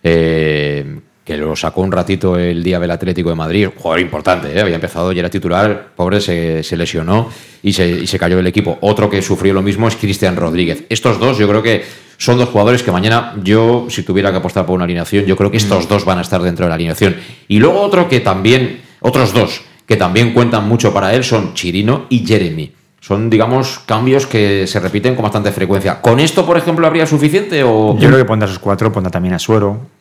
eh, 0.03 0.99
que 1.31 1.37
lo 1.37 1.55
sacó 1.55 1.79
un 1.79 1.93
ratito 1.93 2.37
el 2.37 2.61
día 2.61 2.77
del 2.77 2.91
Atlético 2.91 3.29
de 3.29 3.35
Madrid, 3.35 3.69
jugador 3.73 4.01
importante, 4.01 4.53
¿eh? 4.53 4.59
había 4.59 4.75
empezado 4.75 5.13
y 5.13 5.19
era 5.19 5.29
titular, 5.29 5.91
pobre, 5.95 6.19
se, 6.19 6.61
se 6.61 6.75
lesionó 6.75 7.29
y 7.63 7.71
se, 7.71 7.87
y 7.89 8.05
se 8.05 8.19
cayó 8.19 8.35
del 8.35 8.47
equipo. 8.47 8.77
Otro 8.81 9.09
que 9.09 9.21
sufrió 9.21 9.53
lo 9.53 9.61
mismo 9.61 9.87
es 9.87 9.95
Cristian 9.95 10.35
Rodríguez. 10.35 10.83
Estos 10.89 11.21
dos 11.21 11.37
yo 11.37 11.47
creo 11.47 11.63
que 11.63 11.85
son 12.17 12.37
dos 12.37 12.49
jugadores 12.49 12.83
que 12.83 12.91
mañana 12.91 13.33
yo, 13.41 13.85
si 13.89 14.03
tuviera 14.03 14.29
que 14.29 14.37
apostar 14.39 14.65
por 14.65 14.75
una 14.75 14.83
alineación, 14.83 15.25
yo 15.25 15.37
creo 15.37 15.49
que 15.49 15.55
estos 15.55 15.87
dos 15.87 16.03
van 16.03 16.17
a 16.17 16.21
estar 16.21 16.41
dentro 16.41 16.65
de 16.65 16.69
la 16.69 16.75
alineación. 16.75 17.15
Y 17.47 17.59
luego 17.59 17.79
otro 17.79 18.09
que 18.09 18.19
también, 18.19 18.81
otros 18.99 19.33
dos 19.33 19.61
que 19.87 19.95
también 19.95 20.33
cuentan 20.33 20.67
mucho 20.67 20.93
para 20.93 21.13
él 21.13 21.23
son 21.23 21.53
Chirino 21.53 22.07
y 22.09 22.27
Jeremy. 22.27 22.73
Son, 22.99 23.29
digamos, 23.29 23.79
cambios 23.85 24.27
que 24.27 24.67
se 24.67 24.81
repiten 24.81 25.15
con 25.15 25.23
bastante 25.23 25.53
frecuencia. 25.53 26.01
¿Con 26.01 26.19
esto, 26.19 26.45
por 26.45 26.57
ejemplo, 26.57 26.85
habría 26.85 27.07
suficiente 27.07 27.63
o...? 27.63 27.97
Yo 27.97 28.09
creo 28.09 28.17
que 28.17 28.25
pondrá 28.25 28.49
esos 28.49 28.59
cuatro, 28.59 28.91
pondrá 28.91 29.09
también 29.09 29.33
a 29.33 29.39
Suero. 29.39 30.00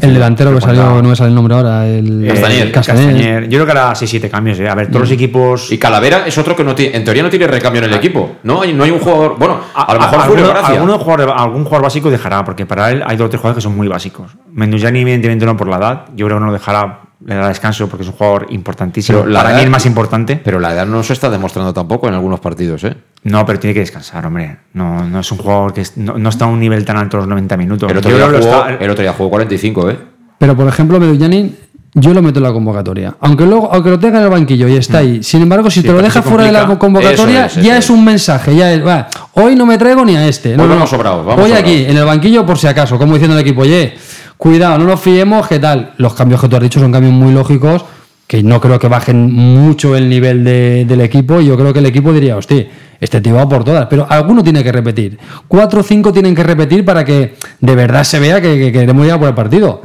El 0.00 0.14
delantero 0.14 0.50
que 0.50 0.60
Pondrá- 0.60 0.66
salió, 0.76 1.02
no 1.02 1.08
me 1.10 1.16
sale 1.16 1.28
el 1.30 1.34
nombre 1.34 1.54
ahora, 1.54 1.86
el 1.86 2.24
Castañer. 2.28 2.72
Castañer. 2.72 3.42
Yo 3.48 3.58
creo 3.58 3.66
que 3.66 3.72
hará 3.72 3.92
6-7 3.94 4.30
cambios. 4.30 4.58
eh. 4.60 4.68
A 4.68 4.74
ver, 4.74 4.86
todos 4.86 5.00
los 5.02 5.10
equipos. 5.10 5.70
Y 5.72 5.78
Calavera 5.78 6.26
es 6.26 6.38
otro 6.38 6.54
que 6.56 6.64
no 6.64 6.74
tiene, 6.74 6.96
en 6.96 7.04
teoría 7.04 7.22
no 7.22 7.28
tiene 7.30 7.46
recambio 7.46 7.82
en 7.82 7.90
el 7.90 7.94
equipo. 7.96 8.36
No 8.44 8.62
hay, 8.62 8.72
no 8.72 8.84
hay 8.84 8.90
un 8.92 9.00
jugador. 9.00 9.36
Bueno, 9.38 9.60
a, 9.74 9.92
lo 9.94 10.00
mejor 10.00 10.20
alguno, 10.20 10.48
Gracia. 10.48 10.74
alguno 10.74 10.98
jugador, 10.98 11.34
algún 11.36 11.64
jugador 11.64 11.82
básico 11.82 12.10
dejará, 12.10 12.44
porque 12.44 12.64
para 12.66 12.90
él 12.92 13.02
hay 13.04 13.16
dos 13.16 13.26
o 13.26 13.30
tres 13.30 13.40
jugadores 13.40 13.62
que 13.62 13.68
son 13.68 13.76
muy 13.76 13.88
básicos. 13.88 14.30
Mendujani, 14.52 15.00
evidentemente, 15.00 15.44
no 15.44 15.56
por 15.56 15.68
la 15.68 15.76
edad. 15.76 16.04
Yo 16.14 16.26
creo 16.26 16.38
que 16.38 16.40
no 16.40 16.46
lo 16.46 16.52
dejará, 16.52 17.00
le 17.26 17.34
dará 17.34 17.48
descanso 17.48 17.88
porque 17.88 18.02
es 18.02 18.08
un 18.08 18.14
jugador 18.14 18.46
importantísimo. 18.50 19.18
Pero 19.20 19.30
la 19.30 19.42
para 19.42 19.56
mí 19.56 19.62
el 19.62 19.70
más 19.70 19.86
importante. 19.86 20.36
Pero 20.42 20.58
la 20.60 20.72
edad 20.72 20.86
no 20.86 21.02
se 21.02 21.12
está 21.12 21.30
demostrando 21.30 21.72
tampoco 21.72 22.08
en 22.08 22.14
algunos 22.14 22.40
partidos, 22.40 22.84
¿eh? 22.84 22.96
No, 23.24 23.46
pero 23.46 23.58
tiene 23.58 23.74
que 23.74 23.80
descansar, 23.80 24.26
hombre. 24.26 24.56
No, 24.74 25.04
no 25.08 25.20
es 25.20 25.30
un 25.32 25.38
jugador 25.38 25.72
que 25.72 25.82
es- 25.82 25.96
no, 25.96 26.18
no 26.18 26.28
está 26.28 26.46
a 26.46 26.48
un 26.48 26.58
nivel 26.60 26.84
tan 26.84 26.96
alto 26.96 27.18
los 27.18 27.28
90 27.28 27.56
minutos. 27.56 27.90
El 27.90 27.98
otro, 27.98 28.10
Yo 28.10 28.16
día 28.16 28.26
jugó, 28.26 28.38
está- 28.38 28.68
el 28.84 28.90
otro 28.90 29.02
día 29.02 29.12
jugó 29.12 29.30
45, 29.30 29.90
¿eh? 29.90 29.98
Pero 30.38 30.56
por 30.56 30.66
ejemplo, 30.66 30.98
Medullanin, 30.98 31.56
yo 31.94 32.14
lo 32.14 32.22
meto 32.22 32.38
en 32.38 32.44
la 32.44 32.52
convocatoria. 32.52 33.14
Aunque 33.20 33.44
luego, 33.44 33.68
aunque 33.72 33.90
lo 33.90 33.98
tenga 33.98 34.18
en 34.18 34.24
el 34.24 34.30
banquillo 34.30 34.66
y 34.66 34.76
está 34.76 34.98
ahí. 34.98 35.22
Sin 35.22 35.42
embargo, 35.42 35.70
si 35.70 35.82
Sí, 35.82 35.86
te 35.86 35.92
lo 35.92 36.10
se 36.10 36.22
fuera 36.22 36.44
de 36.46 36.52
la 36.52 36.66
convocatoria, 36.78 37.46
Eso 37.46 37.60
es, 37.60 37.66
ya 37.66 37.76
es 37.76 37.90
un 37.90 38.02
mensaje. 38.04 38.56
Ya 38.56 38.72
es, 38.72 38.84
va, 38.84 39.08
hoy 39.34 39.54
no 39.54 39.66
me 39.66 39.76
traigo 39.78 40.04
ni 40.04 40.16
a 40.16 40.26
este. 40.26 40.56
No, 40.56 40.62
Hoy 40.64 40.68
no, 40.70 40.74
vamos 40.76 40.90
no. 40.90 40.96
sobrados, 40.96 41.24
vamos 41.26 41.44
Hoy 41.44 41.50
sobrados. 41.50 41.70
aquí, 41.70 41.84
en 41.84 41.96
el 41.96 42.04
banquillo, 42.04 42.44
por 42.46 42.58
si 42.58 42.66
acaso, 42.66 42.98
como 42.98 43.12
diciendo 43.12 43.36
el 43.36 43.42
equipo, 43.42 43.60
oye, 43.60 43.94
cuidado, 44.42 44.76
no 44.76 44.86
nos 44.86 45.00
fiemos, 45.00 45.46
¿qué 45.46 45.60
tal? 45.60 45.92
Los 45.98 46.14
cambios 46.14 46.40
que 46.40 46.48
tú 46.48 46.56
has 46.56 46.62
dicho 46.62 46.80
son 46.80 46.90
cambios 46.90 47.12
muy 47.12 47.32
lógicos, 47.32 47.84
que 48.26 48.42
no 48.42 48.60
creo 48.60 48.76
que 48.80 48.88
bajen 48.88 49.30
mucho 49.32 49.94
el 49.94 50.08
nivel 50.08 50.42
de- 50.42 50.84
del 50.84 51.00
equipo. 51.00 51.40
Y 51.40 51.46
yo 51.46 51.56
creo 51.56 51.72
que 51.72 51.78
el 51.78 51.86
equipo 51.86 52.12
diría, 52.12 52.36
hostia, 52.36 52.66
este 53.00 53.20
tío 53.20 53.36
va 53.36 53.48
por 53.48 53.62
todas. 53.62 53.86
Pero 53.86 54.04
alguno 54.10 54.42
tiene 54.42 54.64
que 54.64 54.72
repetir. 54.72 55.16
Cuatro 55.46 55.80
o 55.80 55.82
cinco 55.84 56.12
tienen 56.12 56.34
que 56.34 56.42
repetir 56.42 56.84
para 56.84 57.04
que 57.04 57.36
de 57.60 57.74
verdad 57.76 58.02
se 58.02 58.18
vea 58.18 58.40
que, 58.40 58.58
que 58.58 58.72
queremos 58.72 59.06
ir 59.06 59.12
a 59.12 59.18
por 59.20 59.28
el 59.28 59.34
partido. 59.34 59.82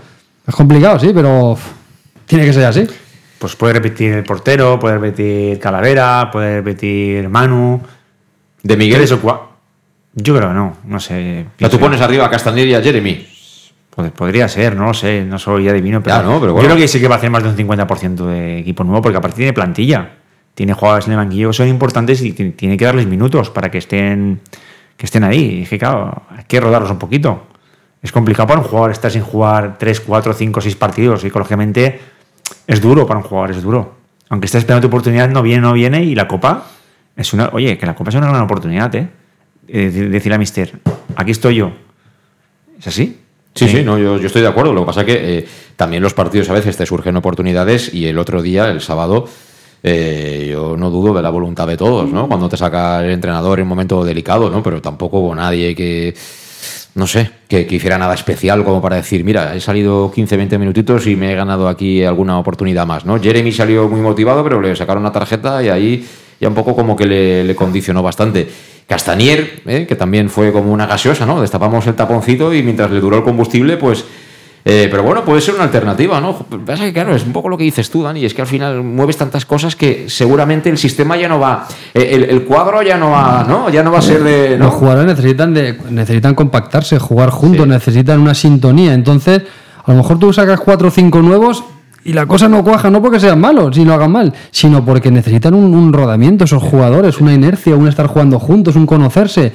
Es 0.47 0.55
complicado, 0.55 0.97
sí, 0.97 1.11
pero 1.13 1.55
tiene 2.25 2.43
que 2.45 2.53
ser 2.53 2.65
así. 2.65 2.87
Pues 3.37 3.55
puede 3.55 3.73
repetir 3.73 4.13
el 4.13 4.23
portero, 4.23 4.79
puede 4.79 4.95
repetir 4.97 5.59
Calavera, 5.59 6.29
puede 6.31 6.55
repetir 6.57 7.29
Manu. 7.29 7.79
¿De 8.63 8.75
Miguel? 8.75 8.97
Tres 8.97 9.11
o 9.11 9.21
cua- 9.21 9.39
Yo 10.15 10.35
creo 10.35 10.47
que 10.49 10.55
no, 10.55 10.77
no 10.83 10.99
sé. 10.99 11.45
Tú 11.69 11.77
pones 11.77 12.01
arriba 12.01 12.25
a 12.25 12.29
Castañer 12.31 12.67
y 12.67 12.73
a 12.73 12.81
Jeremy. 12.81 13.36
Pod- 13.97 14.11
Podría 14.11 14.47
ser, 14.47 14.75
no 14.75 14.85
lo 14.85 14.93
sé, 14.93 15.25
no 15.25 15.39
soy 15.39 15.67
adivino, 15.67 16.03
pero, 16.03 16.17
Ya, 16.17 16.21
no, 16.21 16.39
pero 16.39 16.55
yo 16.55 16.63
creo 16.63 16.75
que 16.77 16.87
sí 16.87 16.99
que 17.01 17.07
va 17.07 17.15
a 17.15 17.17
hacer 17.17 17.31
más 17.31 17.41
de 17.41 17.49
un 17.49 17.55
50% 17.55 18.25
de 18.27 18.59
equipo 18.59 18.83
nuevo, 18.83 19.01
porque 19.01 19.17
aparte 19.17 19.37
tiene 19.37 19.53
plantilla, 19.53 20.11
tiene 20.53 20.73
jugadores 20.73 21.07
en 21.07 21.13
el 21.13 21.17
banquillo 21.17 21.49
que 21.49 21.53
son 21.53 21.67
importantes 21.67 22.21
y 22.21 22.31
ti- 22.33 22.51
tiene 22.51 22.77
que 22.77 22.85
darles 22.85 23.07
minutos 23.07 23.49
para 23.49 23.71
que 23.71 23.79
estén, 23.79 24.39
que 24.95 25.05
estén 25.07 25.23
ahí. 25.23 25.59
Y 25.59 25.61
es 25.63 25.69
que 25.69 25.79
claro, 25.79 26.21
hay 26.29 26.43
que 26.47 26.59
rodarlos 26.59 26.91
un 26.91 26.99
poquito. 26.99 27.47
Es 28.03 28.11
complicado 28.11 28.47
para 28.47 28.59
un 28.59 28.67
jugador 28.67 28.91
estar 28.91 29.09
sin 29.11 29.23
jugar 29.23 29.77
3, 29.79 29.99
4, 30.01 30.31
5, 30.33 30.61
6 30.61 30.75
partidos, 30.75 31.21
psicológicamente 31.21 31.99
es 32.67 32.79
duro 32.79 33.07
para 33.07 33.19
un 33.19 33.25
jugador, 33.25 33.51
es 33.51 33.61
duro. 33.63 33.95
aunque 34.29 34.45
estés 34.45 34.59
esperando 34.59 34.87
tu 34.87 34.87
oportunidad, 34.89 35.27
no 35.29 35.41
viene, 35.41 35.61
no 35.61 35.73
viene, 35.73 36.03
y 36.03 36.13
la 36.13 36.27
Copa 36.27 36.65
es 37.15 37.33
una, 37.33 37.49
oye, 37.53 37.77
que 37.77 37.85
la 37.87 37.95
Copa 37.95 38.09
es 38.09 38.15
una 38.15 38.27
gran 38.27 38.41
oportunidad, 38.43 38.93
¿eh? 38.95 39.07
eh 39.67 39.89
decirle 39.89 40.35
a 40.35 40.37
Mister, 40.37 40.79
aquí 41.15 41.31
estoy 41.31 41.55
yo. 41.55 41.71
¿Es 42.77 42.87
así? 42.87 43.21
Sí, 43.57 43.67
sí, 43.67 43.83
no, 43.83 43.97
yo, 43.97 44.15
estoy 44.17 44.41
de 44.41 44.47
acuerdo. 44.47 44.73
Lo 44.73 44.81
que 44.81 44.85
pasa 44.85 45.01
es 45.01 45.05
que 45.05 45.37
eh, 45.37 45.47
también 45.75 46.03
los 46.03 46.13
partidos 46.13 46.49
a 46.49 46.53
veces 46.53 46.77
te 46.77 46.85
surgen 46.85 47.15
oportunidades 47.15 47.93
y 47.93 48.05
el 48.05 48.17
otro 48.17 48.41
día, 48.41 48.69
el 48.69 48.81
sábado, 48.81 49.27
eh, 49.83 50.49
yo 50.51 50.77
no 50.77 50.89
dudo 50.89 51.13
de 51.13 51.21
la 51.21 51.29
voluntad 51.29 51.67
de 51.67 51.77
todos, 51.77 52.09
¿no? 52.09 52.27
Cuando 52.27 52.49
te 52.49 52.57
saca 52.57 53.03
el 53.03 53.11
entrenador 53.11 53.59
en 53.59 53.63
un 53.63 53.69
momento 53.69 54.03
delicado, 54.03 54.49
¿no? 54.49 54.61
Pero 54.61 54.81
tampoco 54.81 55.19
hubo 55.19 55.35
nadie 55.35 55.75
que, 55.75 56.15
no 56.95 57.07
sé, 57.07 57.29
que, 57.47 57.65
que, 57.65 57.75
hiciera 57.75 57.97
nada 57.97 58.13
especial 58.13 58.63
como 58.63 58.81
para 58.81 58.97
decir, 58.97 59.23
mira, 59.23 59.55
he 59.55 59.59
salido 59.59 60.11
15, 60.11 60.37
20 60.37 60.57
minutitos 60.57 61.07
y 61.07 61.15
me 61.15 61.31
he 61.31 61.35
ganado 61.35 61.67
aquí 61.67 62.03
alguna 62.03 62.39
oportunidad 62.39 62.85
más, 62.85 63.05
¿no? 63.05 63.19
Jeremy 63.19 63.51
salió 63.51 63.87
muy 63.87 64.01
motivado, 64.01 64.43
pero 64.43 64.61
le 64.61 64.75
sacaron 64.75 65.03
una 65.03 65.11
tarjeta 65.11 65.63
y 65.63 65.69
ahí 65.69 66.07
ya 66.39 66.47
un 66.47 66.55
poco 66.55 66.75
como 66.75 66.95
que 66.95 67.05
le, 67.05 67.55
condicionó 67.55 68.03
bastante. 68.03 68.47
Castanier, 68.87 69.61
¿eh? 69.65 69.85
que 69.85 69.95
también 69.95 70.29
fue 70.29 70.51
como 70.53 70.71
una 70.71 70.85
gaseosa, 70.87 71.25
¿no? 71.25 71.41
Destapamos 71.41 71.85
el 71.87 71.95
taponcito 71.95 72.53
y 72.53 72.63
mientras 72.63 72.89
le 72.89 72.99
duró 72.99 73.17
el 73.17 73.23
combustible, 73.23 73.77
pues... 73.77 74.05
Eh, 74.69 74.89
pero 74.91 75.01
bueno, 75.01 75.23
puede 75.23 75.39
ser 75.39 75.55
una 75.55 75.63
alternativa, 75.63 76.19
¿no? 76.19 76.35
Pasa 76.65 76.83
que, 76.83 76.91
claro, 76.91 77.15
es 77.15 77.23
un 77.23 77.31
poco 77.31 77.47
lo 77.47 77.57
que 77.57 77.63
dices 77.63 77.89
tú, 77.89 78.03
Dani, 78.03 78.25
es 78.25 78.33
que 78.33 78.41
al 78.41 78.47
final 78.47 78.83
mueves 78.83 79.15
tantas 79.15 79.45
cosas 79.45 79.77
que 79.77 80.09
seguramente 80.09 80.69
el 80.69 80.77
sistema 80.77 81.15
ya 81.15 81.29
no 81.29 81.39
va, 81.39 81.67
eh, 81.93 82.27
el, 82.29 82.43
cuadro 82.43 82.81
ya 82.81 82.97
no 82.97 83.11
va, 83.11 83.45
¿no? 83.47 83.69
Ya 83.69 83.81
no 83.81 83.93
va 83.93 83.99
a 83.99 84.01
ser 84.01 84.23
de... 84.23 84.57
Los 84.57 84.73
jugadores 84.73 85.05
necesitan, 85.05 85.53
de, 85.53 85.77
necesitan 85.89 86.35
compactarse, 86.35 86.99
jugar 86.99 87.29
juntos, 87.29 87.65
necesitan 87.65 88.19
una 88.19 88.33
sintonía, 88.33 88.93
entonces... 88.93 89.43
A 89.85 89.91
lo 89.91 89.99
mejor 89.99 90.19
tú 90.19 90.33
sacas 90.33 90.59
cuatro 90.59 90.89
o 90.89 90.91
cinco 90.91 91.21
nuevos 91.21 91.63
y 92.07 92.13
la 92.13 92.25
cosa 92.25 92.47
no 92.47 92.63
cuaja, 92.63 92.89
no 92.89 93.01
porque 93.01 93.19
sean 93.19 93.37
malos, 93.41 93.75
si 93.75 93.83
lo 93.83 93.93
hagan 93.93 94.13
mal, 94.13 94.33
sino 94.51 94.85
porque 94.85 95.11
necesitan 95.11 95.53
un, 95.53 95.91
rodamiento 95.91 96.45
esos 96.45 96.63
jugadores, 96.63 97.19
una 97.19 97.33
inercia, 97.33 97.75
un 97.75 97.85
estar 97.85 98.07
jugando 98.07 98.39
juntos, 98.39 98.77
un 98.77 98.85
conocerse. 98.85 99.51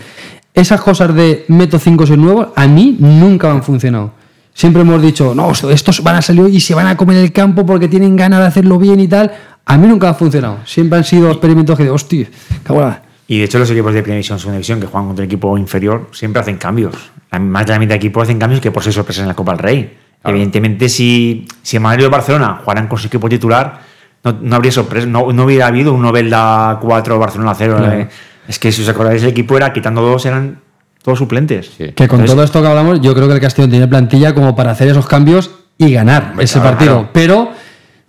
Esas 0.52 0.82
cosas 0.82 1.14
de 1.14 1.46
meto 1.48 1.78
5 1.78 2.06
6 2.06 2.18
nuevos, 2.18 2.48
a 2.54 2.66
mí 2.66 2.98
nunca 3.00 3.50
han 3.50 3.62
funcionado. 3.62 4.12
Siempre 4.52 4.82
hemos 4.82 5.00
dicho, 5.00 5.34
no, 5.34 5.50
estos 5.70 6.02
van 6.02 6.16
a 6.16 6.20
salir 6.20 6.46
y 6.48 6.60
se 6.60 6.74
van 6.74 6.88
a 6.88 6.94
comer 6.94 7.16
el 7.16 7.32
campo 7.32 7.64
porque 7.64 7.88
tienen 7.88 8.16
ganas 8.16 8.40
de 8.40 8.46
hacerlo 8.48 8.78
bien 8.78 9.00
y 9.00 9.08
tal. 9.08 9.32
A 9.64 9.78
mí 9.78 9.86
nunca 9.86 10.10
han 10.10 10.16
funcionado. 10.16 10.58
Siempre 10.66 10.98
han 10.98 11.04
sido 11.04 11.30
experimentos 11.30 11.78
que 11.78 11.84
de, 11.84 11.90
hostia, 11.90 12.26
cabrón. 12.64 12.96
Y 13.28 13.38
de 13.38 13.44
hecho 13.44 13.58
los 13.60 13.70
equipos 13.70 13.94
de 13.94 14.02
primera 14.02 14.16
división, 14.16 14.38
segunda 14.38 14.58
división, 14.58 14.78
que 14.78 14.88
juegan 14.88 15.06
contra 15.06 15.22
un 15.22 15.26
equipo 15.26 15.56
inferior, 15.56 16.10
siempre 16.12 16.42
hacen 16.42 16.58
cambios. 16.58 16.94
Más 17.30 17.64
de 17.64 17.72
la 17.72 17.78
mitad 17.78 17.94
de 17.94 17.96
equipos 17.96 18.24
hacen 18.24 18.38
cambios 18.38 18.60
que 18.60 18.70
por 18.70 18.82
ser 18.82 18.92
sorpresas 18.92 19.22
en 19.22 19.28
la 19.28 19.34
Copa 19.34 19.52
del 19.52 19.60
Rey. 19.60 20.02
Evidentemente, 20.24 20.88
si, 20.88 21.46
si 21.62 21.78
Madrid 21.78 22.06
o 22.06 22.10
Barcelona 22.10 22.60
jugaran 22.62 22.86
con 22.86 22.98
su 22.98 23.08
equipo 23.08 23.28
titular, 23.28 23.80
no, 24.24 24.56
habría 24.56 24.70
sorpresa, 24.70 25.06
no, 25.06 25.22
hubiera 25.22 25.66
habido 25.66 25.92
un 25.92 26.02
Novelda 26.02 26.78
4 26.80 27.18
Barcelona 27.18 27.54
0. 27.56 27.92
Eh. 27.92 28.08
Es 28.46 28.58
que 28.58 28.70
si 28.70 28.82
os 28.82 28.88
acordáis, 28.88 29.22
el 29.22 29.30
equipo 29.30 29.56
era 29.56 29.72
quitando 29.72 30.00
dos, 30.00 30.24
eran 30.26 30.60
todos 31.02 31.18
suplentes. 31.18 31.70
Que 31.94 32.08
con 32.08 32.24
todo 32.24 32.42
esto 32.44 32.62
que 32.62 32.68
hablamos, 32.68 33.00
yo 33.00 33.14
creo 33.14 33.26
que 33.26 33.34
el 33.34 33.40
Castillo 33.40 33.68
tiene 33.68 33.88
plantilla 33.88 34.34
como 34.34 34.54
para 34.54 34.70
hacer 34.70 34.88
esos 34.88 35.06
cambios 35.06 35.50
y 35.76 35.92
ganar 35.92 36.34
ese 36.38 36.60
partido. 36.60 37.08
Pero 37.12 37.50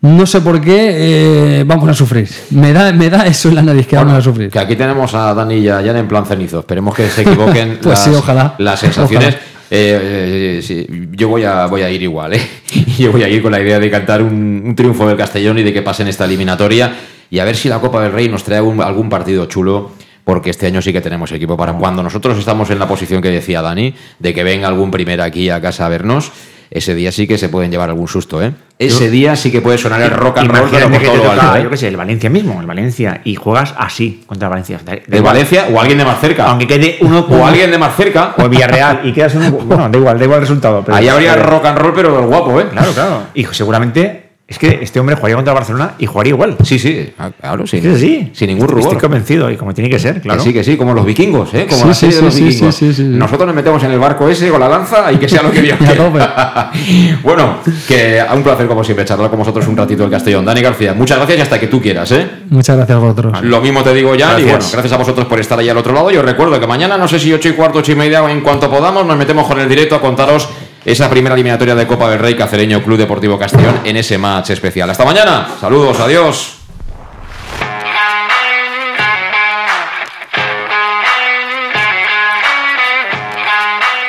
no 0.01 0.25
sé 0.25 0.41
por 0.41 0.61
qué 0.61 1.59
eh, 1.59 1.63
vamos 1.65 1.89
a 1.89 1.93
sufrir. 1.93 2.29
Me 2.51 2.73
da, 2.73 2.91
me 2.91 3.09
da 3.09 3.25
eso 3.25 3.49
en 3.49 3.55
la 3.55 3.61
nariz 3.61 3.87
que 3.87 3.95
vamos 3.95 4.13
a 4.13 4.21
sufrir. 4.21 4.51
Que 4.51 4.59
aquí 4.59 4.75
tenemos 4.75 5.13
a 5.15 5.33
Dani 5.33 5.61
ya, 5.61 5.81
ya 5.81 5.97
en 5.97 6.07
plan 6.07 6.25
cenizo. 6.25 6.59
Esperemos 6.59 6.93
que 6.93 7.07
se 7.07 7.21
equivoquen 7.21 7.79
pues 7.81 7.97
las, 7.97 8.03
sí, 8.03 8.11
ojalá. 8.13 8.55
las 8.59 8.79
sensaciones. 8.79 9.37
Eh, 9.75 10.61
eh, 10.69 11.07
yo 11.13 11.29
voy 11.29 11.43
a, 11.45 11.65
voy 11.65 11.81
a 11.81 11.89
ir 11.89 12.03
igual, 12.03 12.35
¿eh? 12.35 12.47
yo 12.99 13.11
voy 13.11 13.23
a 13.23 13.27
ir 13.27 13.41
con 13.41 13.51
la 13.51 13.59
idea 13.59 13.79
de 13.79 13.89
cantar 13.89 14.21
un, 14.21 14.75
triunfo 14.75 15.07
del 15.07 15.17
Castellón 15.17 15.57
y 15.57 15.63
de 15.63 15.73
que 15.73 15.81
pasen 15.81 16.07
esta 16.07 16.25
eliminatoria 16.25 16.93
y 17.31 17.39
a 17.39 17.43
ver 17.43 17.55
si 17.55 17.69
la 17.69 17.79
Copa 17.79 18.03
del 18.03 18.11
Rey 18.11 18.29
nos 18.29 18.43
trae 18.43 18.59
algún, 18.59 19.09
partido 19.09 19.47
chulo 19.47 19.89
porque 20.23 20.51
este 20.51 20.67
año 20.67 20.79
sí 20.79 20.93
que 20.93 21.01
tenemos 21.01 21.31
equipo 21.31 21.57
para 21.57 21.73
cuando 21.73 22.03
nosotros 22.03 22.37
estamos 22.37 22.69
en 22.69 22.77
la 22.77 22.87
posición 22.87 23.19
que 23.19 23.31
decía 23.31 23.63
Dani, 23.63 23.95
de 24.19 24.31
que 24.31 24.43
venga 24.43 24.67
algún 24.67 24.91
primer 24.91 25.21
aquí 25.21 25.49
a 25.49 25.59
casa 25.59 25.87
a 25.87 25.89
vernos, 25.89 26.31
ese 26.69 26.95
día 26.95 27.11
sí 27.11 27.27
que 27.27 27.37
se 27.37 27.49
pueden 27.49 27.71
llevar 27.71 27.89
algún 27.89 28.07
susto, 28.07 28.41
¿eh? 28.41 28.53
Ese 28.79 29.09
día 29.09 29.35
sí 29.35 29.51
que 29.51 29.61
puede 29.61 29.77
sonar 29.77 30.01
el 30.01 30.09
rock 30.09 30.39
and 30.39 30.51
roll, 30.51 30.69
pero 30.69 30.89
por 30.89 31.01
todo 31.01 31.31
alto. 31.31 31.55
¿eh? 31.55 31.63
Yo 31.63 31.69
qué 31.69 31.77
sé, 31.77 31.87
el 31.87 31.95
Valencia 31.95 32.29
mismo, 32.29 32.59
el 32.59 32.65
Valencia, 32.65 33.21
y 33.23 33.35
juegas 33.35 33.73
así 33.77 34.23
contra 34.25 34.49
Valencia. 34.49 34.79
De, 35.07 35.21
Valencia 35.21 35.67
o 35.71 35.79
alguien 35.79 35.97
de 35.97 36.05
más 36.05 36.19
cerca. 36.19 36.45
Aunque 36.45 36.67
quede 36.67 36.97
uno. 37.01 37.19
O 37.29 37.45
alguien 37.45 37.71
de 37.71 37.77
más 37.77 37.95
cerca. 37.95 38.33
O 38.43 38.49
Villarreal, 38.49 39.01
y 39.03 39.13
quedas 39.13 39.35
uno. 39.35 39.51
Bueno, 39.51 39.87
da 39.89 39.97
igual, 39.97 40.17
da 40.17 40.25
igual 40.25 40.39
el 40.39 40.41
resultado. 40.41 40.83
Ahí 40.91 41.07
habría 41.07 41.35
rock 41.35 41.65
and 41.65 41.77
roll, 41.77 41.93
pero 41.93 42.27
guapo, 42.27 42.59
¿eh? 42.59 42.67
Claro, 42.71 42.91
claro. 42.91 43.23
Y 43.33 43.45
seguramente 43.45 44.22
es 44.45 44.59
que 44.59 44.79
este 44.81 44.99
hombre 44.99 45.15
jugaría 45.15 45.37
contra 45.37 45.53
Barcelona 45.53 45.93
y 45.97 46.05
jugaría 46.05 46.31
igual. 46.31 46.57
Sí, 46.63 46.77
sí, 46.77 47.13
ah, 47.17 47.31
claro, 47.31 47.65
sí. 47.65 47.81
sí. 47.97 48.29
Sin 48.33 48.47
ningún 48.47 48.67
rubor. 48.67 48.81
Estoy 48.81 48.97
convencido 48.97 49.49
y 49.49 49.55
como 49.55 49.73
tiene 49.73 49.89
que 49.89 49.97
ser, 49.97 50.19
claro. 50.21 50.43
sí, 50.43 50.51
que 50.51 50.65
sí, 50.65 50.75
como 50.75 50.93
los 50.93 51.05
vikingos, 51.05 51.53
¿eh? 51.53 51.65
Como 51.69 51.85
la 51.85 51.93
serie 51.93 52.17
de 52.17 52.21
los 52.23 52.35
vikingos. 52.35 52.99
Nosotros 52.99 53.47
nos 53.47 53.55
metemos 53.55 53.81
en 53.83 53.91
el 53.91 53.99
barco 53.99 54.27
ese 54.27 54.49
con 54.49 54.59
la 54.59 54.67
lanza 54.67 55.11
y 55.13 55.17
que 55.17 55.29
sea 55.29 55.43
lo 55.43 55.51
que 55.51 55.61
Dios 55.61 55.77
quiera. 55.79 56.71
bueno, 57.23 57.59
que 57.87 58.21
un 58.33 58.43
placer 58.43 58.67
como 58.67 58.83
siempre 58.83 59.05
charlar 59.05 59.29
con 59.29 59.39
vosotros 59.39 59.65
un 59.67 59.77
ratito 59.77 60.03
el 60.03 60.11
Castellón. 60.11 60.43
Dani 60.43 60.61
García, 60.61 60.93
muchas 60.93 61.17
gracias 61.17 61.39
y 61.39 61.41
hasta 61.41 61.59
que 61.59 61.67
tú 61.67 61.81
quieras, 61.81 62.11
¿eh? 62.11 62.27
Muchas 62.49 62.75
gracias 62.75 62.97
a 62.97 62.99
vosotros. 62.99 63.41
Lo 63.43 63.61
mismo 63.61 63.81
te 63.81 63.93
digo 63.93 64.13
ya 64.13 64.37
y 64.39 64.43
bueno, 64.43 64.59
gracias 64.59 64.91
a 64.91 64.97
vosotros 64.97 65.25
por 65.25 65.39
estar 65.39 65.57
ahí 65.57 65.69
al 65.69 65.77
otro 65.77 65.93
lado. 65.93 66.11
Yo 66.11 66.21
recuerdo 66.21 66.59
que 66.59 66.67
mañana, 66.67 66.97
no 66.97 67.07
sé 67.07 67.17
si 67.17 67.31
ocho 67.31 67.47
y 67.47 67.53
cuarto, 67.53 67.79
ocho 67.79 67.93
y 67.93 67.95
media, 67.95 68.29
en 68.29 68.41
cuanto 68.41 68.69
podamos, 68.69 69.05
nos 69.05 69.17
metemos 69.17 69.47
con 69.47 69.57
el 69.59 69.69
directo 69.69 69.95
a 69.95 70.01
contaros 70.01 70.49
esa 70.85 71.09
primera 71.09 71.35
eliminatoria 71.35 71.75
de 71.75 71.87
Copa 71.87 72.09
del 72.09 72.19
Rey 72.19 72.35
Cacereño 72.35 72.83
Club 72.83 72.97
Deportivo 72.97 73.39
Castellón 73.39 73.81
en 73.83 73.97
ese 73.97 74.17
match 74.17 74.51
especial. 74.51 74.89
Hasta 74.89 75.05
mañana. 75.05 75.47
Saludos, 75.59 75.99
adiós. 75.99 76.57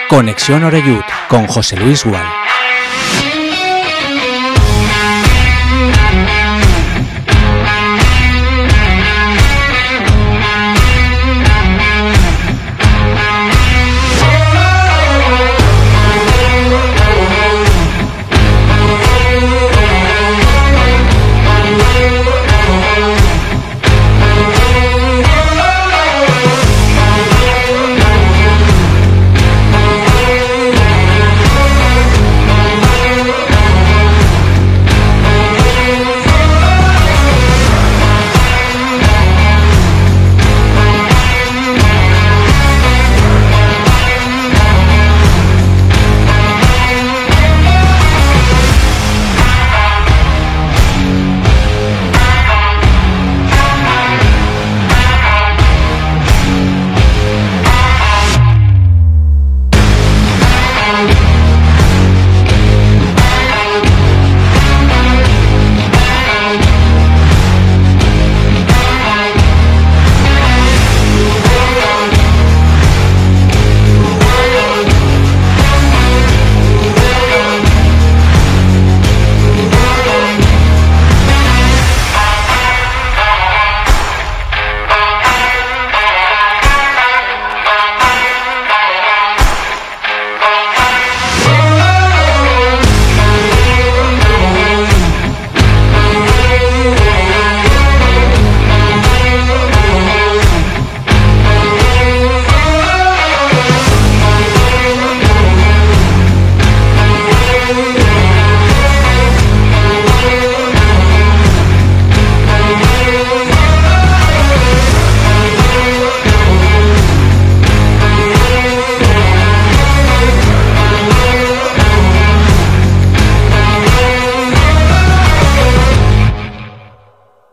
Conexión 0.09 0.63
Oreyud 0.63 1.03
con 1.29 1.47
José 1.47 1.77
Luis 1.77 2.05
Gual. 2.05 2.44